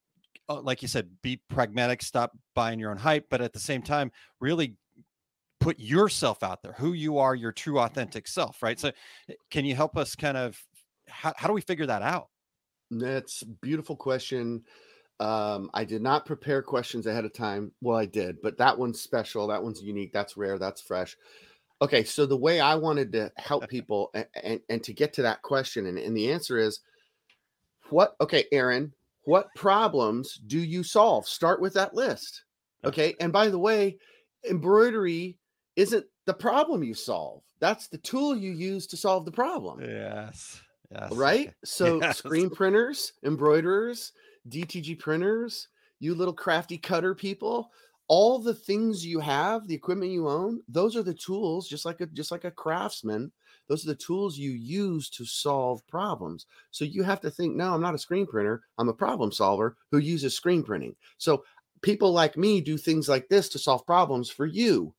uh, 0.48 0.60
like 0.60 0.82
you 0.82 0.88
said, 0.88 1.08
be 1.22 1.40
pragmatic, 1.48 2.02
stop 2.02 2.36
buying 2.54 2.78
your 2.78 2.90
own 2.90 2.96
hype, 2.96 3.26
but 3.30 3.40
at 3.40 3.52
the 3.52 3.60
same 3.60 3.80
time, 3.80 4.10
really 4.40 4.76
put 5.60 5.78
yourself 5.78 6.42
out 6.42 6.62
there, 6.62 6.74
who 6.76 6.92
you 6.92 7.18
are, 7.18 7.34
your 7.34 7.52
true 7.52 7.78
authentic 7.78 8.26
self, 8.26 8.62
right? 8.62 8.78
So, 8.78 8.90
eh, 9.28 9.34
can 9.50 9.64
you 9.64 9.74
help 9.74 9.96
us 9.96 10.16
kind 10.16 10.36
of 10.36 10.60
how, 11.08 11.32
how 11.36 11.46
do 11.46 11.54
we 11.54 11.60
figure 11.60 11.86
that 11.86 12.02
out? 12.02 12.28
That's 12.90 13.42
a 13.42 13.46
beautiful 13.46 13.96
question. 13.96 14.64
Um, 15.22 15.70
I 15.72 15.84
did 15.84 16.02
not 16.02 16.26
prepare 16.26 16.62
questions 16.62 17.06
ahead 17.06 17.24
of 17.24 17.32
time. 17.32 17.70
Well, 17.80 17.96
I 17.96 18.06
did, 18.06 18.42
but 18.42 18.58
that 18.58 18.76
one's 18.76 19.00
special. 19.00 19.46
That 19.46 19.62
one's 19.62 19.80
unique. 19.80 20.12
That's 20.12 20.36
rare. 20.36 20.58
That's 20.58 20.80
fresh. 20.80 21.16
Okay, 21.80 22.02
so 22.02 22.26
the 22.26 22.36
way 22.36 22.58
I 22.58 22.74
wanted 22.74 23.12
to 23.12 23.30
help 23.36 23.68
people 23.70 24.10
and, 24.14 24.26
and, 24.42 24.60
and 24.68 24.82
to 24.82 24.92
get 24.92 25.12
to 25.14 25.22
that 25.22 25.42
question, 25.42 25.86
and, 25.86 25.96
and 25.96 26.16
the 26.16 26.32
answer 26.32 26.58
is 26.58 26.80
what 27.90 28.16
okay, 28.20 28.46
Aaron, 28.50 28.92
what 29.24 29.54
problems 29.54 30.40
do 30.48 30.58
you 30.58 30.82
solve? 30.82 31.28
Start 31.28 31.60
with 31.60 31.74
that 31.74 31.94
list. 31.94 32.42
Okay. 32.84 33.14
And 33.20 33.32
by 33.32 33.46
the 33.46 33.60
way, 33.60 33.98
embroidery 34.50 35.38
isn't 35.76 36.04
the 36.24 36.34
problem 36.34 36.82
you 36.82 36.94
solve. 36.94 37.42
That's 37.60 37.86
the 37.86 37.98
tool 37.98 38.36
you 38.36 38.50
use 38.50 38.88
to 38.88 38.96
solve 38.96 39.24
the 39.24 39.30
problem. 39.30 39.80
Yes. 39.82 40.60
Yes. 40.90 41.12
Right? 41.12 41.52
So 41.64 42.00
Yes. 42.00 42.18
screen 42.18 42.50
printers, 42.50 43.12
embroiderers, 43.22 44.12
DTG 44.48 44.98
printers, 44.98 45.68
you 46.00 46.14
little 46.14 46.34
crafty 46.34 46.78
cutter 46.78 47.14
people, 47.14 47.70
all 48.08 48.38
the 48.38 48.54
things 48.54 49.06
you 49.06 49.20
have, 49.20 49.66
the 49.66 49.74
equipment 49.74 50.10
you 50.10 50.28
own, 50.28 50.60
those 50.68 50.96
are 50.96 51.02
the 51.02 51.14
tools 51.14 51.68
just 51.68 51.84
like 51.84 52.00
a 52.00 52.06
just 52.06 52.30
like 52.30 52.44
a 52.44 52.50
craftsman. 52.50 53.32
Those 53.68 53.84
are 53.84 53.88
the 53.88 53.94
tools 53.94 54.36
you 54.36 54.50
use 54.50 55.08
to 55.10 55.24
solve 55.24 55.86
problems. 55.86 56.46
So 56.72 56.84
you 56.84 57.04
have 57.04 57.20
to 57.20 57.30
think, 57.30 57.54
no, 57.54 57.72
I'm 57.72 57.80
not 57.80 57.94
a 57.94 57.98
screen 57.98 58.26
printer. 58.26 58.62
I'm 58.76 58.88
a 58.88 58.94
problem 58.94 59.32
solver 59.32 59.76
who 59.90 59.98
uses 59.98 60.34
screen 60.34 60.62
printing. 60.62 60.96
So 61.16 61.44
people 61.80 62.12
like 62.12 62.36
me 62.36 62.60
do 62.60 62.76
things 62.76 63.08
like 63.08 63.28
this 63.28 63.48
to 63.50 63.58
solve 63.58 63.86
problems 63.86 64.28
for 64.28 64.46
you. 64.46 64.94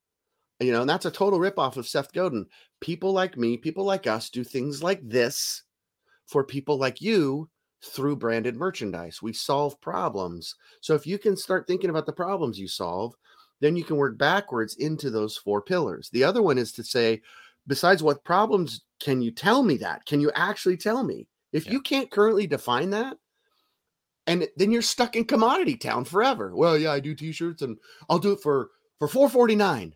You 0.60 0.72
know, 0.72 0.82
and 0.82 0.90
that's 0.90 1.06
a 1.06 1.12
total 1.12 1.40
ripoff 1.40 1.78
of 1.78 1.88
Seth 1.88 2.14
Godin. 2.14 2.46
People 2.80 3.12
like 3.12 3.38
me, 3.38 3.58
people 3.58 3.84
like 3.84 4.08
us 4.08 4.30
do 4.30 4.44
things 4.44 4.82
like 4.82 5.02
this 5.08 5.64
for 6.26 6.44
people 6.44 6.78
like 6.78 7.02
you 7.02 7.50
through 7.84 8.16
branded 8.16 8.56
merchandise. 8.56 9.22
We 9.22 9.34
solve 9.34 9.80
problems. 9.82 10.56
So 10.82 10.96
if 10.96 11.06
you 11.06 11.18
can 11.18 11.36
start 11.36 11.68
thinking 11.68 11.90
about 11.90 12.06
the 12.06 12.14
problems 12.14 12.60
you 12.60 12.68
solve, 12.68 13.16
then 13.60 13.76
you 13.76 13.84
can 13.84 13.98
work 13.98 14.18
backwards 14.18 14.76
into 14.76 15.10
those 15.10 15.38
four 15.38 15.62
pillars. 15.62 16.10
The 16.10 16.24
other 16.24 16.42
one 16.42 16.58
is 16.58 16.72
to 16.74 16.84
say, 16.84 17.22
besides 17.68 18.04
what 18.04 18.24
problems 18.24 18.82
can 19.00 19.22
you 19.22 19.32
tell 19.32 19.64
me 19.64 19.78
that? 19.78 20.06
Can 20.06 20.20
you 20.20 20.32
actually 20.36 20.78
tell 20.78 21.04
me? 21.04 21.28
If 21.52 21.70
you 21.70 21.82
can't 21.82 22.10
currently 22.10 22.48
define 22.48 22.90
that, 22.92 23.18
and 24.26 24.48
then 24.56 24.72
you're 24.72 24.82
stuck 24.82 25.16
in 25.16 25.26
commodity 25.26 25.76
town 25.76 26.06
forever. 26.06 26.56
Well, 26.56 26.78
yeah, 26.78 26.92
I 26.92 27.00
do 27.00 27.14
t-shirts 27.14 27.62
and 27.62 27.78
I'll 28.10 28.20
do 28.20 28.32
it 28.32 28.42
for 28.42 28.70
for 29.00 29.08
449. 29.08 29.94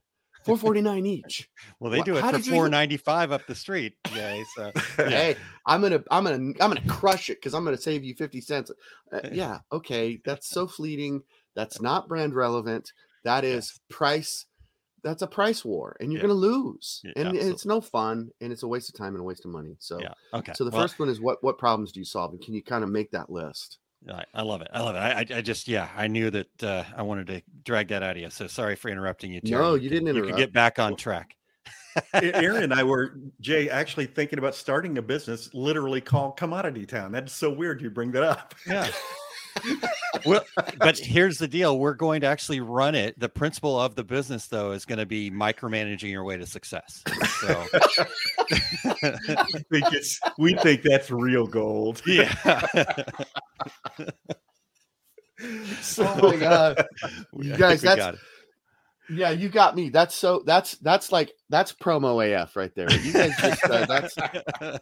449 0.47 1.05
each. 1.05 1.49
Well, 1.79 1.91
they 1.91 2.01
do 2.01 2.17
it 2.17 2.23
how 2.23 2.31
for 2.31 2.39
four 2.39 2.69
ninety 2.69 2.97
five 2.97 3.31
up 3.31 3.45
the 3.47 3.53
street. 3.53 3.93
Yeah. 4.15 4.41
So 4.55 4.71
yeah. 4.99 5.09
Hey, 5.09 5.35
I'm 5.65 5.81
gonna, 5.81 6.03
I'm 6.09 6.23
gonna, 6.23 6.37
I'm 6.37 6.53
gonna 6.53 6.81
crush 6.87 7.29
it 7.29 7.37
because 7.37 7.53
I'm 7.53 7.63
gonna 7.63 7.77
save 7.77 8.03
you 8.03 8.15
50 8.15 8.41
cents. 8.41 8.71
Uh, 9.11 9.19
yeah, 9.31 9.59
okay, 9.71 10.19
that's 10.25 10.49
so 10.49 10.65
fleeting. 10.77 11.21
That's 11.55 11.81
not 11.81 12.07
brand 12.07 12.33
relevant. 12.35 12.91
That 13.23 13.43
is 13.43 13.79
price. 13.89 14.45
That's 15.03 15.21
a 15.21 15.27
price 15.27 15.63
war, 15.63 15.95
and 15.99 16.11
you're 16.11 16.19
Yeah. 16.21 16.27
gonna 16.27 16.39
lose. 16.39 17.01
Yeah, 17.03 17.11
and 17.15 17.27
absolutely. 17.27 17.51
it's 17.51 17.65
no 17.65 17.81
fun, 17.81 18.29
and 18.41 18.51
it's 18.51 18.63
a 18.63 18.67
waste 18.67 18.89
of 18.89 18.95
time 18.95 19.13
and 19.13 19.21
a 19.21 19.23
waste 19.23 19.45
of 19.45 19.51
money. 19.51 19.75
So, 19.79 19.99
Yeah. 20.01 20.13
Okay. 20.33 20.53
So 20.55 20.63
the 20.63 20.71
Well- 20.71 20.81
first 20.81 20.97
one 20.99 21.09
is 21.09 21.21
what 21.21 21.43
what 21.43 21.57
problems 21.59 21.91
do 21.91 21.99
you 21.99 22.05
solve, 22.05 22.31
and 22.31 22.41
can 22.41 22.53
you 22.55 22.63
kind 22.63 22.83
of 22.83 22.89
make 22.89 23.11
that 23.11 23.29
list? 23.29 23.77
I, 24.09 24.23
I 24.33 24.41
love 24.41 24.61
it. 24.61 24.69
I 24.73 24.81
love 24.81 24.95
it. 24.95 24.99
I, 24.99 25.37
I- 25.37 25.41
just, 25.41 25.67
yeah, 25.67 25.89
I 25.95 26.07
knew 26.07 26.29
that 26.31 26.63
uh, 26.63 26.83
I 26.95 27.01
wanted 27.01 27.27
to 27.27 27.41
drag 27.63 27.89
that 27.89 28.03
out 28.03 28.11
of 28.11 28.17
you. 28.17 28.29
So 28.29 28.47
sorry 28.47 28.75
for 28.75 28.89
interrupting 28.89 29.33
you. 29.33 29.41
Terry. 29.41 29.61
No, 29.61 29.75
you 29.75 29.89
didn't 29.89 30.15
You 30.15 30.23
can 30.25 30.35
get 30.35 30.53
back 30.53 30.79
on 30.79 30.95
track. 30.95 31.35
Aaron 32.13 32.63
and 32.63 32.73
I 32.73 32.83
were 32.83 33.17
Jay 33.41 33.69
actually 33.69 34.05
thinking 34.05 34.39
about 34.39 34.55
starting 34.55 34.97
a 34.97 35.01
business 35.01 35.53
literally 35.53 36.01
called 36.01 36.37
Commodity 36.37 36.85
Town. 36.85 37.11
That's 37.11 37.33
so 37.33 37.49
weird 37.49 37.81
you 37.81 37.89
bring 37.89 38.11
that 38.11 38.23
up. 38.23 38.53
Yeah. 38.67 38.87
well, 40.25 40.43
but 40.79 40.97
here's 40.97 41.37
the 41.37 41.47
deal: 41.47 41.77
we're 41.79 41.93
going 41.93 42.21
to 42.21 42.27
actually 42.27 42.59
run 42.59 42.95
it. 42.95 43.17
The 43.19 43.29
principle 43.29 43.79
of 43.79 43.95
the 43.95 44.03
business, 44.03 44.47
though, 44.47 44.71
is 44.71 44.85
going 44.85 44.99
to 44.99 45.05
be 45.05 45.29
micromanaging 45.31 46.09
your 46.11 46.23
way 46.23 46.37
to 46.37 46.45
success. 46.45 47.03
So, 47.41 47.65
we 48.51 49.79
think 49.79 49.93
it's 49.93 50.19
we 50.37 50.53
think 50.55 50.81
that's 50.83 51.11
real 51.11 51.47
gold. 51.47 52.01
yeah. 52.05 52.35
So, 55.81 56.03
Oh 56.21 56.31
my 56.31 56.37
god, 56.37 56.85
We- 57.33 57.47
you 57.47 57.57
guys, 57.57 57.81
think 57.81 57.81
we 57.81 57.87
that's 57.87 57.97
got 57.97 58.13
it. 58.15 58.19
Yeah, 59.09 59.29
you 59.31 59.49
got 59.49 59.75
me. 59.75 59.89
That's 59.89 60.15
so 60.15 60.43
that's 60.45 60.73
that's 60.75 61.11
like 61.11 61.33
that's 61.49 61.71
promo 61.73 62.21
AF 62.25 62.55
right 62.55 62.73
there. 62.75 62.91
You 62.91 63.13
guys 63.13 63.31
just 63.39 63.63
uh, 63.65 63.85
that's 63.85 64.15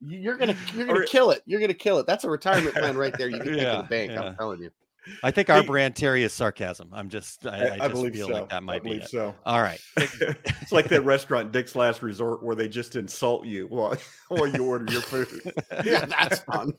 you- 0.00 0.18
you're 0.18 0.36
gonna 0.36 0.56
you're 0.74 0.86
gonna 0.86 1.06
kill 1.06 1.30
it. 1.30 1.42
You're 1.46 1.60
gonna 1.60 1.74
kill 1.74 1.98
it. 1.98 2.06
That's 2.06 2.24
a 2.24 2.30
retirement 2.30 2.74
plan 2.74 2.96
right 2.96 3.16
there. 3.16 3.28
You 3.28 3.38
can 3.42 3.46
take 3.46 3.58
to 3.58 3.76
the 3.82 3.86
bank. 3.88 4.12
yeah. 4.12 4.22
I'm 4.22 4.36
telling 4.36 4.60
you. 4.60 4.70
I 5.22 5.30
think 5.30 5.50
our 5.50 5.60
Hey- 5.60 5.66
brand 5.66 5.94
Terry 5.96 6.24
is 6.24 6.32
sarcasm. 6.32 6.90
I'm 6.92 7.08
just, 7.08 7.46
I, 7.46 7.50
I, 7.50 7.74
I, 7.74 7.78
just 7.78 7.92
believe 7.92 8.14
feel 8.14 8.26
so. 8.26 8.32
like 8.34 8.48
that 8.48 8.64
might 8.64 8.82
be 8.82 8.88
believe 8.90 9.02
it. 9.02 9.08
so. 9.08 9.34
All 9.44 9.62
right. 9.62 9.80
it's 9.96 10.72
like 10.72 10.88
that 10.88 11.02
restaurant 11.04 11.52
Dick's 11.52 11.76
Last 11.76 12.02
Resort 12.02 12.42
where 12.42 12.56
they 12.56 12.68
just 12.68 12.96
insult 12.96 13.46
you 13.46 13.68
while, 13.68 13.96
while 14.28 14.48
you 14.48 14.64
order 14.64 14.92
your 14.92 15.02
food. 15.02 15.52
Yeah, 15.84 16.06
that's 16.06 16.40
fun. 16.40 16.72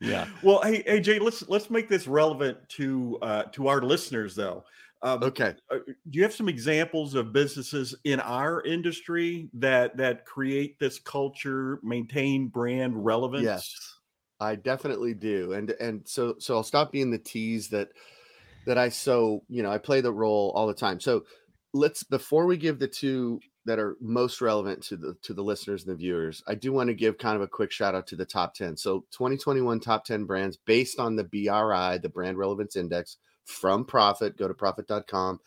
Yeah. 0.00 0.26
Well, 0.42 0.60
hey, 0.62 0.82
hey, 0.86 1.00
Jay, 1.00 1.18
let's 1.18 1.48
let's 1.48 1.70
make 1.70 1.88
this 1.88 2.06
relevant 2.06 2.56
to 2.70 3.18
uh, 3.22 3.42
to 3.52 3.68
our 3.68 3.80
listeners, 3.82 4.34
though. 4.34 4.64
Um, 5.02 5.22
Okay. 5.22 5.56
uh, 5.70 5.78
do 5.86 6.18
you 6.18 6.22
have 6.22 6.34
some 6.34 6.48
examples 6.48 7.14
of 7.14 7.32
businesses 7.32 7.94
in 8.04 8.20
our 8.20 8.62
industry 8.62 9.48
that 9.54 9.96
that 9.96 10.26
create 10.26 10.78
this 10.78 10.98
culture, 10.98 11.80
maintain 11.82 12.48
brand 12.48 13.04
relevance? 13.04 13.62
Yes, 13.62 13.98
I 14.40 14.56
definitely 14.56 15.14
do. 15.14 15.52
And 15.52 15.70
and 15.72 16.08
so 16.08 16.36
so 16.38 16.56
I'll 16.56 16.62
stop 16.64 16.92
being 16.92 17.10
the 17.10 17.18
tease 17.18 17.68
that 17.70 17.92
that 18.66 18.78
I 18.78 18.88
so 18.90 19.44
you 19.48 19.62
know 19.62 19.70
I 19.70 19.78
play 19.78 20.00
the 20.00 20.12
role 20.12 20.52
all 20.54 20.66
the 20.66 20.74
time. 20.74 21.00
So 21.00 21.26
let's 21.74 22.02
before 22.04 22.46
we 22.46 22.56
give 22.56 22.78
the 22.78 22.88
two 22.88 23.42
that 23.66 23.78
are 23.78 23.96
most 24.00 24.40
relevant 24.40 24.82
to 24.84 24.96
the 24.96 25.14
to 25.22 25.34
the 25.34 25.44
listeners 25.44 25.84
and 25.84 25.92
the 25.92 25.96
viewers, 25.98 26.42
I 26.48 26.54
do 26.56 26.72
want 26.72 26.88
to 26.88 26.94
give 26.94 27.18
kind 27.18 27.36
of 27.36 27.42
a 27.42 27.48
quick 27.48 27.72
shout 27.72 27.94
out 27.94 28.06
to 28.08 28.16
the 28.16 28.26
top 28.26 28.54
10. 28.54 28.76
So 28.76 29.06
2021 29.12 29.80
top 29.80 30.04
10 30.04 30.24
brands 30.26 30.56
based 30.58 30.98
on 31.00 31.16
the 31.16 31.24
BRI, 31.24 31.98
the 31.98 32.10
brand 32.12 32.38
relevance 32.38 32.76
index 32.76 33.18
from 33.44 33.84
Prophet. 33.84 34.36
Go 34.36 34.48
to 34.48 34.54
prophet.com. 34.54 35.40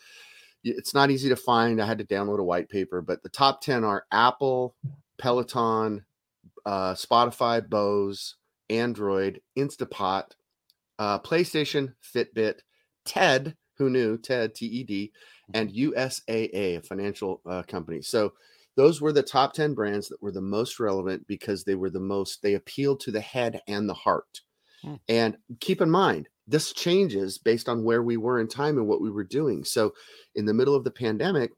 It's 0.64 0.94
not 0.94 1.12
easy 1.12 1.30
to 1.30 1.36
find. 1.36 1.82
I 1.82 1.86
had 1.86 1.98
to 1.98 2.06
download 2.06 2.40
a 2.40 2.44
white 2.44 2.70
paper, 2.70 3.02
but 3.02 3.22
the 3.22 3.30
top 3.30 3.62
10 3.62 3.84
are 3.84 4.06
Apple, 4.12 4.76
Peloton, 5.18 6.06
uh, 6.66 6.94
Spotify, 6.94 7.68
Bose, 7.68 8.36
Android, 8.70 9.42
Instapot, 9.58 10.32
uh, 11.00 11.20
PlayStation, 11.20 11.94
Fitbit, 12.02 12.60
TED, 13.06 13.56
who 13.78 13.90
knew 13.90 14.18
TED, 14.18 14.56
T 14.56 14.66
E 14.66 14.84
D, 14.84 15.12
and 15.54 15.72
USAA, 15.72 16.78
a 16.78 16.82
financial 16.82 17.42
uh, 17.46 17.64
company. 17.64 18.02
So 18.02 18.34
those 18.76 19.02
were 19.02 19.12
the 19.12 19.24
top 19.24 19.54
10 19.54 19.74
brands 19.74 20.08
that 20.10 20.22
were 20.22 20.32
the 20.32 20.42
most 20.42 20.80
relevant 20.80 21.28
because 21.28 21.64
they 21.64 21.76
were 21.76 21.90
the 21.90 22.00
most, 22.00 22.42
they 22.42 22.56
appealed 22.56 23.00
to 23.02 23.12
the 23.12 23.22
head 23.22 23.62
and 23.68 23.88
the 23.88 23.94
heart. 23.94 24.42
Hmm. 24.82 24.96
And 25.08 25.38
keep 25.60 25.82
in 25.82 25.92
mind, 25.92 26.30
this 26.48 26.74
changes 26.74 27.38
based 27.38 27.70
on 27.70 27.84
where 27.84 28.04
we 28.04 28.18
were 28.18 28.40
in 28.40 28.48
time 28.48 28.78
and 28.78 28.88
what 28.88 29.02
we 29.02 29.10
were 29.10 29.24
doing. 29.24 29.64
So 29.64 29.94
in 30.36 30.46
the 30.46 30.54
middle 30.54 30.76
of 30.76 30.84
the 30.84 30.92
pandemic, 30.92 31.52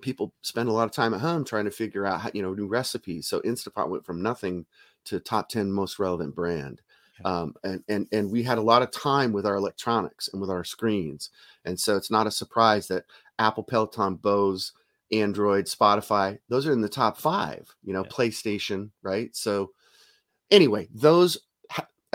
people 0.00 0.34
spend 0.42 0.68
a 0.68 0.72
lot 0.72 0.84
of 0.84 0.92
time 0.92 1.14
at 1.14 1.20
home 1.20 1.44
trying 1.44 1.64
to 1.64 1.70
figure 1.70 2.04
out 2.06 2.20
how, 2.20 2.30
you 2.34 2.42
know, 2.42 2.52
new 2.54 2.66
recipes. 2.66 3.28
So 3.28 3.40
Instapot 3.40 3.88
went 3.88 4.04
from 4.04 4.22
nothing 4.22 4.66
to 5.06 5.20
top 5.20 5.48
10 5.48 5.70
most 5.70 5.98
relevant 5.98 6.34
brand. 6.34 6.82
Um, 7.24 7.54
and, 7.64 7.82
and, 7.88 8.06
and 8.12 8.30
we 8.30 8.42
had 8.42 8.58
a 8.58 8.62
lot 8.62 8.82
of 8.82 8.90
time 8.90 9.32
with 9.32 9.46
our 9.46 9.54
electronics 9.54 10.28
and 10.28 10.40
with 10.40 10.50
our 10.50 10.64
screens. 10.64 11.30
And 11.64 11.80
so 11.80 11.96
it's 11.96 12.10
not 12.10 12.26
a 12.26 12.30
surprise 12.30 12.88
that 12.88 13.04
Apple, 13.38 13.62
Peloton, 13.62 14.16
Bose, 14.16 14.72
Android, 15.12 15.64
Spotify, 15.64 16.38
those 16.48 16.66
are 16.66 16.72
in 16.72 16.82
the 16.82 16.88
top 16.90 17.16
five, 17.16 17.74
you 17.82 17.94
know, 17.94 18.02
Yeah. 18.04 18.10
PlayStation, 18.10 18.90
right? 19.02 19.34
So 19.34 19.70
anyway, 20.50 20.88
those 20.92 21.38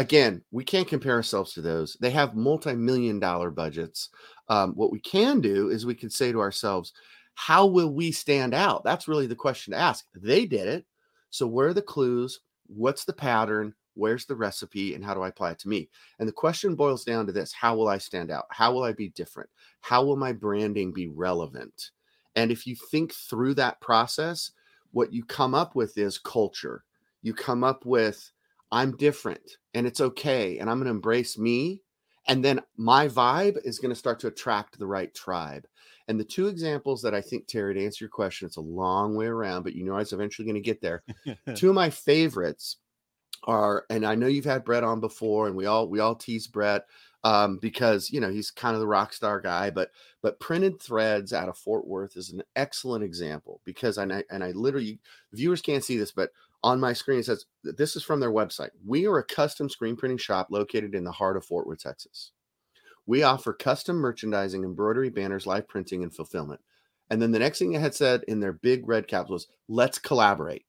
again, 0.01 0.41
we 0.49 0.63
can't 0.63 0.87
compare 0.87 1.13
ourselves 1.13 1.53
to 1.53 1.61
those. 1.61 1.95
They 2.01 2.09
have 2.09 2.35
multi-million 2.35 3.19
dollar 3.19 3.51
budgets. 3.51 4.09
Um, 4.49 4.73
what 4.73 4.91
we 4.91 4.99
can 4.99 5.41
do 5.41 5.69
is 5.69 5.85
we 5.85 5.93
can 5.93 6.09
say 6.09 6.31
to 6.31 6.39
ourselves, 6.39 6.93
how 7.35 7.67
will 7.67 7.93
we 7.93 8.11
stand 8.11 8.55
out? 8.55 8.83
That's 8.83 9.07
really 9.07 9.27
the 9.27 9.35
question 9.35 9.73
to 9.73 9.79
ask. 9.79 10.05
They 10.15 10.45
did 10.47 10.67
it. 10.67 10.85
So 11.29 11.45
where 11.45 11.67
are 11.67 11.73
the 11.73 11.83
clues? 11.83 12.39
What's 12.65 13.05
the 13.05 13.13
pattern? 13.13 13.75
Where's 13.93 14.25
the 14.25 14.35
recipe? 14.35 14.95
And 14.95 15.05
how 15.05 15.13
do 15.13 15.21
I 15.21 15.27
apply 15.27 15.51
it 15.51 15.59
to 15.59 15.69
me? 15.69 15.87
And 16.17 16.27
the 16.27 16.33
question 16.33 16.75
boils 16.75 17.03
down 17.03 17.27
to 17.27 17.31
this 17.31 17.53
How 17.53 17.75
will 17.75 17.87
I 17.87 17.99
stand 17.99 18.31
out? 18.31 18.45
How 18.49 18.73
will 18.73 18.83
I 18.83 18.93
be 18.93 19.09
different? 19.09 19.49
How 19.81 20.03
will 20.03 20.17
my 20.17 20.33
branding 20.33 20.91
be 20.91 21.07
relevant? 21.09 21.91
And 22.35 22.51
if 22.51 22.65
you 22.65 22.75
think 22.75 23.13
through 23.13 23.53
that 23.55 23.79
process, 23.81 24.51
what 24.91 25.13
you 25.13 25.23
come 25.23 25.53
up 25.53 25.75
with 25.75 25.97
is 25.97 26.17
culture. 26.17 26.83
You 27.21 27.33
come 27.33 27.63
up 27.63 27.85
with, 27.85 28.31
I'm 28.71 28.95
different 28.97 29.57
and 29.73 29.85
it's 29.85 30.01
okay. 30.01 30.59
And 30.59 30.69
I'm 30.69 30.77
going 30.77 30.85
to 30.85 30.91
embrace 30.91 31.37
me 31.37 31.81
and 32.27 32.43
then 32.43 32.61
my 32.77 33.07
vibe 33.07 33.57
is 33.65 33.79
going 33.79 33.89
to 33.89 33.99
start 33.99 34.19
to 34.19 34.27
attract 34.27 34.77
the 34.77 34.87
right 34.87 35.13
tribe. 35.13 35.65
And 36.07 36.19
the 36.19 36.25
two 36.25 36.47
examples 36.47 37.01
that 37.01 37.13
I 37.13 37.21
think, 37.21 37.47
Terry, 37.47 37.73
to 37.73 37.85
answer 37.85 38.03
your 38.03 38.09
question, 38.09 38.45
it's 38.45 38.57
a 38.57 38.61
long 38.61 39.15
way 39.15 39.27
around, 39.27 39.63
but 39.63 39.75
you 39.75 39.83
know 39.83 39.95
I 39.95 39.99
was 39.99 40.13
eventually 40.13 40.45
going 40.45 40.55
to 40.55 40.61
get 40.61 40.81
there. 40.81 41.03
two 41.55 41.69
of 41.69 41.75
my 41.75 41.89
favorites 41.89 42.77
are, 43.43 43.85
and 43.89 44.05
I 44.05 44.15
know 44.15 44.27
you've 44.27 44.45
had 44.45 44.65
Brett 44.65 44.83
on 44.83 44.99
before, 44.99 45.47
and 45.47 45.55
we 45.55 45.65
all 45.65 45.87
we 45.87 45.99
all 45.99 46.15
tease 46.15 46.47
Brett 46.47 46.85
um, 47.23 47.57
because 47.57 48.11
you 48.11 48.19
know 48.19 48.29
he's 48.29 48.51
kind 48.51 48.75
of 48.75 48.81
the 48.81 48.87
rock 48.87 49.13
star 49.13 49.39
guy. 49.39 49.69
But 49.69 49.91
but 50.21 50.39
printed 50.39 50.81
threads 50.81 51.33
out 51.33 51.49
of 51.49 51.57
Fort 51.57 51.87
Worth 51.87 52.17
is 52.17 52.31
an 52.31 52.43
excellent 52.55 53.03
example 53.03 53.61
because 53.63 53.97
I 53.97 54.03
and 54.29 54.43
I 54.43 54.51
literally 54.51 54.99
viewers 55.31 55.61
can't 55.61 55.83
see 55.83 55.97
this, 55.97 56.11
but 56.11 56.31
on 56.63 56.79
my 56.79 56.93
screen 56.93 57.19
it 57.19 57.25
says 57.25 57.45
this 57.63 57.95
is 57.95 58.03
from 58.03 58.19
their 58.19 58.31
website. 58.31 58.69
We 58.85 59.07
are 59.07 59.17
a 59.17 59.23
custom 59.23 59.69
screen 59.69 59.95
printing 59.95 60.17
shop 60.17 60.47
located 60.51 60.95
in 60.95 61.03
the 61.03 61.11
heart 61.11 61.37
of 61.37 61.45
Fort 61.45 61.67
Worth, 61.67 61.81
Texas. 61.81 62.31
We 63.05 63.23
offer 63.23 63.53
custom 63.53 63.97
merchandising, 63.97 64.63
embroidery, 64.63 65.09
banners, 65.09 65.47
live 65.47 65.67
printing, 65.67 66.03
and 66.03 66.13
fulfillment. 66.13 66.61
And 67.09 67.21
then 67.21 67.31
the 67.31 67.39
next 67.39 67.59
thing 67.59 67.73
it 67.73 67.81
had 67.81 67.95
said 67.95 68.23
in 68.27 68.39
their 68.39 68.53
big 68.53 68.87
red 68.87 69.07
caps 69.07 69.29
was, 69.29 69.47
let's 69.67 69.99
collaborate. 69.99 70.65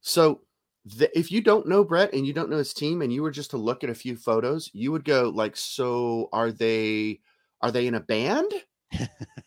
So 0.00 0.40
the, 0.84 1.16
if 1.16 1.30
you 1.30 1.40
don't 1.40 1.68
know 1.68 1.84
Brett 1.84 2.12
and 2.12 2.26
you 2.26 2.32
don't 2.32 2.50
know 2.50 2.56
his 2.56 2.74
team 2.74 3.02
and 3.02 3.12
you 3.12 3.22
were 3.22 3.30
just 3.30 3.50
to 3.50 3.56
look 3.56 3.84
at 3.84 3.90
a 3.90 3.94
few 3.94 4.16
photos, 4.16 4.70
you 4.72 4.90
would 4.90 5.04
go 5.04 5.30
like, 5.34 5.56
so 5.56 6.28
are 6.32 6.50
they 6.50 7.20
are 7.60 7.70
they 7.70 7.86
in 7.86 7.94
a 7.94 8.00
band? 8.00 8.50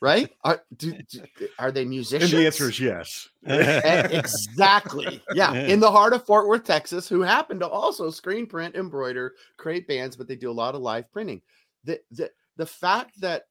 Right? 0.01 0.29
Are 0.43 0.63
do, 0.77 0.93
do, 1.09 1.21
are 1.59 1.71
they 1.71 1.85
musicians? 1.85 2.31
And 2.31 2.41
the 2.41 2.45
answer 2.45 2.69
is 2.69 2.79
yes. 2.79 3.29
exactly. 3.43 5.21
Yeah, 5.33 5.53
in 5.53 5.79
the 5.79 5.91
heart 5.91 6.13
of 6.13 6.25
Fort 6.25 6.47
Worth, 6.47 6.63
Texas, 6.63 7.07
who 7.07 7.21
happen 7.21 7.59
to 7.59 7.67
also 7.67 8.09
screen 8.09 8.45
print, 8.45 8.75
embroider, 8.75 9.33
create 9.57 9.87
bands, 9.87 10.15
but 10.15 10.27
they 10.27 10.35
do 10.35 10.51
a 10.51 10.53
lot 10.53 10.75
of 10.75 10.81
live 10.81 11.11
printing. 11.11 11.41
The 11.83 11.99
the 12.11 12.31
the 12.57 12.65
fact 12.65 13.19
that 13.21 13.47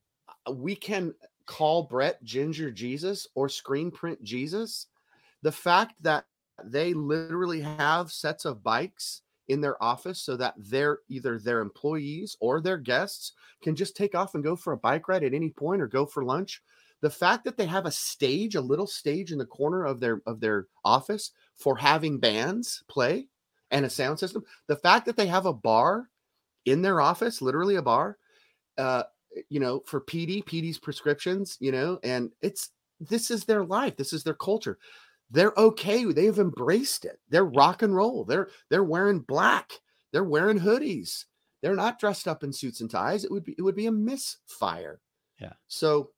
uh, 0.46 0.52
we 0.52 0.74
can 0.74 1.14
call 1.46 1.84
Brett 1.84 2.22
Ginger 2.22 2.70
Jesus 2.70 3.26
or 3.34 3.48
screen 3.48 3.90
print 3.90 4.22
Jesus, 4.22 4.86
the 5.42 5.52
fact 5.52 5.94
that 6.02 6.24
they 6.62 6.94
literally 6.94 7.60
have 7.60 8.12
sets 8.12 8.44
of 8.44 8.62
bikes 8.62 9.22
in 9.50 9.60
their 9.60 9.82
office 9.82 10.22
so 10.22 10.36
that 10.36 10.54
their 10.56 10.98
either 11.08 11.38
their 11.38 11.60
employees 11.60 12.36
or 12.40 12.60
their 12.60 12.78
guests 12.78 13.32
can 13.62 13.76
just 13.76 13.96
take 13.96 14.14
off 14.14 14.34
and 14.34 14.44
go 14.44 14.56
for 14.56 14.72
a 14.72 14.78
bike 14.78 15.08
ride 15.08 15.24
at 15.24 15.34
any 15.34 15.50
point 15.50 15.82
or 15.82 15.86
go 15.86 16.06
for 16.06 16.24
lunch. 16.24 16.62
The 17.00 17.10
fact 17.10 17.44
that 17.44 17.56
they 17.56 17.66
have 17.66 17.86
a 17.86 17.90
stage 17.90 18.54
a 18.54 18.60
little 18.60 18.86
stage 18.86 19.32
in 19.32 19.38
the 19.38 19.46
corner 19.46 19.84
of 19.84 20.00
their 20.00 20.22
of 20.26 20.40
their 20.40 20.66
office 20.84 21.32
for 21.54 21.76
having 21.76 22.18
bands 22.18 22.84
play 22.88 23.26
and 23.70 23.84
a 23.84 23.90
sound 23.90 24.18
system 24.18 24.44
the 24.66 24.76
fact 24.76 25.06
that 25.06 25.16
they 25.16 25.26
have 25.26 25.46
a 25.46 25.52
bar 25.52 26.08
in 26.64 26.82
their 26.82 27.00
office 27.00 27.40
literally 27.40 27.76
a 27.76 27.82
bar 27.82 28.18
uh 28.78 29.04
you 29.48 29.60
know 29.60 29.80
for 29.86 30.00
pd 30.00 30.44
pd's 30.44 30.78
prescriptions 30.78 31.56
you 31.60 31.70
know 31.70 32.00
and 32.02 32.32
it's 32.42 32.70
this 33.00 33.30
is 33.30 33.44
their 33.44 33.64
life. 33.64 33.96
This 33.96 34.12
is 34.12 34.22
their 34.22 34.34
culture 34.34 34.78
they're 35.30 35.52
okay. 35.56 36.04
They've 36.04 36.38
embraced 36.38 37.04
it. 37.04 37.20
They're 37.28 37.44
rock 37.44 37.82
and 37.82 37.94
roll. 37.94 38.24
They're 38.24 38.48
they're 38.68 38.84
wearing 38.84 39.20
black. 39.20 39.72
They're 40.12 40.24
wearing 40.24 40.58
hoodies. 40.58 41.24
They're 41.62 41.76
not 41.76 42.00
dressed 42.00 42.26
up 42.26 42.42
in 42.42 42.52
suits 42.52 42.80
and 42.80 42.90
ties. 42.90 43.24
It 43.24 43.30
would 43.30 43.44
be 43.44 43.54
it 43.56 43.62
would 43.62 43.76
be 43.76 43.86
a 43.86 43.92
misfire. 43.92 45.00
Yeah. 45.40 45.52
So 45.68 46.10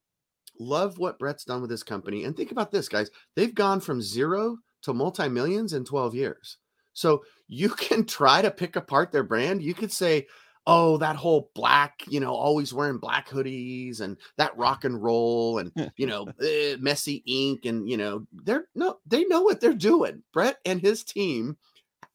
love 0.58 0.98
what 0.98 1.18
Brett's 1.18 1.44
done 1.44 1.60
with 1.60 1.70
this 1.70 1.82
company. 1.82 2.24
And 2.24 2.36
think 2.36 2.52
about 2.52 2.70
this, 2.70 2.88
guys. 2.88 3.10
They've 3.36 3.54
gone 3.54 3.80
from 3.80 4.00
zero 4.00 4.58
to 4.82 4.94
multi-millions 4.94 5.72
in 5.72 5.84
12 5.84 6.14
years. 6.14 6.58
So 6.92 7.24
you 7.48 7.68
can 7.70 8.04
try 8.04 8.42
to 8.42 8.50
pick 8.50 8.76
apart 8.76 9.12
their 9.12 9.22
brand. 9.22 9.62
You 9.62 9.74
could 9.74 9.92
say, 9.92 10.26
oh, 10.66 10.96
that 10.98 11.16
whole 11.16 11.50
black, 11.54 12.04
you 12.08 12.20
know, 12.20 12.32
always 12.34 12.72
wearing 12.72 12.98
black 12.98 13.28
hoodies 13.28 14.00
and 14.00 14.16
that 14.38 14.56
rock 14.56 14.84
and 14.84 15.02
roll 15.02 15.58
and, 15.58 15.72
you 15.96 16.06
know, 16.06 16.28
eh, 16.42 16.76
messy 16.78 17.22
ink. 17.26 17.64
And, 17.64 17.88
you 17.88 17.96
know, 17.96 18.26
they're 18.32 18.66
no, 18.74 18.98
they 19.06 19.24
know 19.24 19.42
what 19.42 19.60
they're 19.60 19.74
doing. 19.74 20.22
Brett 20.32 20.58
and 20.64 20.80
his 20.80 21.02
team 21.04 21.56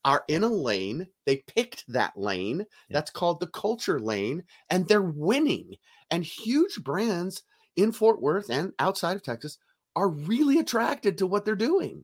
are 0.06 0.24
in 0.28 0.44
a 0.44 0.48
lane. 0.48 1.08
They 1.26 1.44
picked 1.48 1.84
that 1.92 2.18
lane. 2.18 2.66
That's 2.90 3.12
called 3.12 3.40
the 3.40 3.48
culture 3.48 4.00
lane, 4.00 4.44
and 4.70 4.88
they're 4.88 5.02
winning. 5.02 5.76
And 6.10 6.24
huge 6.24 6.82
brands 6.84 7.44
in 7.76 7.92
Fort 7.92 8.22
Worth 8.22 8.50
and 8.50 8.72
outside 8.80 9.18
of 9.18 9.24
Texas 9.24 9.58
are 9.96 10.10
really 10.10 10.60
attracted 10.60 11.18
to 11.18 11.28
what 11.28 11.44
they're 11.44 11.56
doing. 11.56 12.04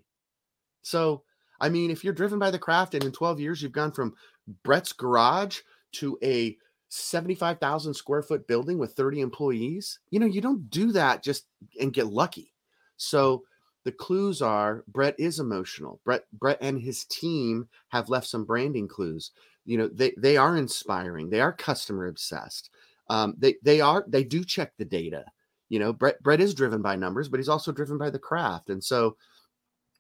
So, 0.82 1.24
I 1.62 1.70
mean, 1.70 1.92
if 1.92 2.04
you're 2.04 2.14
driven 2.14 2.40
by 2.40 2.52
the 2.52 2.60
craft 2.60 2.94
and 2.94 3.04
in 3.06 3.12
12 3.14 3.40
years 3.40 3.62
you've 3.62 3.72
gone 3.72 3.94
from 3.94 4.16
Brett's 4.64 4.92
garage 4.92 5.62
to 5.94 6.18
a 6.24 6.58
75,000 6.90 7.94
square 7.94 8.22
foot 8.22 8.48
building 8.48 8.78
with 8.78 8.94
30 8.94 9.22
employees, 9.22 10.00
you 10.12 10.20
know, 10.20 10.26
you 10.26 10.42
don't 10.42 10.70
do 10.70 10.92
that 10.92 11.24
just 11.24 11.48
and 11.80 11.94
get 11.94 12.08
lucky. 12.08 12.54
So 12.98 13.44
the 13.84 13.92
clues 13.92 14.42
are 14.42 14.84
Brett 14.88 15.16
is 15.20 15.40
emotional. 15.40 16.00
Brett 16.06 16.26
Brett 16.34 16.60
and 16.62 16.80
his 16.80 17.06
team 17.06 17.68
have 17.90 18.10
left 18.10 18.28
some 18.28 18.46
branding 18.46 18.88
clues. 18.88 19.32
You 19.66 19.78
know, 19.78 19.88
they 19.88 20.14
they 20.18 20.38
are 20.38 20.58
inspiring. 20.58 21.30
They 21.30 21.42
are 21.42 21.52
customer 21.52 22.08
obsessed. 22.08 22.70
Um, 23.10 23.36
they 23.38 23.56
they 23.64 23.82
are 23.82 24.06
they 24.08 24.24
do 24.24 24.44
check 24.44 24.74
the 24.78 24.86
data. 24.86 25.26
You 25.70 25.80
know, 25.80 25.92
Brett 25.92 26.22
Brett 26.22 26.42
is 26.42 26.54
driven 26.54 26.82
by 26.82 26.96
numbers, 26.96 27.28
but 27.28 27.40
he's 27.40 27.50
also 27.50 27.72
driven 27.72 27.98
by 27.98 28.10
the 28.10 28.20
craft. 28.20 28.70
And 28.70 28.84
so, 28.84 29.18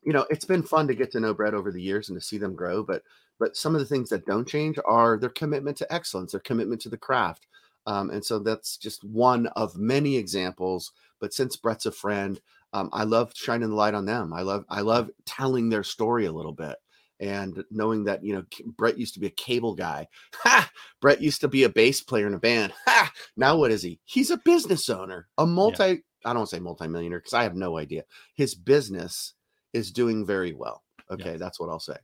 you 0.03 0.13
know, 0.13 0.25
it's 0.29 0.45
been 0.45 0.63
fun 0.63 0.87
to 0.87 0.95
get 0.95 1.11
to 1.11 1.19
know 1.19 1.33
Brett 1.33 1.53
over 1.53 1.71
the 1.71 1.81
years 1.81 2.09
and 2.09 2.17
to 2.19 2.25
see 2.25 2.37
them 2.37 2.55
grow. 2.55 2.83
But 2.83 3.03
but 3.39 3.57
some 3.57 3.75
of 3.75 3.81
the 3.81 3.87
things 3.87 4.09
that 4.09 4.25
don't 4.25 4.47
change 4.47 4.77
are 4.85 5.17
their 5.17 5.29
commitment 5.29 5.77
to 5.77 5.93
excellence, 5.93 6.31
their 6.31 6.41
commitment 6.41 6.81
to 6.81 6.89
the 6.89 6.97
craft. 6.97 7.47
Um, 7.85 8.09
and 8.11 8.23
so 8.23 8.39
that's 8.39 8.77
just 8.77 9.03
one 9.03 9.47
of 9.47 9.75
many 9.77 10.15
examples. 10.15 10.91
But 11.19 11.33
since 11.33 11.55
Brett's 11.55 11.85
a 11.85 11.91
friend, 11.91 12.39
um, 12.71 12.89
I 12.93 13.03
love 13.03 13.31
shining 13.35 13.69
the 13.69 13.75
light 13.75 13.93
on 13.93 14.05
them. 14.05 14.33
I 14.33 14.41
love 14.41 14.65
I 14.69 14.81
love 14.81 15.11
telling 15.25 15.69
their 15.69 15.83
story 15.83 16.25
a 16.25 16.31
little 16.31 16.53
bit 16.53 16.75
and 17.19 17.63
knowing 17.71 18.03
that 18.03 18.23
you 18.23 18.33
know 18.33 18.43
Brett 18.77 18.97
used 18.97 19.13
to 19.13 19.19
be 19.19 19.27
a 19.27 19.31
cable 19.31 19.75
guy. 19.75 20.07
Ha! 20.43 20.69
Brett 21.01 21.21
used 21.21 21.41
to 21.41 21.47
be 21.47 21.63
a 21.63 21.69
bass 21.69 22.01
player 22.01 22.27
in 22.27 22.33
a 22.33 22.39
band. 22.39 22.73
Ha! 22.85 23.11
Now 23.37 23.57
what 23.57 23.71
is 23.71 23.81
he? 23.81 23.99
He's 24.05 24.31
a 24.31 24.37
business 24.37 24.89
owner, 24.89 25.27
a 25.37 25.45
multi. 25.45 25.83
Yeah. 25.83 25.95
I 26.25 26.33
don't 26.33 26.47
say 26.47 26.59
multimillionaire 26.59 27.19
because 27.19 27.33
I 27.33 27.43
have 27.43 27.55
no 27.55 27.77
idea. 27.77 28.03
His 28.35 28.55
business 28.55 29.33
is 29.73 29.91
doing 29.91 30.25
very 30.25 30.53
well. 30.53 30.83
Okay, 31.11 31.31
yeah. 31.31 31.37
that's 31.37 31.59
what 31.59 31.69
I'll 31.69 31.79
say. 31.79 31.97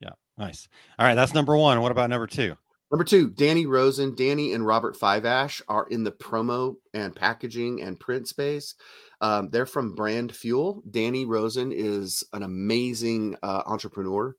Yeah. 0.00 0.10
Nice. 0.36 0.68
All 0.98 1.06
right, 1.06 1.14
that's 1.14 1.34
number 1.34 1.56
one. 1.56 1.80
What 1.80 1.92
about 1.92 2.10
number 2.10 2.26
two? 2.26 2.56
Number 2.90 3.04
two, 3.04 3.28
Danny 3.30 3.66
Rosen, 3.66 4.14
Danny 4.14 4.54
and 4.54 4.66
Robert 4.66 4.98
Fiveash 4.98 5.60
are 5.68 5.86
in 5.90 6.04
the 6.04 6.12
promo 6.12 6.76
and 6.94 7.14
packaging 7.14 7.82
and 7.82 8.00
print 8.00 8.28
space. 8.28 8.74
Um, 9.20 9.50
they're 9.50 9.66
from 9.66 9.94
Brand 9.94 10.34
Fuel. 10.34 10.82
Danny 10.90 11.26
Rosen 11.26 11.70
is 11.70 12.24
an 12.32 12.42
amazing 12.42 13.36
uh, 13.42 13.62
entrepreneur. 13.66 14.34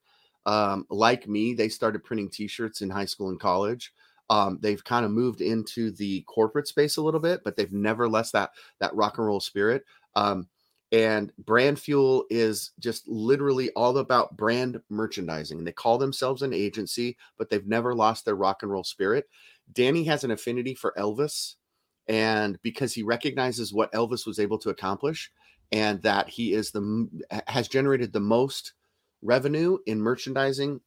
Um, 0.48 0.86
like 0.90 1.28
me, 1.28 1.54
they 1.54 1.70
started 1.70 2.04
printing 2.04 2.30
T-shirts 2.30 2.82
in 2.82 2.90
high 2.90 3.06
school 3.06 3.30
and 3.30 3.40
college. 3.40 3.94
Um, 4.32 4.58
they've 4.62 4.84
kind 4.84 5.06
of 5.06 5.12
moved 5.12 5.42
into 5.42 5.92
the 5.92 6.22
corporate 6.22 6.68
space 6.68 6.98
a 6.98 7.02
little 7.04 7.20
bit, 7.20 7.42
but 7.44 7.56
they've 7.56 7.72
never 7.72 8.08
left 8.08 8.34
that 8.34 8.52
that 8.80 8.96
rock 8.96 9.18
and 9.18 9.28
roll 9.28 9.40
spirit. 9.40 9.84
Um, 10.16 10.48
and 10.92 11.32
brand 11.38 11.80
fuel 11.80 12.26
is 12.30 12.72
just 12.80 13.08
literally 13.08 13.70
all 13.72 13.98
about 13.98 14.36
brand 14.36 14.82
merchandising. 14.90 15.60
And 15.60 15.68
they 15.68 15.72
call 15.72 15.98
themselves 15.98 16.42
an 16.42 16.54
agency 16.54 17.18
but 17.38 17.50
they've 17.50 17.68
never 17.68 17.94
lost 17.94 18.26
their 18.26 18.36
rock 18.36 18.64
and 18.64 18.72
roll 18.72 18.84
spirit. 18.84 19.28
Danny 19.72 20.04
has 20.06 20.24
an 20.24 20.32
affinity 20.32 20.74
for 20.74 20.94
elvis 20.98 21.56
and 22.08 22.60
because 22.64 22.94
he 22.94 23.04
recognizes 23.04 23.72
what 23.72 23.92
elvis 23.94 24.26
was 24.26 24.40
able 24.40 24.58
to 24.58 24.70
accomplish 24.70 25.32
and 25.72 26.02
that 26.02 26.28
he 26.28 26.54
is 26.54 26.72
the 26.72 27.08
has 27.48 27.68
generated 27.68 28.12
the 28.12 28.20
most 28.20 28.74
revenue 29.22 29.78
in 29.86 30.02
merchandising 30.02 30.82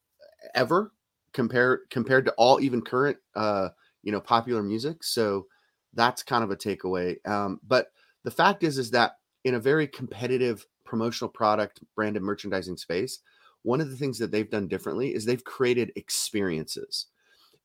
ever 0.54 0.92
compared 1.32 1.80
compared 1.90 2.24
to 2.24 2.32
all 2.32 2.60
even 2.60 2.82
current 2.82 3.16
uh 3.36 3.68
you 4.02 4.10
know 4.10 4.20
popular 4.20 4.62
music. 4.62 5.04
So 5.04 5.46
that's 5.94 6.24
kind 6.24 6.42
of 6.42 6.50
a 6.50 6.56
takeaway. 6.56 7.16
Um 7.28 7.60
but 7.66 7.92
the 8.24 8.30
fact 8.32 8.64
is 8.64 8.78
is 8.78 8.90
that 8.90 9.18
in 9.44 9.54
a 9.54 9.60
very 9.60 9.86
competitive 9.86 10.66
promotional 10.84 11.28
product 11.28 11.80
branded 11.94 12.22
merchandising 12.22 12.76
space 12.76 13.20
one 13.62 13.80
of 13.80 13.90
the 13.90 13.96
things 13.96 14.18
that 14.18 14.30
they've 14.30 14.50
done 14.50 14.66
differently 14.66 15.14
is 15.14 15.24
they've 15.24 15.44
created 15.44 15.92
experiences. 15.96 17.06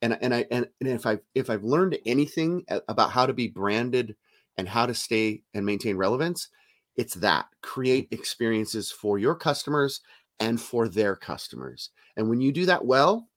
And 0.04 0.18
and 0.22 0.34
i 0.34 0.46
and, 0.52 0.68
and 0.80 0.90
if 0.90 1.08
i 1.08 1.18
if 1.34 1.50
i've 1.50 1.64
learned 1.64 1.98
anything 2.06 2.64
about 2.88 3.10
how 3.10 3.26
to 3.26 3.34
be 3.34 3.48
branded 3.48 4.16
and 4.58 4.70
how 4.70 4.86
to 4.86 4.94
stay 4.94 5.42
and 5.56 5.66
maintain 5.66 5.98
relevance 5.98 6.50
it's 6.98 7.14
that. 7.16 7.46
Create 7.62 8.08
experiences 8.12 8.92
for 8.92 9.20
your 9.20 9.36
customers 9.36 10.02
and 10.40 10.60
for 10.60 10.88
their 10.88 11.16
customers. 11.16 11.92
And 12.18 12.28
when 12.28 12.42
you 12.42 12.52
do 12.52 12.66
that 12.66 12.84
well 12.84 13.30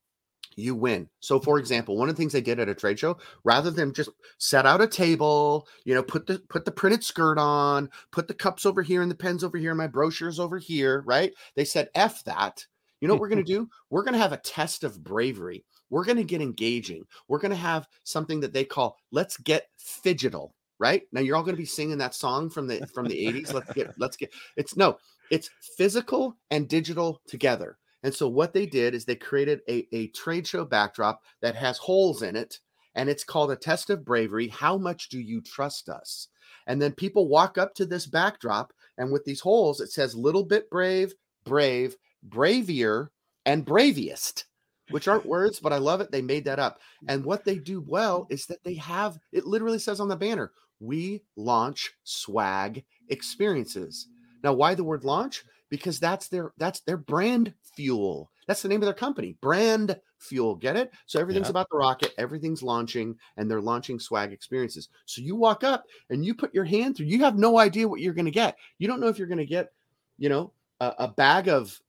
you 0.55 0.75
win. 0.75 1.09
So, 1.19 1.39
for 1.39 1.59
example, 1.59 1.97
one 1.97 2.09
of 2.09 2.15
the 2.15 2.21
things 2.21 2.33
they 2.33 2.41
did 2.41 2.59
at 2.59 2.69
a 2.69 2.75
trade 2.75 2.99
show, 2.99 3.17
rather 3.43 3.71
than 3.71 3.93
just 3.93 4.09
set 4.37 4.65
out 4.65 4.81
a 4.81 4.87
table, 4.87 5.67
you 5.85 5.93
know, 5.93 6.03
put 6.03 6.27
the 6.27 6.39
put 6.49 6.65
the 6.65 6.71
printed 6.71 7.03
skirt 7.03 7.37
on, 7.37 7.89
put 8.11 8.27
the 8.27 8.33
cups 8.33 8.65
over 8.65 8.81
here 8.81 9.01
and 9.01 9.11
the 9.11 9.15
pens 9.15 9.43
over 9.43 9.57
here, 9.57 9.73
my 9.75 9.87
brochures 9.87 10.39
over 10.39 10.57
here, 10.57 11.01
right? 11.05 11.33
They 11.55 11.65
said, 11.65 11.89
"F 11.95 12.23
that." 12.25 12.65
You 12.99 13.07
know 13.07 13.15
what 13.15 13.21
we're 13.21 13.29
going 13.29 13.45
to 13.45 13.53
do? 13.53 13.69
We're 13.89 14.03
going 14.03 14.13
to 14.13 14.19
have 14.19 14.33
a 14.33 14.37
test 14.37 14.83
of 14.83 15.03
bravery. 15.03 15.65
we're 15.89 16.05
going 16.05 16.17
to 16.17 16.23
get 16.23 16.41
engaging. 16.41 17.05
We're 17.27 17.39
going 17.39 17.51
to 17.51 17.57
have 17.57 17.87
something 18.03 18.39
that 18.41 18.53
they 18.53 18.63
call 18.63 18.97
let's 19.11 19.37
get 19.37 19.67
fidgetal, 19.79 20.51
right? 20.79 21.03
Now 21.11 21.21
you're 21.21 21.35
all 21.35 21.43
going 21.43 21.55
to 21.55 21.61
be 21.61 21.65
singing 21.65 21.97
that 21.99 22.15
song 22.15 22.49
from 22.49 22.67
the 22.67 22.85
from 22.93 23.07
the 23.07 23.25
80s. 23.25 23.53
Let's 23.53 23.73
get 23.73 23.93
let's 23.97 24.17
get 24.17 24.31
it's 24.55 24.77
no, 24.77 24.97
it's 25.29 25.49
physical 25.77 26.37
and 26.49 26.67
digital 26.67 27.21
together. 27.27 27.77
And 28.03 28.13
so 28.13 28.27
what 28.27 28.53
they 28.53 28.65
did 28.65 28.95
is 28.95 29.05
they 29.05 29.15
created 29.15 29.61
a, 29.69 29.87
a 29.91 30.07
trade 30.07 30.47
show 30.47 30.65
backdrop 30.65 31.21
that 31.41 31.55
has 31.55 31.77
holes 31.77 32.21
in 32.23 32.35
it 32.35 32.59
and 32.95 33.09
it's 33.09 33.23
called 33.23 33.51
a 33.51 33.55
test 33.55 33.89
of 33.89 34.05
bravery. 34.05 34.47
How 34.47 34.77
much 34.77 35.09
do 35.09 35.19
you 35.19 35.41
trust 35.41 35.89
us? 35.89 36.27
And 36.67 36.81
then 36.81 36.93
people 36.93 37.27
walk 37.27 37.57
up 37.57 37.73
to 37.75 37.85
this 37.85 38.05
backdrop, 38.05 38.73
and 38.97 39.11
with 39.11 39.25
these 39.25 39.39
holes, 39.39 39.81
it 39.81 39.91
says 39.91 40.15
little 40.15 40.43
bit 40.43 40.69
brave, 40.69 41.13
brave, 41.43 41.95
bravier, 42.27 43.07
and 43.45 43.65
braviest, 43.65 44.45
which 44.89 45.07
aren't 45.07 45.25
words, 45.25 45.59
but 45.59 45.73
I 45.73 45.77
love 45.77 46.01
it. 46.01 46.11
They 46.11 46.21
made 46.21 46.45
that 46.45 46.59
up. 46.59 46.79
And 47.07 47.25
what 47.25 47.45
they 47.45 47.55
do 47.55 47.81
well 47.81 48.27
is 48.29 48.45
that 48.47 48.63
they 48.63 48.75
have 48.75 49.17
it 49.31 49.45
literally 49.45 49.79
says 49.79 49.99
on 49.99 50.09
the 50.09 50.15
banner, 50.15 50.51
we 50.79 51.23
launch 51.35 51.91
swag 52.03 52.83
experiences. 53.09 54.07
Now, 54.43 54.53
why 54.53 54.75
the 54.75 54.83
word 54.83 55.03
launch? 55.03 55.43
Because 55.71 55.99
that's 55.99 56.27
their 56.27 56.53
that's 56.57 56.81
their 56.81 56.97
brand 56.97 57.53
fuel. 57.75 58.29
That's 58.47 58.61
the 58.61 58.67
name 58.67 58.81
of 58.81 58.85
their 58.85 58.93
company, 58.93 59.37
brand 59.41 59.99
fuel. 60.19 60.55
Get 60.55 60.75
it? 60.75 60.91
So 61.07 61.19
everything's 61.19 61.47
Yeah. 61.47 61.51
about 61.51 61.69
the 61.71 61.77
rocket, 61.77 62.13
everything's 62.19 62.61
launching, 62.61 63.17
and 63.37 63.49
they're 63.49 63.61
launching 63.61 63.99
swag 63.99 64.31
experiences. 64.33 64.89
So 65.05 65.21
you 65.21 65.35
walk 65.35 65.63
up 65.63 65.85
and 66.11 66.23
you 66.23 66.35
put 66.35 66.53
your 66.53 66.65
hand 66.65 66.95
through, 66.95 67.07
you 67.07 67.23
have 67.23 67.37
no 67.39 67.57
idea 67.57 67.87
what 67.87 68.01
you're 68.01 68.13
going 68.13 68.25
to 68.25 68.31
get. 68.31 68.57
You 68.77 68.87
don't 68.87 68.99
know 68.99 69.07
if 69.07 69.17
you're 69.17 69.27
going 69.27 69.37
to 69.39 69.45
get, 69.45 69.71
you 70.19 70.29
know, 70.29 70.51
a, 70.81 70.93
a 70.99 71.07
bag 71.07 71.47
of 71.47 71.79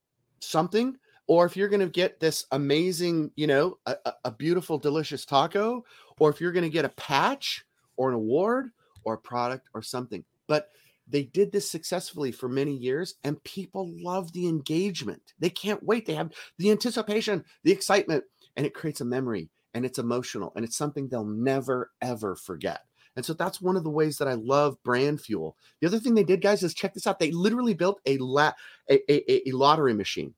something 0.40 0.96
or 1.26 1.44
if 1.46 1.56
you're 1.56 1.68
going 1.68 1.80
to 1.80 1.88
get 1.88 2.20
this 2.20 2.46
amazing, 2.52 3.30
you 3.36 3.46
know, 3.46 3.78
a, 3.86 3.96
a- 4.24 4.30
beautiful, 4.30 4.78
delicious 4.78 5.24
taco, 5.24 5.84
or 6.18 6.30
if 6.30 6.40
you're 6.40 6.52
going 6.52 6.62
to 6.64 6.70
get 6.70 6.84
a 6.84 6.90
patch 6.90 7.64
or 7.96 8.08
an 8.08 8.14
award 8.14 8.70
or 9.04 9.14
a 9.14 9.18
product 9.18 9.68
or 9.74 9.82
something. 9.82 10.24
But 10.46 10.70
they 11.08 11.24
did 11.24 11.52
this 11.52 11.70
successfully 11.70 12.32
for 12.32 12.48
many 12.48 12.74
years 12.74 13.14
and 13.24 13.42
people 13.44 13.90
love 14.00 14.32
the 14.32 14.46
engagement. 14.46 15.34
They 15.38 15.50
can't 15.50 15.82
wait. 15.82 16.06
They 16.06 16.14
have 16.14 16.32
the 16.58 16.70
anticipation, 16.70 17.44
the 17.64 17.72
excitement, 17.72 18.24
and 18.56 18.66
it 18.66 18.74
creates 18.74 19.00
a 19.00 19.04
memory 19.04 19.50
and 19.74 19.84
it's 19.84 19.98
emotional 19.98 20.52
and 20.54 20.64
it's 20.64 20.76
something 20.76 21.08
they'll 21.08 21.24
never, 21.24 21.90
ever 22.00 22.36
forget. 22.36 22.82
And 23.14 23.24
so 23.24 23.34
that's 23.34 23.60
one 23.60 23.76
of 23.76 23.84
the 23.84 23.90
ways 23.90 24.18
that 24.18 24.28
I 24.28 24.34
love 24.34 24.82
brand 24.82 25.20
fuel. 25.20 25.56
The 25.80 25.86
other 25.86 25.98
thing 25.98 26.14
they 26.14 26.24
did, 26.24 26.40
guys, 26.40 26.62
is 26.62 26.72
check 26.72 26.94
this 26.94 27.06
out. 27.06 27.18
They 27.18 27.30
literally 27.30 27.74
built 27.74 28.00
a, 28.06 28.16
la- 28.18 28.52
a, 28.88 29.12
a, 29.12 29.48
a 29.48 29.52
lottery 29.52 29.92
machine, 29.92 30.34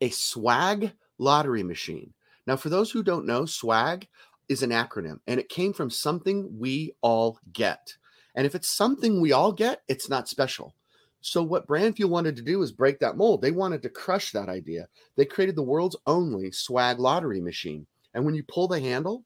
a 0.00 0.10
swag 0.10 0.92
lottery 1.18 1.62
machine. 1.62 2.12
Now, 2.46 2.56
for 2.56 2.68
those 2.68 2.90
who 2.90 3.02
don't 3.02 3.24
know, 3.24 3.46
swag 3.46 4.08
is 4.48 4.62
an 4.62 4.70
acronym 4.70 5.20
and 5.26 5.40
it 5.40 5.48
came 5.48 5.72
from 5.72 5.88
something 5.88 6.58
we 6.58 6.94
all 7.00 7.38
get. 7.52 7.96
And 8.34 8.46
if 8.46 8.54
it's 8.54 8.68
something 8.68 9.20
we 9.20 9.32
all 9.32 9.52
get, 9.52 9.82
it's 9.88 10.08
not 10.08 10.28
special. 10.28 10.74
So, 11.20 11.42
what 11.42 11.66
Brand 11.66 11.96
Fuel 11.96 12.10
wanted 12.10 12.34
to 12.36 12.42
do 12.42 12.62
is 12.62 12.72
break 12.72 12.98
that 12.98 13.16
mold. 13.16 13.42
They 13.42 13.52
wanted 13.52 13.82
to 13.82 13.88
crush 13.88 14.32
that 14.32 14.48
idea. 14.48 14.88
They 15.16 15.24
created 15.24 15.54
the 15.54 15.62
world's 15.62 15.96
only 16.06 16.50
swag 16.50 16.98
lottery 16.98 17.40
machine. 17.40 17.86
And 18.14 18.24
when 18.24 18.34
you 18.34 18.42
pull 18.42 18.66
the 18.66 18.80
handle, 18.80 19.24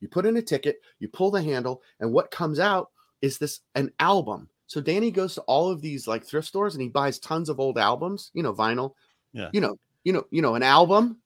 you 0.00 0.08
put 0.08 0.26
in 0.26 0.36
a 0.36 0.42
ticket, 0.42 0.80
you 0.98 1.08
pull 1.08 1.30
the 1.30 1.42
handle, 1.42 1.82
and 2.00 2.12
what 2.12 2.30
comes 2.30 2.58
out 2.58 2.90
is 3.22 3.38
this 3.38 3.60
an 3.76 3.92
album. 4.00 4.48
So 4.66 4.80
Danny 4.80 5.10
goes 5.10 5.34
to 5.34 5.42
all 5.42 5.70
of 5.70 5.80
these 5.80 6.08
like 6.08 6.24
thrift 6.24 6.48
stores 6.48 6.74
and 6.74 6.82
he 6.82 6.88
buys 6.88 7.18
tons 7.18 7.48
of 7.48 7.60
old 7.60 7.78
albums, 7.78 8.30
you 8.34 8.42
know, 8.42 8.52
vinyl. 8.52 8.92
Yeah. 9.32 9.48
You 9.52 9.60
know, 9.60 9.78
you 10.04 10.12
know, 10.12 10.26
you 10.30 10.42
know, 10.42 10.54
an 10.54 10.62
album. 10.62 11.18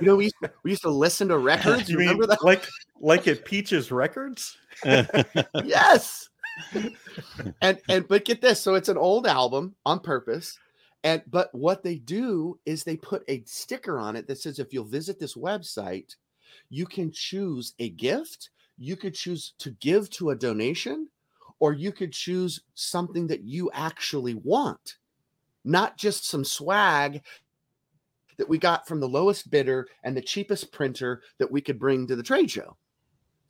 You 0.00 0.06
know, 0.06 0.16
we 0.16 0.24
used 0.24 0.36
to, 0.42 0.50
we 0.62 0.70
used 0.70 0.82
to 0.82 0.90
listen 0.90 1.28
to 1.28 1.36
records. 1.52 1.90
You 1.90 1.98
mean 1.98 2.08
remember 2.08 2.26
that? 2.28 2.42
like 2.42 2.66
like 3.00 3.28
at 3.28 3.44
Peaches 3.44 3.92
Records? 3.92 4.56
Yes. 4.84 6.28
and 7.62 7.80
and 7.88 8.06
but 8.08 8.24
get 8.24 8.40
this, 8.40 8.60
so 8.60 8.74
it's 8.74 8.88
an 8.88 8.98
old 8.98 9.26
album 9.26 9.74
on 9.86 10.00
purpose. 10.00 10.58
And 11.04 11.22
but 11.28 11.52
what 11.54 11.82
they 11.82 11.96
do 11.96 12.58
is 12.64 12.84
they 12.84 12.96
put 12.96 13.24
a 13.28 13.42
sticker 13.44 13.98
on 13.98 14.16
it 14.16 14.26
that 14.28 14.38
says 14.38 14.58
if 14.58 14.72
you'll 14.72 14.84
visit 14.84 15.18
this 15.18 15.34
website, 15.34 16.14
you 16.70 16.86
can 16.86 17.10
choose 17.10 17.74
a 17.78 17.90
gift, 17.90 18.50
you 18.78 18.96
could 18.96 19.14
choose 19.14 19.54
to 19.58 19.70
give 19.72 20.10
to 20.10 20.30
a 20.30 20.36
donation, 20.36 21.08
or 21.58 21.72
you 21.72 21.92
could 21.92 22.12
choose 22.12 22.60
something 22.74 23.26
that 23.28 23.42
you 23.42 23.70
actually 23.72 24.34
want, 24.34 24.98
not 25.64 25.96
just 25.96 26.26
some 26.26 26.44
swag 26.44 27.22
that 28.36 28.48
we 28.48 28.58
got 28.58 28.86
from 28.86 29.00
the 29.00 29.08
lowest 29.08 29.50
bidder 29.50 29.88
and 30.04 30.16
the 30.16 30.22
cheapest 30.22 30.72
printer 30.72 31.22
that 31.38 31.50
we 31.50 31.60
could 31.60 31.78
bring 31.78 32.06
to 32.06 32.16
the 32.16 32.22
trade 32.22 32.50
show. 32.50 32.76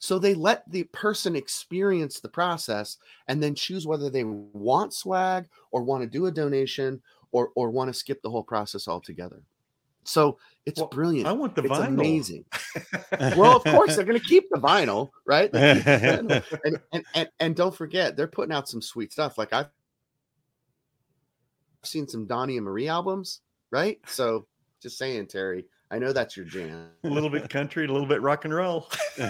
So 0.03 0.19
they 0.19 0.35
let 0.35 0.69
the 0.69 0.83
person 0.83 1.37
experience 1.37 2.19
the 2.19 2.29
process 2.29 2.99
and 3.29 3.41
then 3.41 3.55
choose 3.55 3.87
whether 3.87 4.11
they 4.11 4.25
want 4.25 4.93
swag 4.93 5.47
or 5.71 5.85
want 5.85 6.03
to 6.03 6.09
do 6.09 6.27
a 6.27 6.31
donation 6.33 7.01
or 7.31 7.51
or 7.55 7.71
want 7.71 7.87
to 7.87 7.95
skip 7.95 8.21
the 8.21 8.29
whole 8.29 8.43
process 8.43 8.89
altogether. 8.89 9.41
So 10.03 10.39
it's 10.67 10.81
Well, 10.81 10.89
brilliant. 10.89 11.29
I 11.29 11.33
want 11.33 11.55
the 11.55 11.63
it's 11.63 11.73
vinyl. 11.73 11.87
amazing. 11.87 12.45
well, 13.37 13.59
of 13.59 13.63
course 13.63 13.95
they're 13.95 14.05
going 14.05 14.19
to 14.19 14.27
keep 14.27 14.51
the 14.51 14.59
vinyl, 14.59 15.11
right? 15.25 15.53
The 15.53 15.59
vinyl. 15.61 16.43
and, 16.65 16.81
and 16.93 17.05
and 17.15 17.29
and 17.39 17.55
don't 17.55 17.75
forget 17.75 18.17
they're 18.17 18.27
putting 18.27 18.53
out 18.53 18.69
some 18.69 18.83
sweet 18.83 19.13
stuff. 19.13 19.39
Like 19.39 19.53
I've 19.53 19.69
seen 21.85 22.09
some 22.09 22.27
Donnie 22.27 22.57
and 22.57 22.67
Marie 22.67 22.89
albums, 22.89 23.41
right? 23.71 24.01
So 24.09 24.49
just 24.81 24.99
saying, 24.99 25.29
Terry, 25.29 25.65
I 25.93 25.99
know 25.99 26.13
that's 26.13 26.37
your 26.37 26.47
jam. 26.47 26.89
a 27.05 27.09
little 27.09 27.29
bit 27.31 27.49
country, 27.51 27.85
a 27.85 27.93
little 27.93 28.09
bit 28.09 28.23
rock 28.23 28.45
and 28.47 28.55
roll. 28.55 28.89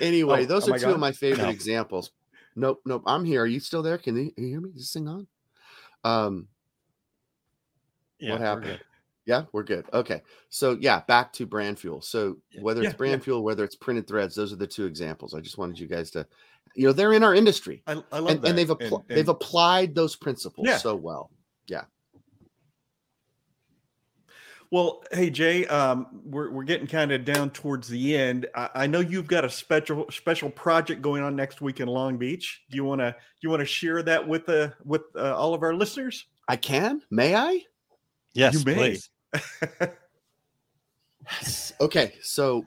Anyway, 0.00 0.42
Oh, 0.42 0.44
those 0.46 0.66
am 0.68 0.74
are 0.74 0.78
two 0.78 0.86
gone? 0.86 0.94
of 0.94 1.00
my 1.00 1.12
favorite 1.12 1.44
No. 1.44 1.50
examples. 1.50 2.12
Nope, 2.56 2.80
nope. 2.86 3.02
I'm 3.06 3.24
here. 3.26 3.42
Are 3.42 3.46
you 3.46 3.60
still 3.60 3.82
there? 3.82 3.98
Can 3.98 4.16
you, 4.16 4.30
can 4.32 4.44
you 4.44 4.50
hear 4.50 4.60
me? 4.62 4.70
Is 4.70 4.76
this 4.82 4.92
thing 4.94 5.06
on? 5.06 5.26
Um, 6.02 6.48
Yeah, 8.18 8.32
what 8.32 8.40
happened? 8.40 8.80
Yeah, 9.26 9.44
we're 9.52 9.62
good. 9.64 9.84
Okay. 9.92 10.22
So 10.48 10.78
yeah, 10.80 11.02
back 11.06 11.32
to 11.34 11.44
brand 11.46 11.78
fuel. 11.78 12.00
So 12.00 12.38
Yeah. 12.52 12.62
whether 12.62 12.82
it's 12.82 12.94
brand 12.94 13.20
yeah. 13.20 13.24
fuel, 13.24 13.44
whether 13.44 13.64
it's 13.64 13.76
printed 13.76 14.06
threads, 14.08 14.34
those 14.34 14.50
are 14.52 14.56
the 14.56 14.66
two 14.66 14.86
examples. 14.86 15.34
I 15.34 15.40
just 15.40 15.58
wanted 15.58 15.78
you 15.78 15.86
guys 15.88 16.10
to, 16.12 16.26
you 16.74 16.86
know, 16.86 16.92
they're 16.94 17.12
in 17.12 17.22
our 17.22 17.34
industry. 17.34 17.82
I, 17.86 18.02
I 18.12 18.18
love 18.18 18.30
And, 18.30 18.42
that. 18.42 18.48
and 18.48 18.58
they've 18.58 18.68
appl- 18.68 19.04
And- 19.10 19.18
they've 19.18 19.28
applied 19.28 19.94
those 19.94 20.16
principles 20.16 20.66
Yeah. 20.66 20.78
so 20.78 20.96
well. 20.96 21.30
Well, 24.72 25.04
hey 25.12 25.28
Jay, 25.28 25.66
um, 25.66 26.06
we're 26.24 26.50
we're 26.50 26.64
getting 26.64 26.86
kind 26.86 27.12
of 27.12 27.26
down 27.26 27.50
towards 27.50 27.88
the 27.88 28.16
end. 28.16 28.46
I, 28.54 28.70
I 28.74 28.86
know 28.86 29.00
you've 29.00 29.26
got 29.26 29.44
a 29.44 29.50
special 29.50 30.06
special 30.10 30.48
project 30.48 31.02
going 31.02 31.22
on 31.22 31.36
next 31.36 31.60
week 31.60 31.80
in 31.80 31.88
Long 31.88 32.16
Beach. 32.16 32.62
Do 32.70 32.76
you 32.76 32.84
want 32.84 33.02
to 33.02 33.14
you 33.42 33.50
want 33.50 33.60
to 33.60 33.66
share 33.66 34.02
that 34.02 34.26
with 34.26 34.48
uh, 34.48 34.70
with 34.82 35.02
uh, 35.14 35.36
all 35.36 35.52
of 35.52 35.62
our 35.62 35.74
listeners? 35.74 36.24
I 36.48 36.56
can. 36.56 37.02
May 37.10 37.34
I? 37.36 37.60
Yes, 38.32 38.54
You 38.54 38.64
may. 38.64 38.74
please. 38.74 39.10
Okay, 41.80 42.14
so 42.22 42.64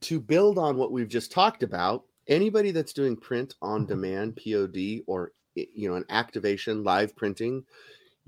to 0.00 0.20
build 0.20 0.58
on 0.58 0.76
what 0.76 0.92
we've 0.92 1.08
just 1.08 1.32
talked 1.32 1.62
about, 1.62 2.04
anybody 2.28 2.70
that's 2.70 2.92
doing 2.92 3.16
print 3.16 3.54
on 3.60 3.84
demand, 3.84 4.36
POD, 4.36 5.02
or 5.06 5.32
you 5.54 5.88
know, 5.88 5.96
an 5.96 6.04
activation, 6.08 6.84
live 6.84 7.16
printing, 7.16 7.64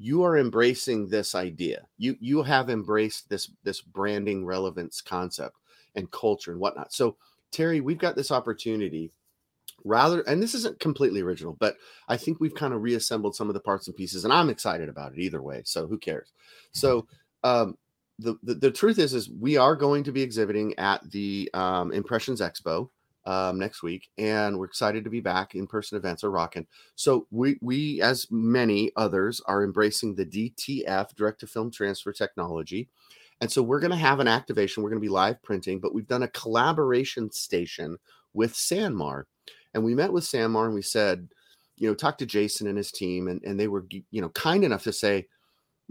you 0.03 0.23
are 0.25 0.39
embracing 0.39 1.07
this 1.07 1.35
idea. 1.35 1.87
You 1.99 2.17
you 2.21 2.43
have 2.43 2.71
embraced 2.71 3.29
this 3.29 3.51
this 3.65 3.83
branding 3.83 4.47
relevance 4.47 5.03
concept 5.03 5.57
and 5.95 6.11
culture 6.11 6.53
and 6.53 6.61
whatnot. 6.61 6.93
So 6.95 7.17
Terry, 7.53 7.83
we've 7.83 7.99
got 7.99 8.17
this 8.17 8.31
opportunity 8.31 9.13
rather 9.85 10.23
and 10.23 10.43
this 10.43 10.55
isn't 10.55 10.79
completely 10.79 11.23
original 11.23 11.57
but 11.59 11.77
i 12.09 12.15
think 12.15 12.39
we've 12.39 12.55
kind 12.55 12.75
of 12.75 12.83
reassembled 12.83 13.35
some 13.35 13.49
of 13.49 13.55
the 13.55 13.61
parts 13.61 13.87
and 13.87 13.97
pieces 13.97 14.25
and 14.25 14.33
i'm 14.33 14.51
excited 14.51 14.91
about 14.91 15.13
it 15.13 15.19
either 15.19 15.41
way 15.41 15.63
so 15.65 15.87
who 15.87 15.97
cares 15.97 16.33
so 16.73 17.07
um 17.45 17.79
the, 18.19 18.37
the, 18.43 18.55
the 18.55 18.71
truth 18.71 18.99
is 18.99 19.15
is 19.15 19.31
we 19.31 19.57
are 19.57 19.75
going 19.75 20.05
to 20.05 20.13
be 20.13 20.21
exhibiting 20.21 20.79
at 20.79 21.09
the 21.11 21.49
um, 21.55 21.93
impressions 21.93 22.43
expo 22.43 22.91
um, 23.27 23.59
next 23.59 23.83
week 23.83 24.09
and 24.19 24.59
we're 24.59 24.65
excited 24.65 25.05
to 25.05 25.11
be 25.11 25.21
back 25.21 25.55
in 25.55 25.67
person 25.67 25.97
events 25.97 26.25
are 26.25 26.31
rocking. 26.31 26.67
So 26.95 27.27
we 27.31 27.59
we 27.61 28.01
as 28.01 28.27
many 28.31 28.91
others 28.97 29.41
are 29.47 29.63
embracing 29.63 30.15
the 30.15 30.27
dtf 30.27 31.15
direct 31.15 31.41
to 31.41 31.47
film 31.47 31.71
transfer 31.71 32.13
technology. 32.13 32.89
And 33.43 33.51
so 33.51 33.63
we're 33.63 33.81
going 33.81 33.91
to 33.91 33.97
have 33.97 34.21
an 34.21 34.29
activation 34.29 34.83
we're 34.83 34.91
going 34.91 35.01
to 35.01 35.07
be 35.07 35.09
live 35.09 35.43
printing 35.43 35.81
but 35.81 35.95
we've 35.95 36.07
done 36.09 36.23
a 36.23 36.29
collaboration 36.29 37.31
station 37.31 37.99
with 38.33 38.55
sanmar. 38.55 39.25
And 39.75 39.85
we 39.85 39.95
met 39.95 40.13
with 40.13 40.25
sanmar 40.25 40.67
and 40.67 40.75
we 40.75 40.83
said 40.83 41.29
you 41.77 41.89
know 41.89 41.95
talk 41.95 42.19
to 42.19 42.27
jason 42.27 42.67
and 42.67 42.77
his 42.77 42.93
team 42.93 43.29
and, 43.29 43.43
and 43.45 43.59
they 43.59 43.69
were 43.69 43.87
you 43.91 44.21
know 44.21 44.29
kind 44.31 44.65
enough 44.65 44.83
to 44.85 44.93
say 44.93 45.27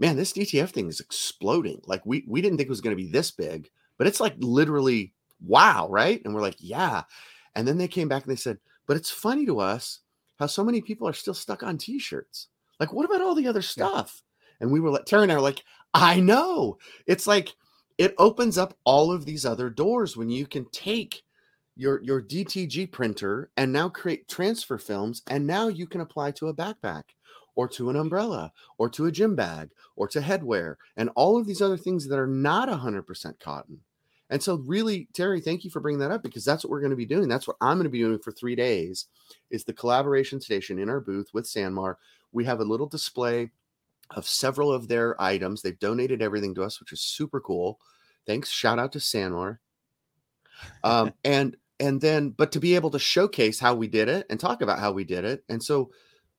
man, 0.00 0.16
this 0.16 0.32
DTF 0.32 0.70
thing 0.70 0.88
is 0.88 0.98
exploding. 0.98 1.80
Like 1.86 2.04
we 2.04 2.24
we 2.26 2.40
didn't 2.40 2.56
think 2.56 2.66
it 2.66 2.70
was 2.70 2.80
going 2.80 2.96
to 2.96 3.02
be 3.02 3.10
this 3.10 3.30
big, 3.30 3.70
but 3.98 4.08
it's 4.08 4.18
like 4.18 4.34
literally 4.38 5.12
wow, 5.44 5.88
right? 5.88 6.20
And 6.24 6.34
we're 6.34 6.40
like, 6.40 6.56
yeah. 6.58 7.02
And 7.54 7.66
then 7.66 7.78
they 7.78 7.88
came 7.88 8.08
back 8.08 8.24
and 8.24 8.32
they 8.32 8.36
said, 8.36 8.58
but 8.86 8.96
it's 8.96 9.10
funny 9.10 9.46
to 9.46 9.60
us 9.60 10.00
how 10.38 10.46
so 10.46 10.64
many 10.64 10.80
people 10.80 11.06
are 11.08 11.12
still 11.12 11.34
stuck 11.34 11.62
on 11.62 11.78
t-shirts. 11.78 12.48
Like, 12.78 12.92
what 12.92 13.04
about 13.04 13.20
all 13.20 13.34
the 13.34 13.46
other 13.48 13.62
stuff? 13.62 14.22
And 14.60 14.70
we 14.70 14.80
were 14.80 14.90
like, 14.90 15.04
Terry 15.04 15.24
and 15.24 15.32
I 15.32 15.36
were 15.36 15.40
like, 15.40 15.62
I 15.94 16.20
know. 16.20 16.78
It's 17.06 17.26
like 17.26 17.54
it 17.98 18.14
opens 18.18 18.56
up 18.56 18.76
all 18.84 19.12
of 19.12 19.24
these 19.24 19.44
other 19.44 19.68
doors 19.70 20.16
when 20.16 20.30
you 20.30 20.46
can 20.46 20.64
take 20.70 21.22
your 21.76 22.02
your 22.02 22.22
DTG 22.22 22.90
printer 22.90 23.50
and 23.56 23.72
now 23.72 23.88
create 23.88 24.28
transfer 24.28 24.78
films 24.78 25.22
and 25.28 25.46
now 25.46 25.68
you 25.68 25.86
can 25.86 26.00
apply 26.00 26.30
to 26.32 26.48
a 26.48 26.54
backpack 26.54 27.02
or 27.56 27.68
to 27.68 27.90
an 27.90 27.96
umbrella 27.96 28.52
or 28.78 28.88
to 28.88 29.06
a 29.06 29.12
gym 29.12 29.34
bag 29.34 29.70
or 29.96 30.08
to 30.08 30.20
headwear 30.20 30.76
and 30.96 31.10
all 31.14 31.38
of 31.38 31.46
these 31.46 31.60
other 31.60 31.76
things 31.76 32.08
that 32.08 32.18
are 32.18 32.26
not 32.26 32.68
100% 32.68 33.40
cotton. 33.40 33.80
And 34.30 34.42
so 34.42 34.56
really 34.56 35.08
Terry, 35.12 35.40
thank 35.40 35.64
you 35.64 35.70
for 35.70 35.80
bringing 35.80 36.00
that 36.00 36.10
up 36.10 36.22
because 36.22 36.44
that's 36.44 36.64
what 36.64 36.70
we're 36.70 36.80
going 36.80 36.90
to 36.90 36.96
be 36.96 37.06
doing. 37.06 37.28
That's 37.28 37.46
what 37.46 37.56
I'm 37.60 37.76
going 37.76 37.84
to 37.84 37.90
be 37.90 37.98
doing 37.98 38.18
for 38.18 38.32
3 38.32 38.54
days 38.54 39.06
is 39.50 39.64
the 39.64 39.72
collaboration 39.72 40.40
station 40.40 40.78
in 40.78 40.88
our 40.88 41.00
booth 41.00 41.28
with 41.34 41.46
Sanmar. 41.46 41.96
We 42.32 42.44
have 42.44 42.60
a 42.60 42.64
little 42.64 42.86
display 42.86 43.50
of 44.10 44.26
several 44.26 44.72
of 44.72 44.88
their 44.88 45.20
items. 45.20 45.62
They've 45.62 45.78
donated 45.78 46.22
everything 46.22 46.54
to 46.54 46.62
us, 46.62 46.80
which 46.80 46.92
is 46.92 47.00
super 47.00 47.40
cool. 47.40 47.78
Thanks. 48.26 48.48
Shout 48.48 48.78
out 48.78 48.92
to 48.92 48.98
Sanmar. 48.98 49.58
Um, 50.84 51.12
and 51.24 51.56
and 51.78 52.00
then, 52.00 52.30
but 52.30 52.52
to 52.52 52.60
be 52.60 52.74
able 52.74 52.90
to 52.90 52.98
showcase 52.98 53.58
how 53.58 53.74
we 53.74 53.88
did 53.88 54.08
it 54.08 54.26
and 54.28 54.38
talk 54.38 54.60
about 54.60 54.78
how 54.78 54.92
we 54.92 55.02
did 55.02 55.24
it. 55.24 55.42
And 55.48 55.62
so 55.62 55.90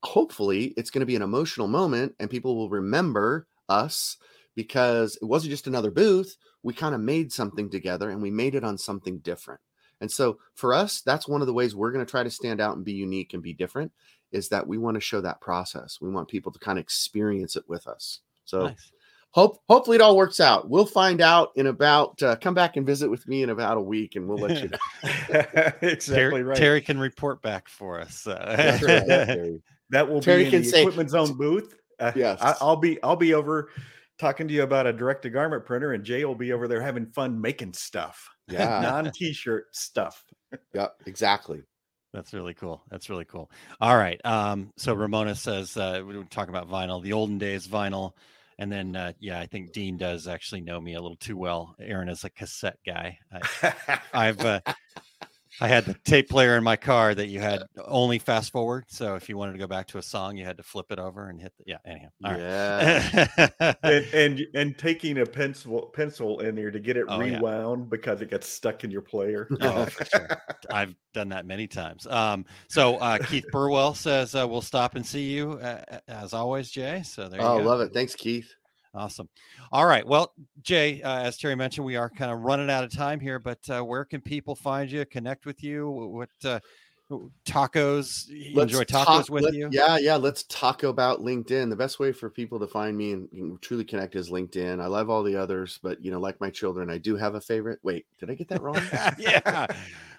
hopefully 0.04 0.74
it's 0.78 0.92
going 0.92 1.00
to 1.00 1.06
be 1.08 1.16
an 1.16 1.24
emotional 1.24 1.68
moment 1.68 2.16
and 2.20 2.30
people 2.30 2.56
will 2.56 2.70
remember 2.70 3.48
us 3.68 4.18
because 4.56 5.18
it 5.20 5.26
wasn't 5.26 5.50
just 5.50 5.66
another 5.66 5.90
booth. 5.90 6.38
We 6.64 6.74
kind 6.74 6.94
of 6.96 7.02
made 7.02 7.32
something 7.34 7.70
together 7.70 8.10
and 8.10 8.22
we 8.22 8.32
made 8.32 8.56
it 8.56 8.64
on 8.64 8.78
something 8.78 9.20
different. 9.20 9.62
And 10.00 10.12
so 10.12 10.40
for 10.56 10.74
us, 10.74 11.02
that's 11.02 11.28
one 11.28 11.42
of 11.42 11.48
the 11.48 11.54
ways 11.54 11.76
we're 11.76 11.92
going 11.92 12.06
to 12.06 12.10
try 12.10 12.24
to 12.24 12.30
stand 12.30 12.60
out 12.60 12.76
and 12.76 12.84
be 12.86 12.94
unique 12.94 13.34
and 13.34 13.44
be 13.44 13.54
different 13.54 13.92
is 14.32 14.50
that 14.50 14.66
we 14.68 14.78
want 14.78 14.96
to 14.96 15.02
show 15.02 15.22
that 15.22 15.42
process. 15.42 16.00
We 16.02 16.10
want 16.10 16.28
people 16.28 16.52
to 16.52 16.60
kind 16.60 16.80
of 16.80 16.84
experience 16.84 17.56
it 17.56 17.68
with 17.68 17.86
us. 17.88 18.20
So 18.46 18.68
nice. 18.68 18.92
hope 19.32 19.62
hopefully 19.70 19.96
it 19.96 20.02
all 20.02 20.18
works 20.18 20.40
out. 20.40 20.70
We'll 20.70 20.86
find 20.86 21.22
out 21.22 21.52
in 21.56 21.68
about 21.68 22.22
uh, 22.24 22.36
come 22.38 22.54
back 22.54 22.78
and 22.78 22.86
visit 22.86 23.10
with 23.12 23.28
me 23.28 23.44
in 23.44 23.50
about 23.52 23.78
a 23.78 23.82
week 23.82 24.16
and 24.16 24.28
we'll 24.28 24.40
let 24.40 24.64
you 24.64 24.70
know. 24.70 25.72
exactly 25.82 26.16
Terry, 26.16 26.44
right. 26.44 26.58
Terry 26.58 26.82
can 26.82 27.00
report 27.00 27.42
back 27.42 27.70
for 27.70 28.00
us. 28.00 28.26
Uh, 28.26 28.34
That's 28.58 28.84
right. 28.84 29.06
Terry. 29.06 29.62
That 29.92 30.10
will 30.10 30.22
Terry 30.22 30.44
be 30.44 30.46
in 30.46 30.52
can 30.52 30.62
the 30.64 30.68
say- 30.70 30.82
equipment 30.82 31.10
zone 31.12 31.34
booth. 31.38 31.76
Uh, 32.00 32.12
Yes. 32.16 32.40
I, 32.42 32.56
I'll 32.62 32.78
be 32.78 33.02
I'll 33.04 33.16
be 33.16 33.36
over 33.36 33.70
talking 34.22 34.48
to 34.48 34.54
you 34.54 34.62
about 34.64 34.86
a 34.88 34.94
direct 34.94 35.24
to 35.24 35.30
garment 35.30 35.66
printer, 35.66 35.92
and 35.94 36.04
Jay 36.04 36.24
will 36.24 36.36
be 36.36 36.54
over 36.54 36.68
there 36.68 36.82
having 36.82 37.08
fun 37.08 37.42
making 37.42 37.74
stuff. 37.74 38.30
Yeah. 38.48 38.82
non 38.82 39.12
t-shirt 39.14 39.74
stuff. 39.74 40.26
yeah, 40.74 40.88
exactly. 41.06 41.62
That's 42.12 42.34
really 42.34 42.54
cool. 42.54 42.84
That's 42.90 43.10
really 43.10 43.24
cool. 43.24 43.50
All 43.80 43.96
right. 43.96 44.20
Um, 44.26 44.72
so 44.76 44.94
Ramona 44.94 45.36
says 45.36 45.78
uh, 45.78 46.04
we 46.06 46.18
were 46.18 46.26
talking 46.26 46.54
about 46.54 46.70
vinyl, 46.70 47.02
the 47.02 47.14
olden 47.14 47.38
days 47.38 47.66
vinyl, 47.66 48.12
and 48.60 48.70
then 48.70 48.94
uh, 48.98 49.14
yeah, 49.22 49.40
I 49.40 49.46
think 49.46 49.72
Dean 49.72 49.96
does 49.96 50.28
actually 50.28 50.60
know 50.60 50.82
me 50.82 50.96
a 50.96 51.02
little 51.02 51.16
too 51.16 51.38
well. 51.38 51.76
Aaron 51.80 52.10
is 52.10 52.26
a 52.26 52.30
cassette 52.30 52.80
guy. 52.86 53.20
I, 53.32 54.00
I've 54.14 54.42
uh, 54.42 54.60
I 55.62 55.68
had 55.68 55.86
the 55.86 55.94
tape 56.06 56.28
player 56.28 56.58
in 56.58 56.64
my 56.64 56.76
car 56.76 57.14
that 57.14 57.28
you 57.28 57.40
had 57.40 57.64
only 57.86 58.18
fast 58.18 58.52
forward. 58.52 58.86
So 58.88 59.14
if 59.16 59.30
you 59.30 59.38
wanted 59.38 59.54
to 59.54 59.60
go 59.60 59.68
back 59.68 59.88
to 59.90 60.00
a 60.00 60.02
song, 60.02 60.36
you 60.36 60.44
had 60.44 60.58
to 60.58 60.64
flip 60.64 60.92
it 60.92 60.98
over 60.98 61.30
and 61.30 61.40
hit 61.40 61.54
the 61.58 61.66
yeah. 61.68 61.78
Anyhow, 61.86 62.08
all 62.26 62.32
right. 62.32 62.40
Yeah. 62.40 63.74
and, 63.84 64.06
and 64.14 64.42
and 64.56 64.78
taking 64.78 65.20
a 65.20 65.26
pencil 65.26 65.92
pencil 65.94 66.40
in 66.40 66.56
there 66.56 66.72
to 66.72 66.80
get 66.80 66.98
it 66.98 67.06
Oh, 67.08 67.22
yeah. 67.22 67.36
rewound 67.38 67.90
because 67.90 68.22
it 68.22 68.30
gets 68.30 68.48
stuck 68.48 68.84
in 68.84 68.92
your 68.92 69.02
player. 69.02 69.48
Oh, 69.62 69.86
for 69.86 70.06
sure. 70.06 70.28
I've 70.72 70.96
done 71.14 71.30
that 71.30 71.46
many 71.46 71.68
times. 71.68 72.08
Um, 72.08 72.46
so 72.68 72.96
uh, 72.98 73.20
Keith 73.20 73.46
Burwell 73.52 73.94
says 73.94 74.34
uh, 74.34 74.48
we'll 74.48 74.62
stop 74.62 74.96
and 74.96 75.06
see 75.06 75.30
you 75.30 75.54
uh, 75.54 76.00
as 76.08 76.34
always, 76.34 76.72
Jay. 76.72 77.04
So 77.04 77.30
there 77.30 77.40
you 77.40 77.46
oh, 77.46 77.60
go. 77.60 77.66
love 77.66 77.82
it. 77.82 77.94
Thanks, 77.94 78.16
Keith. 78.16 78.52
Awesome. 78.94 79.30
All 79.72 79.86
right. 79.86 80.06
Well, 80.06 80.34
Jay, 80.64 81.02
uh, 81.02 81.22
as 81.22 81.38
Terry 81.38 81.56
mentioned, 81.56 81.86
we 81.86 81.96
are 81.96 82.10
kind 82.10 82.30
of 82.30 82.42
running 82.42 82.70
out 82.70 82.84
of 82.84 82.92
time 82.92 83.22
here, 83.22 83.40
but 83.40 83.60
uh, 83.70 83.82
where 83.82 84.04
can 84.04 84.20
people 84.20 84.54
find 84.54 84.92
you, 84.92 85.06
connect 85.06 85.46
with 85.46 85.64
you? 85.64 85.90
What 85.90 86.30
uh, 86.44 86.60
tacos? 87.46 88.30
Enjoy 88.30 88.84
tacos 88.84 89.06
talk- 89.06 89.30
with 89.30 89.44
let- 89.44 89.54
you? 89.54 89.70
Yeah, 89.72 89.98
yeah. 89.98 90.16
Let's 90.16 90.44
talk 90.44 90.84
about 90.84 91.20
LinkedIn. 91.22 91.70
The 91.70 91.76
best 91.76 92.00
way 92.00 92.12
for 92.12 92.30
people 92.30 92.60
to 92.60 92.68
find 92.68 92.98
me 92.98 93.12
and, 93.14 93.30
and 93.34 93.62
truly 93.62 93.84
connect 93.84 94.16
is 94.16 94.30
LinkedIn. 94.30 94.82
I 94.82 94.88
love 94.88 95.10
all 95.10 95.24
the 95.24 95.36
others, 95.36 95.80
but 95.84 96.04
you 96.04 96.12
know, 96.12 96.20
like 96.20 96.40
my 96.42 96.50
children, 96.50 96.90
I 96.90 96.98
do 96.98 97.16
have 97.16 97.36
a 97.36 97.42
favorite. 97.42 97.80
Wait, 97.84 98.06
did 98.20 98.30
I 98.30 98.36
get 98.36 98.48
that 98.50 98.62
wrong? 98.62 98.76
yeah. 99.18 99.68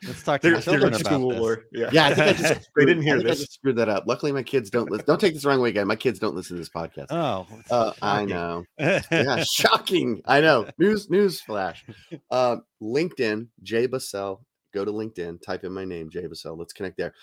Let's 0.04 0.22
talk 0.24 0.40
to 0.40 0.48
your 0.48 0.60
children 0.60 0.88
about 0.94 1.04
school 1.06 1.30
this. 1.30 1.40
or 1.40 1.64
yeah. 1.72 1.88
Yeah, 1.92 2.06
I 2.06 2.14
think 2.14 2.26
I 2.28 2.32
just 2.48 2.70
they 2.76 2.84
didn't 2.84 3.02
hear 3.04 3.18
think 3.18 3.30
I 3.30 3.34
screwed 3.34 3.76
that 3.76 3.88
up. 3.88 4.04
Luckily, 4.06 4.32
my 4.32 4.42
kids 4.42 4.68
don't 4.68 4.90
listen. 4.90 5.06
Don't 5.06 5.20
take 5.20 5.32
this 5.34 5.44
the 5.44 5.48
wrong 5.48 5.60
way, 5.60 5.70
guy. 5.70 5.84
My 5.84 5.94
kids 5.96 6.18
don't 6.18 6.34
listen 6.34 6.56
to 6.56 6.60
this 6.60 6.68
podcast. 6.68 7.06
Oh, 7.10 7.46
Uh, 7.70 7.92
I 8.02 8.24
know. 8.24 8.64
yeah, 8.78 9.44
shocking. 9.44 10.20
I 10.26 10.40
know. 10.40 10.66
News 10.78 11.08
news 11.08 11.40
flash. 11.40 11.84
Uh, 12.32 12.56
LinkedIn, 12.82 13.46
Jay 13.62 13.86
Busselle. 13.86 14.40
Go 14.72 14.84
to 14.84 14.92
LinkedIn, 14.92 15.42
type 15.42 15.64
in 15.64 15.72
my 15.72 15.84
name, 15.84 16.10
Jay 16.10 16.26
Busselle. 16.26 16.58
Let's 16.58 16.72
connect 16.72 16.96
there. 16.96 17.14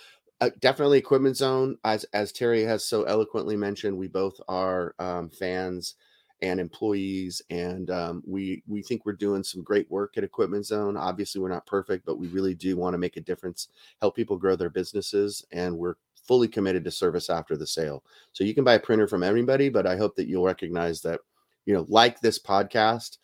Uh, 0.42 0.50
definitely 0.60 0.98
Equipment 0.98 1.36
Zone, 1.36 1.78
as 1.84 2.06
as 2.14 2.32
Terry 2.32 2.64
has 2.64 2.86
so 2.86 3.04
eloquently 3.04 3.58
mentioned. 3.58 3.98
We 3.98 4.08
both 4.08 4.40
are 4.48 4.96
um, 5.00 5.30
fans 5.30 5.96
and 6.42 6.62
employees, 6.62 7.42
and 7.50 7.90
um, 7.90 8.24
we 8.26 8.64
we 8.66 8.82
think 8.82 9.06
we're 9.06 9.14
doing 9.14 9.44
some 9.44 9.64
great 9.64 9.90
work 9.92 10.18
at 10.18 10.24
Equipment 10.24 10.66
Zone. 10.66 10.96
Obviously, 10.96 11.42
we're 11.42 11.50
not 11.50 11.66
perfect, 11.66 12.06
but 12.06 12.20
we 12.20 12.28
really 12.28 12.56
do 12.56 12.78
want 12.78 12.94
to 12.94 12.98
make 12.98 13.18
a 13.18 13.22
difference, 13.22 13.68
help 14.00 14.16
people 14.16 14.38
grow 14.38 14.56
their 14.56 14.70
businesses, 14.70 15.46
and 15.52 15.78
we're 15.78 15.96
fully 16.26 16.48
committed 16.48 16.84
to 16.86 16.92
service 16.92 17.30
after 17.30 17.58
the 17.58 17.68
sale. 17.68 18.04
So 18.32 18.44
you 18.44 18.54
can 18.54 18.64
buy 18.64 18.76
a 18.76 18.80
printer 18.80 19.08
from 19.08 19.24
anybody, 19.24 19.68
but 19.68 19.88
I 19.88 19.98
hope 19.98 20.16
that 20.16 20.28
you'll 20.28 20.46
recognize 20.46 21.02
that, 21.02 21.20
you 21.66 21.74
know, 21.74 21.86
like 21.90 22.22
this 22.22 22.40
podcast, 22.40 23.18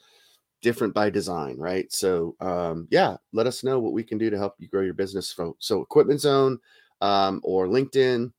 different 0.62 0.94
by 0.94 1.10
design, 1.10 1.58
right? 1.58 1.92
So 1.92 2.36
um, 2.40 2.88
yeah, 2.92 3.18
let 3.34 3.48
us 3.48 3.64
know 3.64 3.80
what 3.80 3.94
we 3.94 4.04
can 4.04 4.18
do 4.18 4.30
to 4.30 4.38
help 4.38 4.56
you 4.58 4.68
grow 4.68 4.82
your 4.82 4.94
business. 4.94 5.30
So, 5.30 5.56
so 5.60 5.82
Equipment 5.82 6.22
Zone 6.22 6.60
um, 7.02 7.42
or 7.44 7.68
LinkedIn, 7.68 8.32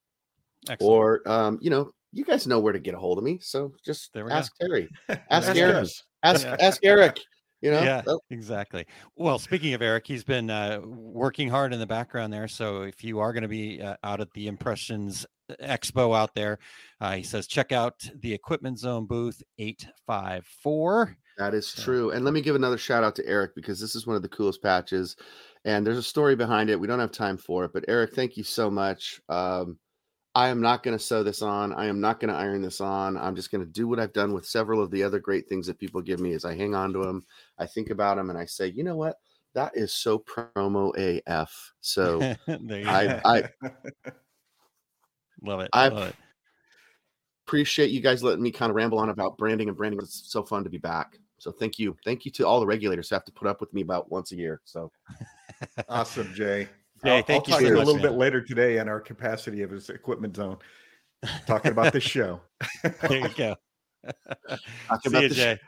Excellent. 0.69 0.81
or 0.81 1.29
um, 1.29 1.59
you 1.61 1.71
know, 1.71 1.93
you 2.13 2.25
guys 2.25 2.47
know 2.47 2.59
where 2.59 2.73
to 2.73 2.79
get 2.79 2.95
a 2.95 2.99
hold 2.99 3.19
of 3.19 3.25
me. 3.25 3.39
So 3.41 3.73
just 3.85 4.17
ask 4.17 4.53
go. 4.59 4.67
Terry, 4.67 4.89
ask 5.31 5.55
Eric, 5.55 5.89
ask 6.23 6.47
Yeah. 6.47 6.57
ask 6.61 6.81
Eric. 6.83 7.21
You 7.63 7.71
know, 7.71 7.83
yeah, 7.83 8.03
Oh, 8.07 8.21
exactly. 8.31 8.87
Well, 9.17 9.39
speaking 9.39 9.73
of 9.73 9.81
Eric, 9.81 10.07
he's 10.07 10.23
been 10.23 10.51
uh, 10.51 10.81
working 10.85 11.49
hard 11.49 11.73
in 11.73 11.81
the 11.81 11.87
background 11.87 12.33
there. 12.33 12.49
So 12.49 12.83
if 12.83 13.03
you 13.03 13.19
are 13.19 13.33
going 13.33 13.43
to 13.43 13.49
be 13.49 13.81
uh, 13.81 13.97
out 14.05 14.21
at 14.21 14.31
the 14.35 14.47
Impressions 14.47 15.25
Expo 15.63 16.17
out 16.17 16.35
there, 16.35 16.59
uh, 17.01 17.13
he 17.13 17.23
says 17.23 17.47
check 17.47 17.73
out 17.73 17.95
the 18.21 18.33
Equipment 18.33 18.79
Zone 18.79 19.07
booth 19.07 19.43
eight 19.59 19.87
five 20.07 20.47
four. 20.63 21.17
That 21.39 21.55
is 21.55 21.67
So- 21.67 21.83
true. 21.83 22.11
And 22.11 22.25
let 22.25 22.33
me 22.35 22.41
give 22.41 22.57
another 22.57 22.79
shout 22.79 23.05
out 23.05 23.15
to 23.17 23.27
Eric 23.27 23.55
because 23.55 23.79
this 23.79 23.95
is 23.95 24.07
one 24.07 24.17
of 24.17 24.23
the 24.23 24.29
coolest 24.29 24.63
patches. 24.63 25.17
And 25.65 25.87
there's 25.87 25.99
a 25.99 26.03
story 26.03 26.37
behind 26.37 26.71
it. 26.71 26.79
We 26.79 26.87
don't 26.87 27.01
have 27.01 27.11
time 27.13 27.37
for 27.37 27.65
it, 27.65 27.73
but 27.73 27.85
Eric, 27.89 28.15
thank 28.15 28.37
you 28.37 28.45
so 28.45 28.71
much. 28.71 29.21
Um, 29.29 29.79
I 30.35 30.49
am 30.49 30.61
not 30.61 30.83
going 30.83 30.97
to 30.97 31.03
sew 31.03 31.23
this 31.23 31.43
on. 31.43 31.73
I 31.73 31.87
am 31.87 32.01
not 32.01 32.21
going 32.21 32.33
to 32.33 32.39
iron 32.39 32.61
this 32.63 32.81
on. 32.81 33.17
I'm 33.17 33.35
just 33.35 33.51
going 33.51 33.65
to 33.65 33.71
do 33.71 33.89
what 33.89 33.99
I've 33.99 34.13
done 34.13 34.33
with 34.33 34.47
several 34.47 34.83
of 34.83 34.91
the 34.91 35.03
other 35.03 35.19
great 35.19 35.49
things 35.49 35.67
that 35.67 35.79
people 35.79 36.01
give 36.03 36.21
me 36.21 36.33
is 36.33 36.45
I 36.45 36.55
hang 36.55 36.75
on 36.75 36.93
to 36.93 37.03
them. 37.03 37.25
I 37.59 37.67
think 37.67 37.91
about 37.91 38.17
them 38.17 38.29
and 38.31 38.39
I 38.39 38.45
say, 38.45 38.69
you 38.69 38.85
know 38.85 38.97
what? 38.97 39.17
That 39.55 39.73
is 39.77 39.93
so 39.93 40.19
promo 40.19 40.93
AF. 41.27 41.73
So 41.81 42.21
I. 42.49 43.21
I 43.25 43.49
love 45.43 45.61
it. 45.61 45.71
I- 45.73 45.89
love 45.89 46.09
it. 46.09 46.17
appreciate 47.47 47.91
you 47.91 48.01
guys 48.01 48.23
letting 48.23 48.43
me 48.43 48.51
kind 48.51 48.71
of 48.71 48.77
ramble 48.77 48.99
on 48.99 49.09
about 49.09 49.39
branding 49.39 49.69
and 49.69 49.77
branding. 49.77 50.01
It's 50.01 50.31
so 50.31 50.43
fun 50.43 50.65
to 50.65 50.71
be 50.71 50.79
back. 50.79 51.19
So 51.39 51.51
thank 51.53 51.79
you. 51.79 51.97
Thank 52.05 52.25
you 52.25 52.31
to 52.33 52.47
all 52.47 52.61
the 52.61 52.67
regulators 52.67 53.09
who 53.09 53.15
have 53.15 53.25
to 53.27 53.33
put 53.33 53.47
up 53.49 53.61
with 53.61 53.73
me 53.75 53.83
about 53.83 54.11
once 54.11 54.33
a 54.33 54.37
year. 54.37 54.61
So 54.65 54.91
Awesome, 55.89 56.33
Jay. 56.35 56.69
Jay, 57.05 57.19
I'll, 57.19 57.23
thank 57.23 57.49
I'll 57.49 57.49
you 57.49 57.53
talk 57.53 57.61
so 57.61 57.67
to 57.69 57.73
a 57.73 57.77
much, 57.77 57.87
little 57.87 58.03
bit 58.03 58.13
later 58.13 58.41
today 58.41 58.79
on 58.79 58.89
our 58.89 59.01
capacity 59.01 59.63
of 59.63 59.71
his 59.71 59.91
equipment 59.91 60.35
zone, 60.37 60.57
talking 61.47 61.73
about 61.73 61.93
this 61.93 62.05
show. 62.05 62.41
There 63.03 63.19
you 63.19 63.29
go. 63.37 63.57
Talk 64.89 65.03
See 65.03 65.09
about 65.09 65.23
you, 65.23 65.29
the 65.29 65.35
sh- 65.35 65.39
Jay. 65.39 65.59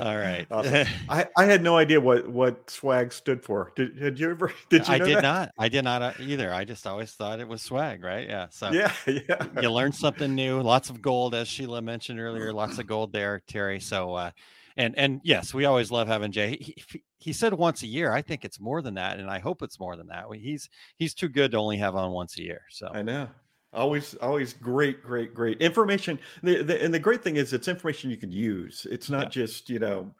All 0.00 0.16
right. 0.16 0.46
Awesome. 0.50 0.86
I, 1.08 1.26
I 1.36 1.44
had 1.46 1.62
no 1.62 1.76
idea 1.76 2.00
what 2.00 2.28
what 2.28 2.70
swag 2.70 3.12
stood 3.12 3.42
for. 3.42 3.72
Did, 3.74 3.98
did 3.98 4.20
you 4.20 4.30
ever? 4.30 4.52
Did 4.68 4.86
you? 4.86 4.94
I 4.94 4.98
know 4.98 5.06
did 5.06 5.16
that? 5.16 5.22
not. 5.22 5.50
I 5.58 5.68
did 5.68 5.82
not 5.82 6.02
uh, 6.02 6.12
either. 6.20 6.52
I 6.54 6.64
just 6.64 6.86
always 6.86 7.10
thought 7.12 7.40
it 7.40 7.48
was 7.48 7.60
swag, 7.62 8.04
right? 8.04 8.28
Yeah. 8.28 8.46
So 8.50 8.70
Yeah, 8.70 8.92
yeah. 9.06 9.46
you 9.60 9.70
learn 9.70 9.90
something 9.90 10.32
new. 10.32 10.60
Lots 10.60 10.90
of 10.90 11.02
gold, 11.02 11.34
as 11.34 11.48
Sheila 11.48 11.82
mentioned 11.82 12.20
earlier. 12.20 12.52
Lots 12.52 12.78
of 12.78 12.86
gold 12.86 13.12
there, 13.12 13.42
Terry. 13.48 13.80
So, 13.80 14.14
uh, 14.14 14.30
and 14.76 14.96
and 14.98 15.20
yes, 15.24 15.54
we 15.54 15.64
always 15.64 15.90
love 15.90 16.08
having 16.08 16.32
Jay. 16.32 16.56
He, 16.60 16.74
he, 16.90 17.02
he 17.18 17.32
said 17.32 17.54
once 17.54 17.82
a 17.82 17.86
year. 17.86 18.12
I 18.12 18.22
think 18.22 18.44
it's 18.44 18.60
more 18.60 18.82
than 18.82 18.94
that, 18.94 19.18
and 19.18 19.30
I 19.30 19.38
hope 19.38 19.62
it's 19.62 19.78
more 19.78 19.96
than 19.96 20.08
that. 20.08 20.24
He's 20.34 20.68
he's 20.96 21.14
too 21.14 21.28
good 21.28 21.52
to 21.52 21.58
only 21.58 21.76
have 21.78 21.96
on 21.96 22.12
once 22.12 22.38
a 22.38 22.42
year. 22.42 22.62
So 22.70 22.88
I 22.92 23.02
know. 23.02 23.28
Always, 23.72 24.16
always 24.16 24.52
great, 24.52 25.00
great, 25.00 25.32
great 25.32 25.62
information. 25.62 26.18
The, 26.42 26.64
the, 26.64 26.82
and 26.82 26.92
the 26.92 26.98
great 26.98 27.22
thing 27.22 27.36
is, 27.36 27.52
it's 27.52 27.68
information 27.68 28.10
you 28.10 28.16
can 28.16 28.32
use. 28.32 28.84
It's 28.90 29.08
not 29.08 29.30
just 29.30 29.70
you 29.70 29.78
know 29.78 30.12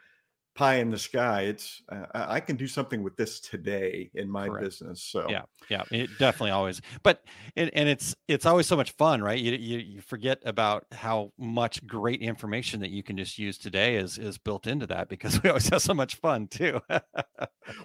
pie 0.54 0.76
in 0.76 0.90
the 0.90 0.98
sky. 0.98 1.42
It's 1.42 1.82
uh, 1.90 2.06
I 2.12 2.40
can 2.40 2.56
do 2.56 2.66
something 2.66 3.02
with 3.02 3.16
this 3.16 3.40
today 3.40 4.10
in 4.14 4.30
my 4.30 4.48
Correct. 4.48 4.64
business. 4.64 5.02
So 5.02 5.26
Yeah, 5.28 5.42
yeah, 5.68 5.82
it 5.90 6.18
definitely 6.18 6.50
always. 6.50 6.80
But 7.02 7.24
and, 7.56 7.70
and 7.72 7.88
it's 7.88 8.14
it's 8.28 8.46
always 8.46 8.66
so 8.66 8.76
much 8.76 8.92
fun, 8.92 9.22
right? 9.22 9.38
You, 9.38 9.52
you 9.52 9.78
you 9.78 10.00
forget 10.00 10.40
about 10.44 10.86
how 10.92 11.32
much 11.38 11.86
great 11.86 12.20
information 12.20 12.80
that 12.80 12.90
you 12.90 13.02
can 13.02 13.16
just 13.16 13.38
use 13.38 13.58
today 13.58 13.96
is 13.96 14.18
is 14.18 14.38
built 14.38 14.66
into 14.66 14.86
that 14.88 15.08
because 15.08 15.42
we 15.42 15.50
always 15.50 15.68
have 15.68 15.82
so 15.82 15.94
much 15.94 16.16
fun 16.16 16.48
too. 16.48 16.80
well, 16.88 17.08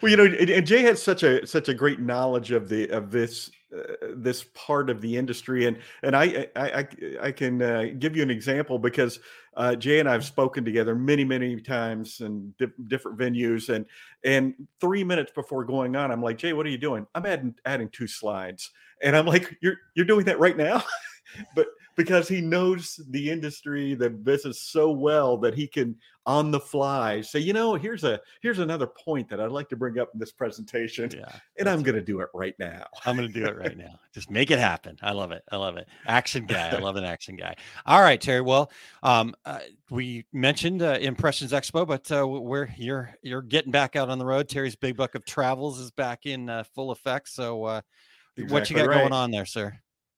you 0.03 0.17
know, 0.17 0.25
and, 0.25 0.49
and 0.49 0.67
Jay 0.67 0.81
has 0.83 1.01
such 1.01 1.23
a 1.23 1.45
such 1.45 1.69
a 1.69 1.73
great 1.73 1.99
knowledge 1.99 2.51
of 2.51 2.69
the 2.69 2.89
of 2.89 3.11
this 3.11 3.51
uh, 3.75 4.07
this 4.15 4.45
part 4.53 4.89
of 4.89 5.01
the 5.01 5.17
industry, 5.17 5.65
and 5.65 5.77
and 6.03 6.15
I 6.15 6.47
I 6.55 6.69
I, 6.69 6.87
I 7.21 7.31
can 7.31 7.61
uh, 7.61 7.85
give 7.99 8.15
you 8.15 8.23
an 8.23 8.31
example 8.31 8.79
because 8.79 9.19
uh, 9.55 9.75
Jay 9.75 9.99
and 9.99 10.09
I 10.09 10.13
have 10.13 10.25
spoken 10.25 10.65
together 10.65 10.95
many 10.95 11.23
many 11.23 11.59
times 11.61 12.21
in 12.21 12.53
di- 12.59 12.67
different 12.87 13.17
venues, 13.17 13.69
and 13.69 13.85
and 14.23 14.53
three 14.81 15.03
minutes 15.03 15.31
before 15.33 15.63
going 15.63 15.95
on, 15.95 16.11
I'm 16.11 16.21
like, 16.21 16.37
Jay, 16.37 16.53
what 16.53 16.65
are 16.65 16.69
you 16.69 16.77
doing? 16.77 17.07
I'm 17.15 17.25
adding 17.25 17.55
adding 17.65 17.89
two 17.89 18.07
slides, 18.07 18.71
and 19.01 19.15
I'm 19.15 19.25
like, 19.25 19.57
you're 19.61 19.77
you're 19.95 20.05
doing 20.05 20.25
that 20.25 20.39
right 20.39 20.57
now, 20.57 20.83
but 21.55 21.67
because 21.95 22.27
he 22.27 22.41
knows 22.41 22.99
the 23.09 23.29
industry, 23.29 23.93
the 23.93 24.09
business 24.09 24.61
so 24.61 24.91
well 24.91 25.37
that 25.37 25.53
he 25.53 25.67
can 25.67 25.95
on 26.27 26.49
the 26.49 26.59
fly 26.59 27.21
say, 27.21 27.39
you 27.39 27.53
know, 27.53 27.75
here's 27.75 28.03
a 28.03 28.19
here's 28.41 28.59
another 28.59 28.87
point 28.87 29.29
that 29.29 29.39
I'd 29.39 29.51
like 29.51 29.69
to 29.69 29.75
bring 29.75 29.99
up 29.99 30.09
in 30.13 30.19
this 30.19 30.31
presentation, 30.31 31.11
yeah, 31.15 31.31
and 31.59 31.69
I'm 31.69 31.83
going 31.83 31.95
to 31.95 32.01
do 32.01 32.19
it 32.21 32.29
right 32.33 32.55
now. 32.57 32.85
I'm 33.05 33.15
going 33.15 33.31
to 33.31 33.33
do 33.33 33.45
it 33.45 33.55
right 33.55 33.77
now. 33.77 33.99
Just 34.11 34.31
make 34.31 34.49
it 34.49 34.59
happen. 34.59 34.97
I 35.01 35.11
love 35.11 35.31
it. 35.31 35.43
I 35.51 35.57
love 35.57 35.77
it. 35.77 35.87
Action 36.07 36.45
guy. 36.45 36.69
I 36.69 36.77
love 36.79 36.95
an 36.95 37.03
action 37.03 37.35
guy. 37.35 37.55
All 37.85 38.01
right, 38.01 38.19
Terry. 38.19 38.41
Well, 38.41 38.71
um, 39.03 39.35
uh, 39.45 39.59
we 39.89 40.25
mentioned 40.33 40.81
uh, 40.81 40.97
Impressions 40.99 41.51
Expo, 41.51 41.87
but 41.87 42.11
uh, 42.11 42.27
we're 42.27 42.69
you're 42.75 43.13
you're 43.21 43.43
getting 43.43 43.71
back 43.71 43.95
out 43.95 44.09
on 44.09 44.17
the 44.17 44.25
road. 44.25 44.49
Terry's 44.49 44.75
Big 44.75 44.97
Book 44.97 45.15
of 45.15 45.25
Travels 45.25 45.79
is 45.79 45.91
back 45.91 46.25
in 46.25 46.49
uh, 46.49 46.63
full 46.73 46.91
effect. 46.91 47.29
So, 47.29 47.63
uh, 47.65 47.81
what 48.49 48.69
you 48.69 48.75
got 48.75 48.87
right. 48.87 48.99
going 48.99 49.13
on 49.13 49.31
there, 49.31 49.45
sir? 49.45 49.77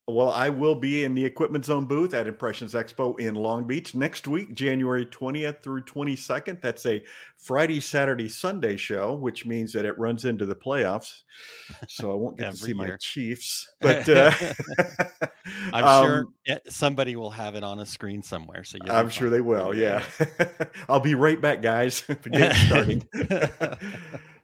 Well, 0.09 0.31
I 0.31 0.47
will 0.47 0.73
be 0.75 1.03
in 1.03 1.13
the 1.13 1.25
Equipment 1.25 1.65
Zone 1.65 1.83
booth 1.83 2.13
at 2.13 2.27
Impressions 2.27 2.73
Expo 2.73 3.19
in 3.19 3.35
Long 3.35 3.67
Beach 3.67 3.93
next 3.93 4.25
week, 4.25 4.53
January 4.53 5.05
20th 5.05 5.61
through 5.61 5.83
22nd. 5.83 6.61
That's 6.61 6.85
a 6.85 7.03
Friday, 7.35 7.81
Saturday, 7.81 8.29
Sunday 8.29 8.77
show, 8.77 9.15
which 9.15 9.45
means 9.45 9.73
that 9.73 9.83
it 9.83 9.99
runs 9.99 10.23
into 10.23 10.45
the 10.45 10.55
playoffs. 10.55 11.23
So 11.89 12.09
I 12.13 12.15
won't 12.15 12.37
get 12.39 12.51
to 12.51 12.57
see 12.57 12.73
my. 12.73 12.95
Chiefs. 13.01 13.67
But 13.81 14.07
uh, 14.07 14.31
I'm 15.73 16.05
sure 16.05 16.19
um, 16.19 16.33
it- 16.45 16.63
somebody 16.71 17.17
will 17.17 17.31
have 17.31 17.55
it 17.55 17.63
on 17.65 17.79
a 17.81 17.85
screen 17.85 18.23
somewhere. 18.23 18.63
So 18.63 18.77
I'm 18.89 19.09
sure 19.09 19.29
they 19.29 19.41
will. 19.41 19.75
Yeah. 19.75 20.03
I'll 20.87 21.01
be 21.01 21.15
right 21.15 21.39
back, 21.41 21.61
guys. 21.61 22.01
Game's 22.31 22.57
starting. 22.61 23.05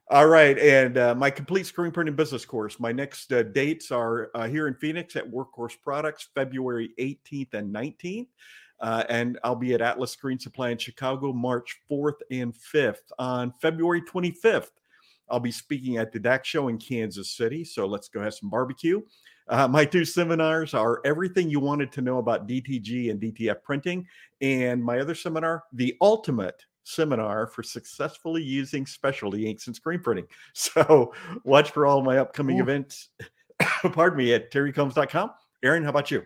All 0.09 0.27
right. 0.27 0.59
And 0.59 0.97
uh, 0.97 1.15
my 1.15 1.29
complete 1.29 1.65
screen 1.65 1.91
printing 1.91 2.15
business 2.15 2.45
course, 2.45 2.79
my 2.79 2.91
next 2.91 3.31
uh, 3.31 3.43
dates 3.43 3.89
are 3.89 4.31
uh, 4.35 4.47
here 4.47 4.67
in 4.67 4.75
Phoenix 4.75 5.15
at 5.15 5.29
Workhorse 5.29 5.77
Products, 5.81 6.27
February 6.35 6.91
18th 6.99 7.53
and 7.53 7.73
19th. 7.73 8.27
Uh, 8.81 9.03
and 9.07 9.39
I'll 9.45 9.55
be 9.55 9.73
at 9.73 9.81
Atlas 9.81 10.11
Screen 10.11 10.37
Supply 10.37 10.71
in 10.71 10.77
Chicago, 10.77 11.31
March 11.31 11.79
4th 11.89 12.19
and 12.31 12.53
5th. 12.53 13.11
On 13.17 13.53
February 13.61 14.01
25th, 14.01 14.71
I'll 15.29 15.39
be 15.39 15.53
speaking 15.53 15.97
at 15.97 16.11
the 16.11 16.19
DAX 16.19 16.49
show 16.49 16.67
in 16.67 16.77
Kansas 16.77 17.31
City. 17.31 17.63
So 17.63 17.85
let's 17.85 18.09
go 18.09 18.21
have 18.21 18.33
some 18.33 18.49
barbecue. 18.49 19.01
Uh, 19.47 19.69
my 19.69 19.85
two 19.85 20.03
seminars 20.03 20.73
are 20.73 21.01
everything 21.05 21.49
you 21.49 21.61
wanted 21.61 21.91
to 21.93 22.01
know 22.01 22.17
about 22.17 22.47
DTG 22.47 23.09
and 23.09 23.21
DTF 23.21 23.63
printing, 23.63 24.05
and 24.41 24.83
my 24.83 24.99
other 24.99 25.15
seminar, 25.15 25.63
the 25.73 25.95
ultimate 26.01 26.65
seminar 26.83 27.47
for 27.47 27.63
successfully 27.63 28.43
using 28.43 28.85
specialty 28.85 29.47
inks 29.49 29.67
and 29.67 29.75
screen 29.75 29.99
printing. 29.99 30.27
So 30.53 31.13
watch 31.43 31.71
for 31.71 31.85
all 31.85 32.01
my 32.01 32.17
upcoming 32.17 32.59
Ooh. 32.59 32.63
events. 32.63 33.09
Pardon 33.59 34.17
me 34.17 34.33
at 34.33 34.51
terrycombs.com. 34.51 35.31
Aaron, 35.63 35.83
how 35.83 35.89
about 35.89 36.11
you? 36.11 36.23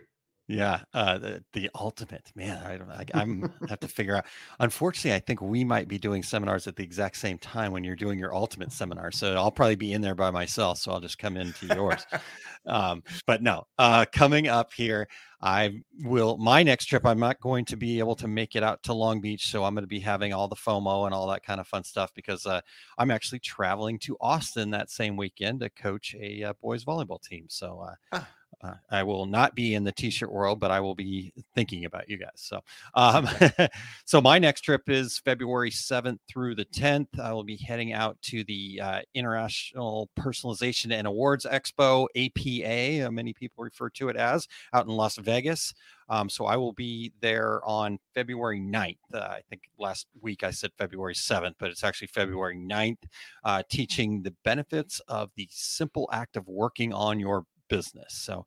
Yeah, 0.48 0.80
uh, 0.94 1.18
the, 1.18 1.44
the 1.52 1.68
ultimate 1.74 2.32
man. 2.34 2.64
I 2.64 2.78
don't. 2.78 2.90
I, 2.90 3.04
I'm 3.12 3.52
have 3.68 3.80
to 3.80 3.88
figure 3.88 4.16
out. 4.16 4.24
Unfortunately, 4.60 5.14
I 5.14 5.18
think 5.18 5.42
we 5.42 5.62
might 5.62 5.88
be 5.88 5.98
doing 5.98 6.22
seminars 6.22 6.66
at 6.66 6.74
the 6.74 6.82
exact 6.82 7.18
same 7.18 7.36
time 7.36 7.70
when 7.70 7.84
you're 7.84 7.94
doing 7.94 8.18
your 8.18 8.34
ultimate 8.34 8.72
seminar. 8.72 9.12
So 9.12 9.34
I'll 9.34 9.50
probably 9.50 9.76
be 9.76 9.92
in 9.92 10.00
there 10.00 10.14
by 10.14 10.30
myself. 10.30 10.78
So 10.78 10.90
I'll 10.90 11.00
just 11.00 11.18
come 11.18 11.36
into 11.36 11.66
yours. 11.66 12.06
um, 12.66 13.02
but 13.26 13.42
no, 13.42 13.66
uh, 13.78 14.06
coming 14.10 14.48
up 14.48 14.72
here, 14.72 15.06
I 15.40 15.82
will. 16.02 16.36
My 16.36 16.62
next 16.62 16.86
trip, 16.86 17.06
I'm 17.06 17.20
not 17.20 17.40
going 17.40 17.64
to 17.66 17.76
be 17.76 18.00
able 18.00 18.16
to 18.16 18.26
make 18.26 18.56
it 18.56 18.62
out 18.62 18.82
to 18.84 18.92
Long 18.92 19.20
Beach, 19.20 19.50
so 19.50 19.64
I'm 19.64 19.74
going 19.74 19.84
to 19.84 19.88
be 19.88 20.00
having 20.00 20.32
all 20.32 20.48
the 20.48 20.56
FOMO 20.56 21.06
and 21.06 21.14
all 21.14 21.28
that 21.28 21.44
kind 21.44 21.60
of 21.60 21.68
fun 21.68 21.84
stuff 21.84 22.12
because 22.14 22.44
uh, 22.44 22.60
I'm 22.98 23.10
actually 23.10 23.38
traveling 23.38 23.98
to 24.00 24.16
Austin 24.20 24.70
that 24.70 24.90
same 24.90 25.16
weekend 25.16 25.60
to 25.60 25.70
coach 25.70 26.16
a 26.20 26.42
uh, 26.42 26.52
boys 26.60 26.84
volleyball 26.84 27.22
team. 27.22 27.46
So. 27.48 27.86
Uh, 28.12 28.20
uh, 28.62 28.74
I 28.90 29.02
will 29.02 29.26
not 29.26 29.54
be 29.54 29.74
in 29.74 29.84
the 29.84 29.92
t-shirt 29.92 30.32
world, 30.32 30.58
but 30.58 30.70
I 30.70 30.80
will 30.80 30.94
be 30.94 31.32
thinking 31.54 31.84
about 31.84 32.08
you 32.08 32.18
guys. 32.18 32.30
So, 32.34 32.60
um, 32.94 33.28
so 34.04 34.20
my 34.20 34.38
next 34.38 34.62
trip 34.62 34.88
is 34.88 35.18
February 35.18 35.70
7th 35.70 36.18
through 36.28 36.56
the 36.56 36.64
10th. 36.66 37.20
I 37.20 37.32
will 37.32 37.44
be 37.44 37.56
heading 37.56 37.92
out 37.92 38.20
to 38.22 38.42
the 38.44 38.80
uh, 38.82 39.00
International 39.14 40.10
Personalization 40.18 40.92
and 40.92 41.06
Awards 41.06 41.46
Expo 41.46 42.06
(APA). 42.16 43.06
uh, 43.06 43.10
many 43.10 43.32
people 43.32 43.62
refer 43.64 43.90
to 43.90 44.08
it 44.08 44.16
as 44.16 44.48
out 44.72 44.86
in 44.86 44.92
Las 44.92 45.16
Vegas. 45.18 45.74
Um, 46.10 46.28
so 46.28 46.46
I 46.46 46.56
will 46.56 46.72
be 46.72 47.12
there 47.20 47.62
on 47.64 47.98
February 48.14 48.60
9th. 48.60 48.96
Uh, 49.12 49.18
I 49.18 49.42
think 49.50 49.62
last 49.78 50.06
week 50.20 50.42
I 50.42 50.50
said 50.50 50.70
February 50.78 51.14
7th, 51.14 51.54
but 51.58 51.70
it's 51.70 51.84
actually 51.84 52.08
February 52.08 52.56
9th, 52.56 53.04
uh, 53.44 53.62
teaching 53.70 54.22
the 54.22 54.34
benefits 54.42 55.00
of 55.08 55.30
the 55.36 55.46
simple 55.50 56.08
act 56.12 56.36
of 56.36 56.48
working 56.48 56.92
on 56.92 57.20
your 57.20 57.44
business. 57.68 58.14
So 58.14 58.44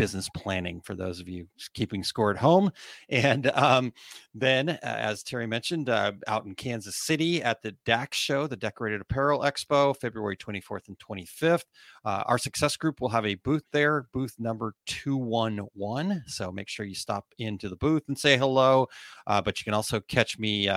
business 0.00 0.30
planning 0.34 0.80
for 0.80 0.94
those 0.94 1.20
of 1.20 1.28
you 1.28 1.46
keeping 1.74 2.02
score 2.02 2.30
at 2.30 2.38
home. 2.38 2.70
And 3.10 3.50
um, 3.50 3.92
then, 4.34 4.70
uh, 4.70 4.78
as 4.82 5.22
Terry 5.22 5.46
mentioned, 5.46 5.90
uh, 5.90 6.12
out 6.26 6.46
in 6.46 6.54
Kansas 6.54 6.96
City 6.96 7.42
at 7.42 7.60
the 7.60 7.72
DAX 7.84 8.16
show, 8.16 8.46
the 8.46 8.56
Decorated 8.56 9.00
Apparel 9.00 9.40
Expo, 9.40 9.94
February 9.94 10.36
24th 10.36 10.88
and 10.88 10.98
25th. 10.98 11.64
Uh, 12.04 12.22
our 12.26 12.38
success 12.38 12.76
group 12.76 13.00
will 13.00 13.08
have 13.10 13.26
a 13.26 13.34
booth 13.34 13.64
there, 13.72 14.06
booth 14.12 14.36
number 14.38 14.74
211. 14.86 16.22
So 16.26 16.50
make 16.50 16.68
sure 16.68 16.86
you 16.86 16.94
stop 16.94 17.26
into 17.38 17.68
the 17.68 17.76
booth 17.76 18.04
and 18.08 18.16
say 18.16 18.38
hello. 18.38 18.86
Uh, 19.26 19.42
but 19.42 19.60
you 19.60 19.64
can 19.64 19.74
also 19.74 20.00
catch 20.00 20.38
me. 20.38 20.70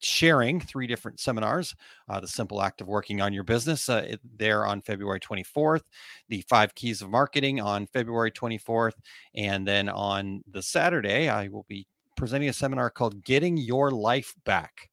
Sharing 0.00 0.60
three 0.60 0.86
different 0.86 1.20
seminars 1.20 1.74
uh, 2.08 2.20
the 2.20 2.28
simple 2.28 2.62
act 2.62 2.80
of 2.80 2.88
working 2.88 3.20
on 3.20 3.32
your 3.32 3.44
business 3.44 3.88
uh, 3.88 4.16
there 4.36 4.66
on 4.66 4.80
february 4.80 5.20
24th 5.20 5.82
the 6.30 6.42
five 6.48 6.74
keys 6.74 7.02
of 7.02 7.10
marketing 7.10 7.60
on 7.60 7.86
february 7.86 8.30
24th 8.30 8.94
and 9.34 9.68
then 9.68 9.90
on 9.90 10.42
the 10.50 10.62
saturday 10.62 11.28
i 11.28 11.48
will 11.48 11.66
be 11.68 11.86
presenting 12.20 12.50
a 12.50 12.52
seminar 12.52 12.90
called 12.90 13.24
getting 13.24 13.56
your 13.56 13.90
life 13.90 14.34
back. 14.44 14.90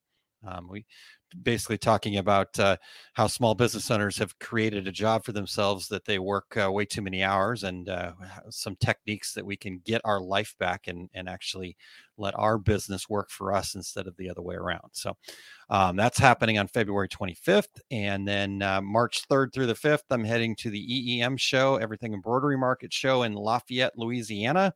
Um, 0.48 0.70
we 0.70 0.86
basically 1.44 1.78
talking 1.78 2.18
about 2.18 2.58
uh, 2.60 2.78
how 3.14 3.28
small 3.28 3.56
business 3.56 3.92
owners 3.92 4.18
have 4.18 4.38
created 4.40 4.88
a 4.88 4.92
job 4.92 5.24
for 5.24 5.32
themselves 5.32 5.88
that 5.88 6.06
they 6.06 6.20
work 6.20 6.58
uh, 6.58 6.72
way 6.72 6.86
too 6.86 7.02
many 7.02 7.24
hours 7.24 7.64
and 7.64 7.90
uh, 7.90 8.14
some 8.50 8.76
techniques 8.78 9.34
that 9.34 9.46
we 9.46 9.56
can 9.56 9.82
get 9.86 10.02
our 10.06 10.22
life 10.22 10.56
back 10.60 10.88
and, 10.88 11.10
and 11.14 11.28
actually 11.28 11.76
let 12.18 12.38
our 12.38 12.58
business 12.58 13.10
work 13.10 13.30
for 13.30 13.54
us 13.54 13.76
instead 13.76 14.08
of 14.08 14.16
the 14.18 14.30
other 14.30 14.42
way 14.42 14.56
around. 14.56 14.90
So 14.92 15.16
um, 15.70 15.96
that's 15.96 16.18
happening 16.18 16.58
on 16.58 16.68
February 16.68 17.10
25th. 17.10 17.80
And 17.92 18.28
then 18.28 18.62
uh, 18.62 18.82
March 18.82 19.28
3rd 19.30 19.54
through 19.54 19.68
the 19.68 19.74
5th, 19.74 20.04
I'm 20.10 20.24
heading 20.24 20.56
to 20.58 20.70
the 20.70 21.20
EEM 21.20 21.38
show, 21.38 21.76
Everything 21.76 22.14
Embroidery 22.14 22.58
Market 22.58 22.94
show 22.94 23.24
in 23.24 23.34
Lafayette, 23.34 23.98
Louisiana. 23.98 24.74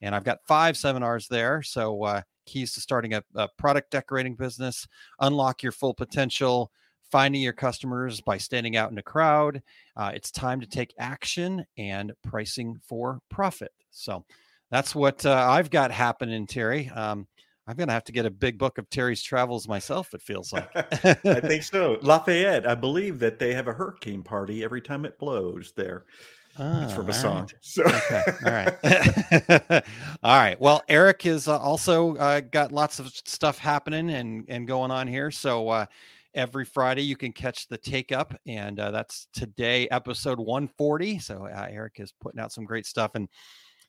And 0.00 0.14
I've 0.14 0.24
got 0.24 0.38
five 0.46 0.76
seminars 0.76 1.28
there. 1.28 1.62
So, 1.62 2.02
uh, 2.04 2.22
keys 2.50 2.72
to 2.74 2.80
starting 2.80 3.14
a, 3.14 3.22
a 3.34 3.48
product 3.58 3.90
decorating 3.90 4.34
business, 4.34 4.86
unlock 5.20 5.62
your 5.62 5.72
full 5.72 5.94
potential, 5.94 6.70
finding 7.10 7.42
your 7.42 7.52
customers 7.52 8.20
by 8.20 8.38
standing 8.38 8.76
out 8.76 8.90
in 8.90 8.98
a 8.98 9.02
crowd. 9.02 9.62
Uh, 9.96 10.12
it's 10.14 10.30
time 10.30 10.60
to 10.60 10.66
take 10.66 10.94
action 10.98 11.64
and 11.78 12.12
pricing 12.22 12.76
for 12.86 13.20
profit. 13.30 13.72
So, 13.90 14.24
that's 14.70 14.94
what 14.94 15.26
uh, 15.26 15.46
I've 15.50 15.70
got 15.70 15.90
happening, 15.90 16.46
Terry. 16.46 16.88
Um, 16.90 17.26
I'm 17.66 17.76
going 17.76 17.88
to 17.88 17.94
have 17.94 18.04
to 18.04 18.12
get 18.12 18.26
a 18.26 18.30
big 18.30 18.58
book 18.58 18.78
of 18.78 18.88
Terry's 18.90 19.22
travels 19.22 19.68
myself, 19.68 20.14
it 20.14 20.22
feels 20.22 20.52
like. 20.52 20.68
I 20.74 21.40
think 21.40 21.62
so. 21.62 21.98
Lafayette, 22.02 22.66
I 22.66 22.74
believe 22.74 23.18
that 23.20 23.38
they 23.38 23.54
have 23.54 23.68
a 23.68 23.72
hurricane 23.72 24.22
party 24.22 24.64
every 24.64 24.80
time 24.80 25.04
it 25.04 25.18
blows 25.18 25.72
there. 25.76 26.04
It's 26.60 26.92
Ah, 26.92 26.94
from 26.94 27.08
a 27.08 27.12
song. 27.12 27.42
right. 27.42 27.54
So 27.60 27.84
Okay. 27.84 28.22
All 28.44 28.52
right. 28.52 28.74
all 30.22 30.38
right. 30.38 30.60
Well, 30.60 30.82
Eric 30.88 31.26
is 31.26 31.48
uh, 31.48 31.58
also 31.58 32.16
uh, 32.16 32.40
got 32.40 32.72
lots 32.72 32.98
of 32.98 33.08
stuff 33.08 33.58
happening 33.58 34.10
and 34.10 34.44
and 34.48 34.66
going 34.66 34.90
on 34.90 35.06
here. 35.08 35.30
So 35.30 35.68
uh, 35.68 35.86
every 36.34 36.64
Friday 36.64 37.02
you 37.02 37.16
can 37.16 37.32
catch 37.32 37.66
the 37.68 37.78
take 37.78 38.12
up, 38.12 38.34
and 38.46 38.78
uh, 38.78 38.90
that's 38.90 39.26
today 39.32 39.88
episode 39.90 40.38
140. 40.38 41.18
So 41.18 41.46
uh, 41.46 41.66
Eric 41.70 41.94
is 41.98 42.12
putting 42.20 42.40
out 42.40 42.52
some 42.52 42.64
great 42.64 42.86
stuff, 42.86 43.12
and 43.14 43.28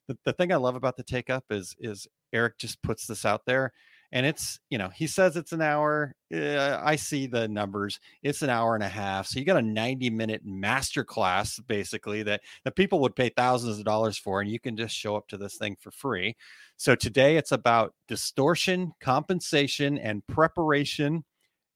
the, 0.07 0.17
the 0.25 0.33
thing 0.33 0.51
I 0.51 0.57
love 0.57 0.75
about 0.75 0.97
the 0.97 1.03
take 1.03 1.29
up 1.29 1.45
is 1.49 1.75
is 1.79 2.07
Eric 2.33 2.57
just 2.57 2.81
puts 2.83 3.05
this 3.05 3.25
out 3.25 3.45
there. 3.45 3.73
And 4.11 4.25
it's 4.25 4.59
you 4.69 4.77
know 4.77 4.89
he 4.89 5.07
says 5.07 5.35
it's 5.35 5.51
an 5.51 5.61
hour 5.61 6.13
uh, 6.33 6.79
i 6.83 6.95
see 6.95 7.27
the 7.27 7.47
numbers 7.47 7.99
it's 8.23 8.41
an 8.41 8.49
hour 8.49 8.75
and 8.75 8.83
a 8.83 8.89
half 8.89 9.27
so 9.27 9.39
you 9.39 9.45
got 9.45 9.57
a 9.57 9.61
90 9.61 10.09
minute 10.09 10.41
master 10.43 11.03
class 11.03 11.59
basically 11.67 12.23
that 12.23 12.41
that 12.65 12.75
people 12.75 12.99
would 12.99 13.15
pay 13.15 13.29
thousands 13.29 13.79
of 13.79 13.85
dollars 13.85 14.17
for 14.17 14.41
and 14.41 14.49
you 14.49 14.59
can 14.59 14.75
just 14.75 14.95
show 14.95 15.15
up 15.15 15.27
to 15.29 15.37
this 15.37 15.57
thing 15.57 15.75
for 15.79 15.91
free. 15.91 16.35
So 16.77 16.95
today 16.95 17.37
it's 17.37 17.51
about 17.51 17.93
distortion 18.07 18.93
compensation 18.99 19.97
and 19.97 20.25
preparation 20.27 21.23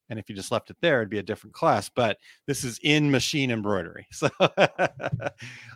and 0.08 0.18
if 0.18 0.28
you 0.28 0.34
just 0.34 0.52
left 0.52 0.70
it 0.70 0.76
there, 0.80 1.00
it'd 1.00 1.10
be 1.10 1.18
a 1.18 1.22
different 1.22 1.54
class. 1.54 1.88
But 1.88 2.18
this 2.46 2.64
is 2.64 2.78
in 2.82 3.10
machine 3.10 3.50
embroidery. 3.50 4.06
So 4.16 4.30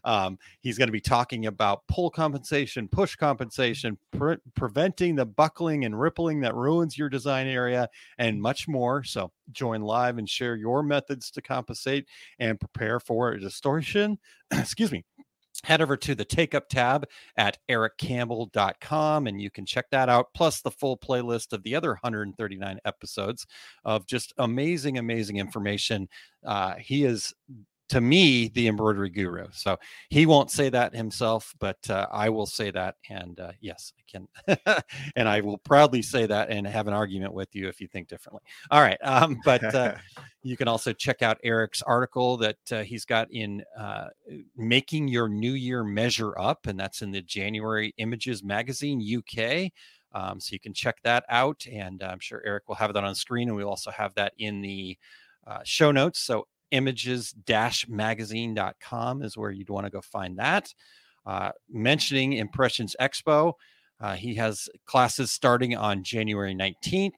um, 0.05 0.39
he's 0.61 0.79
going 0.79 0.89
to 0.89 0.93
be 0.93 1.01
talking 1.01 1.47
about 1.47 1.87
pull 1.89 2.11
compensation, 2.11 2.89
push 2.89 3.17
compensation, 3.17 3.99
pre- 4.13 4.39
preventing 4.55 5.15
the 5.15 5.27
buckling 5.27 5.85
and 5.85 5.99
rippling 5.99 6.41
that 6.41 6.55
ruins 6.55 6.97
your 6.97 7.09
design 7.09 7.47
area, 7.47 7.89
and 8.19 8.41
much 8.41 8.67
more. 8.67 9.05
So 9.05 9.31
join 9.53 9.83
live 9.83 10.19
and 10.19 10.29
share 10.29 10.57
your 10.57 10.83
methods 10.83 11.31
to 11.33 11.43
compensate 11.43 12.07
and 12.39 12.59
prepare 12.59 12.99
for 12.99 13.37
distortion. 13.37 14.19
Excuse 14.51 14.91
me 14.91 15.05
head 15.65 15.81
over 15.83 15.97
to 15.97 16.15
the 16.15 16.25
take 16.25 16.55
up 16.55 16.69
tab 16.69 17.07
at 17.37 17.59
ericcampbell.com 17.69 19.27
and 19.27 19.41
you 19.41 19.51
can 19.51 19.67
check 19.67 19.87
that 19.91 20.09
out 20.09 20.29
plus 20.35 20.61
the 20.61 20.71
full 20.71 20.97
playlist 20.97 21.53
of 21.53 21.63
the 21.63 21.75
other 21.75 21.91
139 21.91 22.79
episodes 22.85 23.47
of 23.85 24.07
just 24.07 24.33
amazing 24.39 24.99
amazing 24.99 25.37
information. 25.37 26.09
Uh, 26.45 26.75
he 26.77 27.05
is 27.05 27.35
to 27.91 28.01
me 28.01 28.49
the 28.49 28.69
embroidery 28.69 29.11
guru. 29.11 29.47
So 29.53 29.77
he 30.11 30.25
won't 30.25 30.51
say 30.51 30.69
that 30.71 30.95
himself, 30.95 31.55
but 31.59 31.79
uh, 31.91 32.07
I 32.13 32.29
will 32.29 32.47
say 32.47 32.71
that. 32.71 32.97
And 33.09 33.39
uh, 33.39 33.53
yes, 33.61 33.93
I 33.99 34.03
can. 34.11 34.83
and 35.17 35.29
I 35.29 35.41
will 35.41 35.59
proudly 35.59 36.01
say 36.01 36.27
that 36.27 36.51
and 36.51 36.67
have 36.67 36.87
an 36.87 36.95
argument 36.95 37.35
with 37.35 37.55
you 37.55 37.69
if 37.69 37.81
you 37.81 37.89
think 37.89 38.09
differently. 38.09 38.43
All 38.71 38.81
right. 38.81 38.99
Um, 39.03 39.39
but 39.45 39.75
uh, 39.75 39.97
you 40.43 40.57
can 40.57 40.69
also 40.69 40.93
check 40.93 41.21
out 41.21 41.39
Eric's 41.43 41.83
article 41.83 42.37
that 42.39 42.59
uh, 42.71 42.83
he's 42.83 43.05
got 43.05 43.31
in 43.33 43.65
uh, 43.77 44.09
Making 44.57 45.09
Your 45.09 45.29
New 45.29 45.53
Year 45.53 45.83
Measure 45.83 46.39
Up, 46.39 46.67
and 46.69 46.79
that's 46.79 47.03
in 47.03 47.11
the 47.11 47.23
January 47.23 47.93
Images 47.99 48.45
Magazine 48.45 49.01
UK. 49.01 49.73
Um, 50.13 50.41
so 50.41 50.53
you 50.53 50.61
can 50.61 50.75
check 50.75 50.99
that 51.03 51.25
out. 51.29 51.67
And 51.71 52.03
I'm 52.03 52.21
sure 52.21 52.43
Eric 52.45 52.69
will 52.69 52.77
have 52.77 52.95
that 52.95 53.05
on 53.05 53.15
screen. 53.15 53.49
And 53.49 53.57
we'll 53.57 53.69
also 53.69 53.91
have 53.91 54.15
that 54.15 54.33
in 54.39 54.61
the 54.61 54.97
uh, 55.47 55.61
show 55.65 55.91
notes. 55.93 56.21
So 56.21 56.47
images-magazine.com 56.71 59.23
is 59.23 59.37
where 59.37 59.51
you'd 59.51 59.71
want 59.71 59.87
to 59.87 59.91
go 59.91 60.01
find 60.01 60.39
that. 60.39 60.73
Uh, 61.27 61.51
mentioning 61.69 62.35
Impressions 62.35 62.95
Expo, 63.01 63.55
uh, 64.01 64.15
he 64.15 64.35
has 64.37 64.69
classes 64.87 65.31
starting 65.31 65.77
on 65.77 66.03
January 66.03 66.55
19th. 66.55 67.13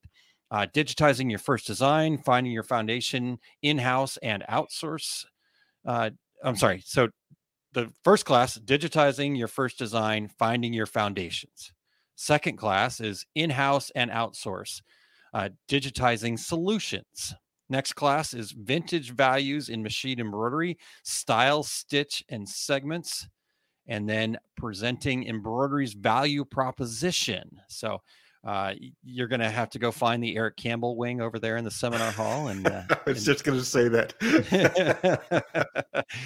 Uh, 0.50 0.66
digitizing 0.74 1.30
your 1.30 1.38
first 1.38 1.66
design, 1.66 2.18
finding 2.18 2.52
your 2.52 2.62
foundation 2.62 3.38
in 3.62 3.78
house 3.78 4.18
and 4.18 4.44
outsource. 4.50 5.24
Uh, 5.86 6.10
I'm 6.44 6.56
sorry. 6.56 6.82
So, 6.84 7.08
the 7.72 7.90
first 8.04 8.26
class, 8.26 8.58
digitizing 8.58 9.38
your 9.38 9.48
first 9.48 9.78
design, 9.78 10.28
finding 10.38 10.74
your 10.74 10.84
foundations. 10.84 11.72
Second 12.16 12.58
class 12.58 13.00
is 13.00 13.24
in 13.34 13.48
house 13.48 13.90
and 13.94 14.10
outsource, 14.10 14.82
uh, 15.32 15.48
digitizing 15.70 16.38
solutions. 16.38 17.34
Next 17.72 17.94
class 17.94 18.34
is 18.34 18.52
vintage 18.52 19.12
values 19.12 19.70
in 19.70 19.82
machine 19.82 20.20
embroidery, 20.20 20.76
style, 21.04 21.62
stitch, 21.62 22.22
and 22.28 22.46
segments. 22.46 23.26
And 23.86 24.06
then 24.06 24.36
presenting 24.58 25.26
embroidery's 25.26 25.94
value 25.94 26.44
proposition. 26.44 27.62
So 27.68 28.02
uh, 28.44 28.74
you're 29.02 29.26
going 29.26 29.40
to 29.40 29.48
have 29.48 29.70
to 29.70 29.78
go 29.78 29.90
find 29.90 30.22
the 30.22 30.36
Eric 30.36 30.56
Campbell 30.56 30.98
wing 30.98 31.22
over 31.22 31.38
there 31.38 31.56
in 31.56 31.64
the 31.64 31.70
seminar 31.70 32.12
hall. 32.12 32.48
And 32.48 32.66
uh, 32.66 32.82
I 32.90 32.98
was 33.06 33.26
and, 33.26 33.34
just 33.34 33.42
going 33.42 33.58
to 33.58 33.64
say 33.64 33.88
that. 33.88 34.12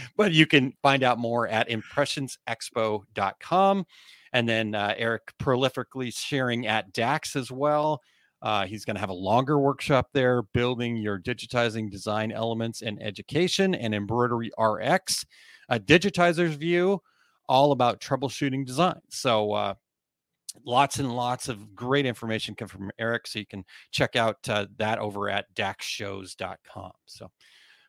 but 0.17 0.33
you 0.33 0.49
can 0.49 0.73
find 0.83 1.05
out 1.05 1.19
more 1.19 1.47
at 1.47 1.69
impressionsexpo.com. 1.69 3.87
And 4.33 4.49
then 4.49 4.75
uh, 4.75 4.95
Eric 4.99 5.33
prolifically 5.41 6.13
sharing 6.13 6.67
at 6.67 6.93
DAX 6.93 7.37
as 7.37 7.53
well. 7.53 8.03
Uh, 8.43 8.67
he's 8.67 8.85
going 8.85 8.95
to 8.95 9.01
have 9.01 9.11
a 9.11 9.15
longer 9.15 9.59
workshop 9.59 10.09
there, 10.13 10.43
building 10.43 10.97
your 10.97 11.19
digitizing 11.19 11.91
design 11.91 12.31
elements 12.31 12.83
in 12.83 13.01
education 13.01 13.75
and 13.75 13.95
embroidery 13.95 14.51
RX, 14.59 15.25
a 15.69 15.81
digitizer's 15.81 16.55
view, 16.55 17.01
all 17.49 17.73
about 17.73 18.01
troubleshooting 18.01 18.67
design. 18.67 19.01
So, 19.09 19.53
uh, 19.53 19.75
lots 20.65 20.99
and 20.99 21.15
lots 21.15 21.49
of 21.49 21.75
great 21.75 22.07
information 22.07 22.55
come 22.55 22.69
from 22.69 22.91
Eric. 22.99 23.27
So, 23.27 23.39
you 23.39 23.47
can 23.47 23.65
check 23.91 24.17
out 24.17 24.37
uh, 24.49 24.67
that 24.79 24.99
over 24.99 25.31
at 25.31 25.47
daxshows.com. 25.55 26.93
So, 27.07 27.31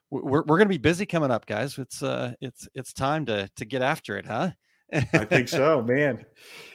we're, 0.09 0.43
we're 0.43 0.57
going 0.57 0.67
to 0.67 0.73
be 0.73 0.77
busy 0.77 1.05
coming 1.05 1.31
up, 1.31 1.45
guys. 1.45 1.77
It's 1.77 2.01
uh, 2.01 2.33
it's 2.39 2.67
it's 2.73 2.93
time 2.93 3.25
to 3.25 3.49
to 3.55 3.65
get 3.65 3.81
after 3.81 4.17
it, 4.17 4.25
huh? 4.25 4.51
I 4.93 5.01
think 5.01 5.47
so, 5.49 5.81
man. 5.81 6.25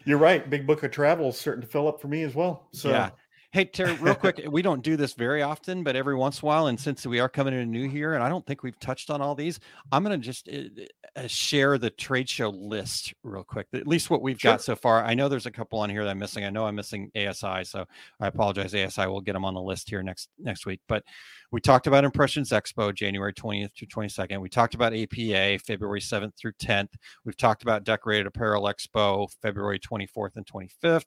You're 0.04 0.18
right. 0.18 0.48
Big 0.48 0.66
Book 0.66 0.82
of 0.82 0.90
Travel 0.90 1.30
is 1.30 1.38
starting 1.38 1.62
to 1.62 1.68
fill 1.68 1.88
up 1.88 2.00
for 2.00 2.08
me 2.08 2.22
as 2.22 2.34
well. 2.34 2.68
So 2.72 2.90
yeah, 2.90 3.10
Hey, 3.52 3.66
Terry, 3.66 3.92
real 3.96 4.14
quick, 4.14 4.40
we 4.50 4.62
don't 4.62 4.82
do 4.82 4.96
this 4.96 5.12
very 5.12 5.42
often, 5.42 5.82
but 5.82 5.94
every 5.94 6.14
once 6.14 6.40
in 6.40 6.46
a 6.46 6.48
while, 6.48 6.68
and 6.68 6.80
since 6.80 7.06
we 7.06 7.20
are 7.20 7.28
coming 7.28 7.52
in 7.52 7.70
new 7.70 7.86
here, 7.86 8.14
and 8.14 8.24
I 8.24 8.30
don't 8.30 8.46
think 8.46 8.62
we've 8.62 8.78
touched 8.80 9.10
on 9.10 9.20
all 9.20 9.34
these, 9.34 9.60
I'm 9.92 10.02
going 10.02 10.18
to 10.18 10.24
just 10.24 10.48
uh, 10.48 11.26
share 11.26 11.76
the 11.76 11.90
trade 11.90 12.30
show 12.30 12.48
list 12.48 13.12
real 13.22 13.44
quick, 13.44 13.66
at 13.74 13.86
least 13.86 14.08
what 14.08 14.22
we've 14.22 14.40
sure. 14.40 14.52
got 14.52 14.62
so 14.62 14.74
far. 14.74 15.04
I 15.04 15.12
know 15.12 15.28
there's 15.28 15.44
a 15.44 15.50
couple 15.50 15.80
on 15.80 15.90
here 15.90 16.02
that 16.02 16.10
I'm 16.12 16.18
missing. 16.18 16.46
I 16.46 16.48
know 16.48 16.64
I'm 16.64 16.76
missing 16.76 17.10
ASI, 17.14 17.64
so 17.64 17.84
I 18.20 18.28
apologize. 18.28 18.74
ASI, 18.74 19.06
we'll 19.06 19.20
get 19.20 19.34
them 19.34 19.44
on 19.44 19.52
the 19.52 19.60
list 19.60 19.90
here 19.90 20.02
next 20.02 20.30
next 20.38 20.64
week. 20.64 20.80
But 20.88 21.04
we 21.50 21.60
talked 21.60 21.86
about 21.86 22.04
Impressions 22.04 22.48
Expo, 22.52 22.94
January 22.94 23.34
20th 23.34 23.74
to 23.74 23.86
22nd. 23.86 24.40
We 24.40 24.48
talked 24.48 24.74
about 24.74 24.94
APA, 24.94 25.58
February 25.58 26.00
7th 26.00 26.38
through 26.38 26.52
10th. 26.52 26.94
We've 27.26 27.36
talked 27.36 27.62
about 27.62 27.84
Decorated 27.84 28.26
Apparel 28.26 28.62
Expo, 28.62 29.28
February 29.42 29.78
24th 29.78 30.36
and 30.36 30.46
25th. 30.46 31.04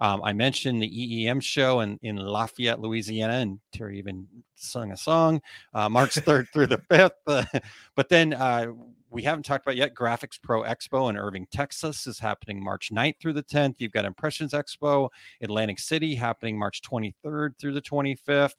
Um, 0.00 0.20
I 0.22 0.32
mentioned 0.32 0.82
the 0.82 0.88
EEM 0.88 1.42
show 1.42 1.80
in, 1.80 1.98
in 2.02 2.16
Lafayette, 2.16 2.80
Louisiana, 2.80 3.34
and 3.34 3.60
Terry 3.72 3.98
even 3.98 4.26
sung 4.54 4.92
a 4.92 4.96
song 4.96 5.40
uh, 5.74 5.88
March 5.88 6.14
3rd 6.14 6.46
through 6.52 6.68
the 6.68 6.78
5th. 6.90 7.10
Uh, 7.26 7.44
but 7.96 8.08
then 8.08 8.32
uh, 8.34 8.66
we 9.10 9.22
haven't 9.22 9.44
talked 9.44 9.64
about 9.64 9.76
yet 9.76 9.94
Graphics 9.94 10.40
Pro 10.40 10.62
Expo 10.62 11.08
in 11.08 11.16
Irving, 11.16 11.46
Texas 11.50 12.06
is 12.06 12.18
happening 12.18 12.62
March 12.62 12.90
9th 12.92 13.14
through 13.20 13.32
the 13.32 13.42
10th. 13.42 13.76
You've 13.78 13.92
got 13.92 14.04
Impressions 14.04 14.52
Expo, 14.52 15.08
Atlantic 15.42 15.78
City 15.78 16.14
happening 16.14 16.58
March 16.58 16.82
23rd 16.82 17.58
through 17.58 17.72
the 17.72 17.80
25th. 17.80 18.54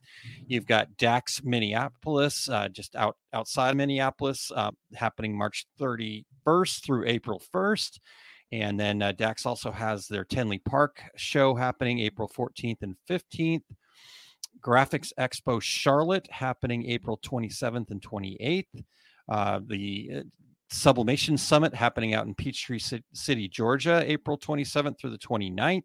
You've 0.47 0.65
got 0.65 0.95
DAX 0.97 1.43
Minneapolis, 1.43 2.49
uh, 2.49 2.69
just 2.69 2.95
out 2.95 3.17
outside 3.33 3.75
Minneapolis, 3.75 4.51
uh, 4.55 4.71
happening 4.95 5.37
March 5.37 5.67
31st 5.79 6.83
through 6.83 7.05
April 7.05 7.41
1st. 7.53 7.99
And 8.51 8.79
then 8.79 9.01
uh, 9.01 9.11
DAX 9.11 9.45
also 9.45 9.71
has 9.71 10.07
their 10.07 10.23
Tinley 10.23 10.59
Park 10.59 11.01
show 11.15 11.55
happening 11.55 11.99
April 11.99 12.31
14th 12.35 12.81
and 12.81 12.95
15th. 13.09 13.63
Graphics 14.61 15.11
Expo 15.19 15.61
Charlotte 15.61 16.27
happening 16.31 16.89
April 16.89 17.19
27th 17.23 17.91
and 17.91 18.01
28th. 18.01 18.65
Uh, 19.29 19.59
the 19.67 20.11
uh, 20.15 20.21
Sublimation 20.69 21.37
Summit 21.37 21.73
happening 21.73 22.13
out 22.13 22.25
in 22.25 22.35
Peachtree 22.35 22.79
City, 23.13 23.47
Georgia, 23.47 24.03
April 24.05 24.37
27th 24.37 24.99
through 24.99 25.11
the 25.11 25.17
29th. 25.17 25.83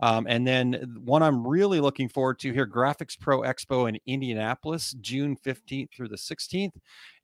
Um, 0.00 0.26
and 0.28 0.46
then 0.46 0.96
one 1.04 1.22
I'm 1.22 1.46
really 1.46 1.80
looking 1.80 2.08
forward 2.08 2.38
to 2.40 2.52
here 2.52 2.66
Graphics 2.66 3.18
Pro 3.18 3.40
Expo 3.40 3.88
in 3.88 3.98
Indianapolis, 4.06 4.94
June 5.00 5.36
15th 5.36 5.92
through 5.94 6.08
the 6.08 6.16
16th. 6.16 6.74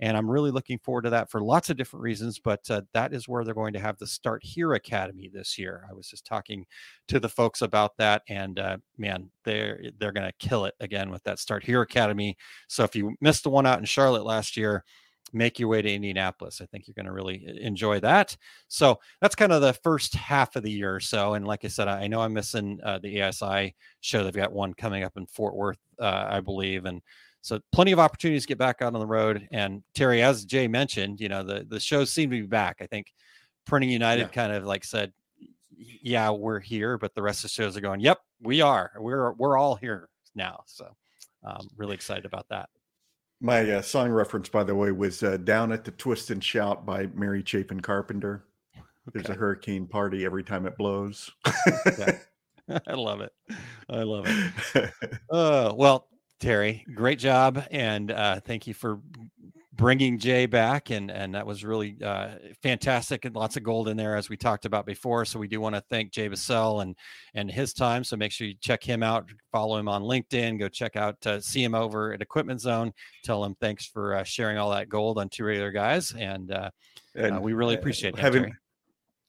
And 0.00 0.16
I'm 0.16 0.30
really 0.30 0.50
looking 0.50 0.78
forward 0.78 1.02
to 1.02 1.10
that 1.10 1.30
for 1.30 1.40
lots 1.40 1.70
of 1.70 1.76
different 1.76 2.02
reasons. 2.02 2.38
But 2.38 2.70
uh, 2.70 2.82
that 2.94 3.12
is 3.12 3.28
where 3.28 3.44
they're 3.44 3.54
going 3.54 3.72
to 3.74 3.80
have 3.80 3.98
the 3.98 4.06
Start 4.06 4.42
Here 4.44 4.72
Academy 4.74 5.30
this 5.32 5.58
year. 5.58 5.86
I 5.90 5.94
was 5.94 6.08
just 6.08 6.24
talking 6.24 6.64
to 7.08 7.20
the 7.20 7.28
folks 7.28 7.62
about 7.62 7.96
that. 7.98 8.22
And 8.28 8.58
uh, 8.58 8.78
man, 8.98 9.30
they're, 9.44 9.82
they're 9.98 10.12
going 10.12 10.30
to 10.30 10.48
kill 10.48 10.64
it 10.64 10.74
again 10.80 11.10
with 11.10 11.22
that 11.24 11.38
Start 11.38 11.64
Here 11.64 11.82
Academy. 11.82 12.36
So 12.68 12.84
if 12.84 12.94
you 12.94 13.16
missed 13.20 13.44
the 13.44 13.50
one 13.50 13.66
out 13.66 13.78
in 13.78 13.84
Charlotte 13.84 14.24
last 14.24 14.56
year, 14.56 14.84
make 15.32 15.58
your 15.58 15.68
way 15.68 15.80
to 15.80 15.92
Indianapolis. 15.92 16.60
I 16.60 16.66
think 16.66 16.86
you're 16.86 16.94
going 16.94 17.06
to 17.06 17.12
really 17.12 17.46
enjoy 17.60 18.00
that. 18.00 18.36
So 18.68 18.98
that's 19.20 19.34
kind 19.34 19.52
of 19.52 19.62
the 19.62 19.72
first 19.72 20.14
half 20.14 20.56
of 20.56 20.62
the 20.62 20.70
year 20.70 20.94
or 20.94 21.00
so. 21.00 21.34
And 21.34 21.46
like 21.46 21.64
I 21.64 21.68
said, 21.68 21.88
I 21.88 22.06
know 22.08 22.20
I'm 22.20 22.32
missing 22.32 22.80
uh, 22.82 22.98
the 22.98 23.22
ASI 23.22 23.74
show. 24.00 24.24
They've 24.24 24.34
got 24.34 24.52
one 24.52 24.74
coming 24.74 25.04
up 25.04 25.16
in 25.16 25.26
Fort 25.26 25.54
Worth, 25.54 25.78
uh, 26.00 26.26
I 26.28 26.40
believe, 26.40 26.84
and 26.84 27.00
so 27.42 27.58
plenty 27.72 27.92
of 27.92 27.98
opportunities 27.98 28.42
to 28.42 28.48
get 28.48 28.58
back 28.58 28.82
out 28.82 28.94
on 28.94 29.00
the 29.00 29.06
road. 29.06 29.48
And 29.50 29.82
Terry, 29.94 30.22
as 30.22 30.44
Jay 30.44 30.68
mentioned, 30.68 31.20
you 31.20 31.28
know 31.28 31.42
the 31.42 31.64
the 31.66 31.80
shows 31.80 32.12
seem 32.12 32.30
to 32.30 32.40
be 32.42 32.46
back. 32.46 32.78
I 32.80 32.86
think 32.86 33.12
Printing 33.66 33.90
United 33.90 34.22
yeah. 34.22 34.28
kind 34.28 34.52
of 34.52 34.64
like 34.64 34.84
said, 34.84 35.12
"Yeah, 35.76 36.30
we're 36.30 36.60
here," 36.60 36.98
but 36.98 37.14
the 37.14 37.22
rest 37.22 37.38
of 37.38 37.42
the 37.44 37.54
shows 37.54 37.76
are 37.76 37.80
going, 37.80 38.00
"Yep, 38.00 38.18
we 38.42 38.60
are. 38.60 38.92
We're 38.98 39.32
we're 39.32 39.56
all 39.56 39.74
here 39.74 40.08
now." 40.34 40.62
So 40.66 40.94
um, 41.44 41.68
really 41.76 41.94
excited 41.94 42.26
about 42.26 42.46
that. 42.50 42.68
My 43.40 43.70
uh, 43.70 43.82
song 43.82 44.10
reference, 44.10 44.48
by 44.48 44.64
the 44.64 44.74
way, 44.74 44.92
was 44.92 45.22
uh, 45.22 45.38
"Down 45.38 45.72
at 45.72 45.84
the 45.84 45.92
Twist 45.92 46.30
and 46.30 46.44
Shout" 46.44 46.84
by 46.84 47.06
Mary 47.14 47.42
Chapin 47.44 47.80
Carpenter. 47.80 48.44
Okay. 48.76 48.84
There's 49.14 49.30
a 49.30 49.38
hurricane 49.38 49.86
party 49.86 50.24
every 50.24 50.44
time 50.44 50.66
it 50.66 50.76
blows. 50.76 51.30
I 51.44 52.94
love 52.94 53.20
it. 53.20 53.32
I 53.88 54.02
love 54.02 54.26
it. 54.26 54.90
Uh, 55.30 55.72
well, 55.76 56.08
Terry, 56.40 56.84
great 56.94 57.20
job, 57.20 57.64
and 57.70 58.10
uh, 58.10 58.40
thank 58.40 58.66
you 58.66 58.74
for 58.74 58.98
bringing 59.80 60.18
Jay 60.18 60.44
back, 60.44 60.90
and 60.90 61.10
and 61.10 61.34
that 61.34 61.46
was 61.46 61.64
really 61.64 61.96
uh, 62.04 62.32
fantastic, 62.62 63.24
and 63.24 63.34
lots 63.34 63.56
of 63.56 63.62
gold 63.62 63.88
in 63.88 63.96
there 63.96 64.14
as 64.14 64.28
we 64.28 64.36
talked 64.36 64.66
about 64.66 64.84
before. 64.84 65.24
So 65.24 65.38
we 65.38 65.48
do 65.48 65.58
want 65.60 65.74
to 65.74 65.80
thank 65.88 66.12
Jay 66.12 66.28
Busselle 66.28 66.82
and 66.82 66.94
and 67.34 67.50
his 67.50 67.72
time. 67.72 68.04
So 68.04 68.16
make 68.16 68.30
sure 68.30 68.46
you 68.46 68.54
check 68.60 68.84
him 68.84 69.02
out, 69.02 69.28
follow 69.50 69.78
him 69.78 69.88
on 69.88 70.02
LinkedIn, 70.02 70.58
go 70.58 70.68
check 70.68 70.96
out, 70.96 71.26
uh, 71.26 71.40
see 71.40 71.64
him 71.64 71.74
over 71.74 72.12
at 72.12 72.20
Equipment 72.20 72.60
Zone. 72.60 72.92
Tell 73.24 73.42
him 73.42 73.56
thanks 73.60 73.86
for 73.86 74.14
uh, 74.16 74.22
sharing 74.22 74.58
all 74.58 74.70
that 74.70 74.90
gold 74.90 75.18
on 75.18 75.30
two 75.30 75.44
regular 75.44 75.72
guys, 75.72 76.12
and, 76.12 76.52
uh, 76.52 76.70
And 77.14 77.42
we 77.42 77.54
really 77.54 77.74
uh, 77.74 77.78
appreciate 77.78 78.14
that. 78.16 78.22
have 78.22 78.34
him 78.34 78.52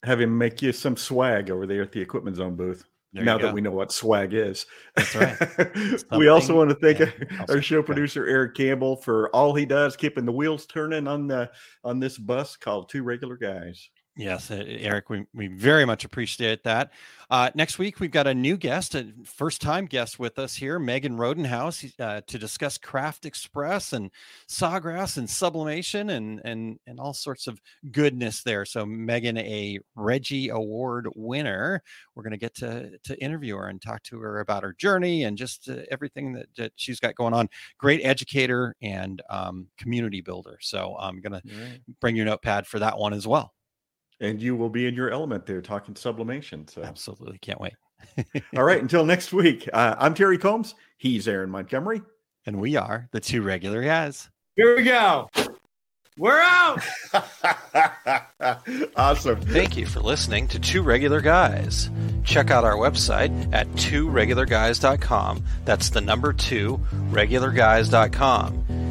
have 0.03 0.19
him 0.19 0.37
make 0.37 0.61
you 0.61 0.73
some 0.73 0.97
swag 0.97 1.49
over 1.49 1.65
there 1.65 1.81
at 1.81 1.93
the 1.93 2.01
Equipment 2.01 2.35
Zone 2.35 2.55
booth. 2.55 2.83
There 3.13 3.25
now 3.25 3.37
that 3.37 3.53
we 3.53 3.59
know 3.59 3.71
what 3.71 3.91
swag 3.91 4.33
is. 4.33 4.65
That's 4.95 5.15
right. 5.15 6.03
we 6.17 6.29
also 6.29 6.55
want 6.55 6.69
to 6.69 6.75
thank 6.75 6.99
yeah, 6.99 7.45
our, 7.49 7.61
show 7.61 7.83
producer 7.83 8.25
Eric 8.25 8.55
Campbell 8.55 8.95
for 8.95 9.29
all 9.35 9.53
he 9.53 9.65
does, 9.65 9.97
keeping 9.97 10.25
the 10.25 10.31
wheels 10.31 10.65
turning 10.65 11.07
on 11.07 11.27
the 11.27 11.51
on 11.83 11.99
this 11.99 12.17
bus 12.17 12.55
called 12.55 12.87
Two 12.87 13.03
Regular 13.03 13.35
Guys. 13.35 13.89
Yes, 14.17 14.51
Eric, 14.51 15.09
we, 15.09 15.25
we 15.33 15.47
very 15.47 15.85
much 15.85 16.03
appreciate 16.03 16.65
that. 16.65 16.91
Uh, 17.29 17.49
next 17.55 17.79
week, 17.79 18.01
we've 18.01 18.11
got 18.11 18.27
a 18.27 18.33
new 18.33 18.57
guest, 18.57 18.93
a 18.93 19.07
first 19.23 19.61
time 19.61 19.85
guest 19.85 20.19
with 20.19 20.37
us 20.37 20.53
here, 20.53 20.79
Megan 20.79 21.15
Rodenhouse, 21.15 21.93
uh, 21.97 22.19
to 22.27 22.37
discuss 22.37 22.77
Craft 22.77 23.25
Express 23.25 23.93
and 23.93 24.11
Sawgrass 24.49 25.15
and 25.15 25.29
sublimation 25.29 26.09
and, 26.09 26.41
and, 26.43 26.77
and 26.85 26.99
all 26.99 27.13
sorts 27.13 27.47
of 27.47 27.61
goodness 27.89 28.43
there. 28.43 28.65
So, 28.65 28.85
Megan, 28.85 29.37
a 29.37 29.79
Reggie 29.95 30.49
Award 30.49 31.07
winner, 31.15 31.81
we're 32.13 32.23
going 32.23 32.31
to 32.31 32.37
get 32.37 32.53
to 32.55 32.97
to 33.05 33.17
interview 33.23 33.55
her 33.55 33.69
and 33.69 33.81
talk 33.81 34.03
to 34.03 34.19
her 34.19 34.41
about 34.41 34.63
her 34.63 34.73
journey 34.73 35.23
and 35.23 35.37
just 35.37 35.69
uh, 35.69 35.83
everything 35.89 36.33
that, 36.33 36.47
that 36.57 36.73
she's 36.75 36.99
got 36.99 37.15
going 37.15 37.33
on. 37.33 37.47
Great 37.77 38.01
educator 38.03 38.75
and 38.81 39.21
um, 39.29 39.67
community 39.77 40.19
builder. 40.19 40.57
So, 40.59 40.97
I'm 40.99 41.21
going 41.21 41.41
to 41.41 41.43
bring 42.01 42.17
your 42.17 42.25
notepad 42.25 42.67
for 42.67 42.79
that 42.79 42.97
one 42.97 43.13
as 43.13 43.25
well. 43.25 43.53
And 44.21 44.41
you 44.41 44.55
will 44.55 44.69
be 44.69 44.87
in 44.87 44.93
your 44.93 45.09
element 45.09 45.45
there 45.45 45.61
talking 45.61 45.95
sublimation. 45.95 46.67
So 46.67 46.83
Absolutely. 46.83 47.39
Can't 47.39 47.59
wait. 47.59 47.73
all 48.55 48.63
right, 48.63 48.81
until 48.81 49.03
next 49.03 49.33
week. 49.33 49.67
Uh, 49.73 49.95
I'm 49.97 50.13
Terry 50.13 50.37
Combs. 50.37 50.75
He's 50.97 51.27
Aaron 51.27 51.49
Montgomery. 51.49 52.01
And 52.45 52.61
we 52.61 52.75
are 52.75 53.09
the 53.11 53.19
two 53.19 53.41
regular 53.41 53.83
guys. 53.83 54.29
Here 54.55 54.75
we 54.77 54.83
go. 54.83 55.29
We're 56.17 56.39
out. 56.39 56.83
awesome. 58.95 59.41
Thank 59.41 59.77
you 59.77 59.85
for 59.85 60.01
listening 60.01 60.47
to 60.49 60.59
Two 60.59 60.81
Regular 60.83 61.21
Guys. 61.21 61.89
Check 62.25 62.51
out 62.51 62.65
our 62.65 62.75
website 62.75 63.31
at 63.53 63.67
tworegularguys.com. 63.71 65.43
That's 65.63 65.89
the 65.89 66.01
number 66.01 66.33
two, 66.33 66.79
regularguys.com. 67.11 68.90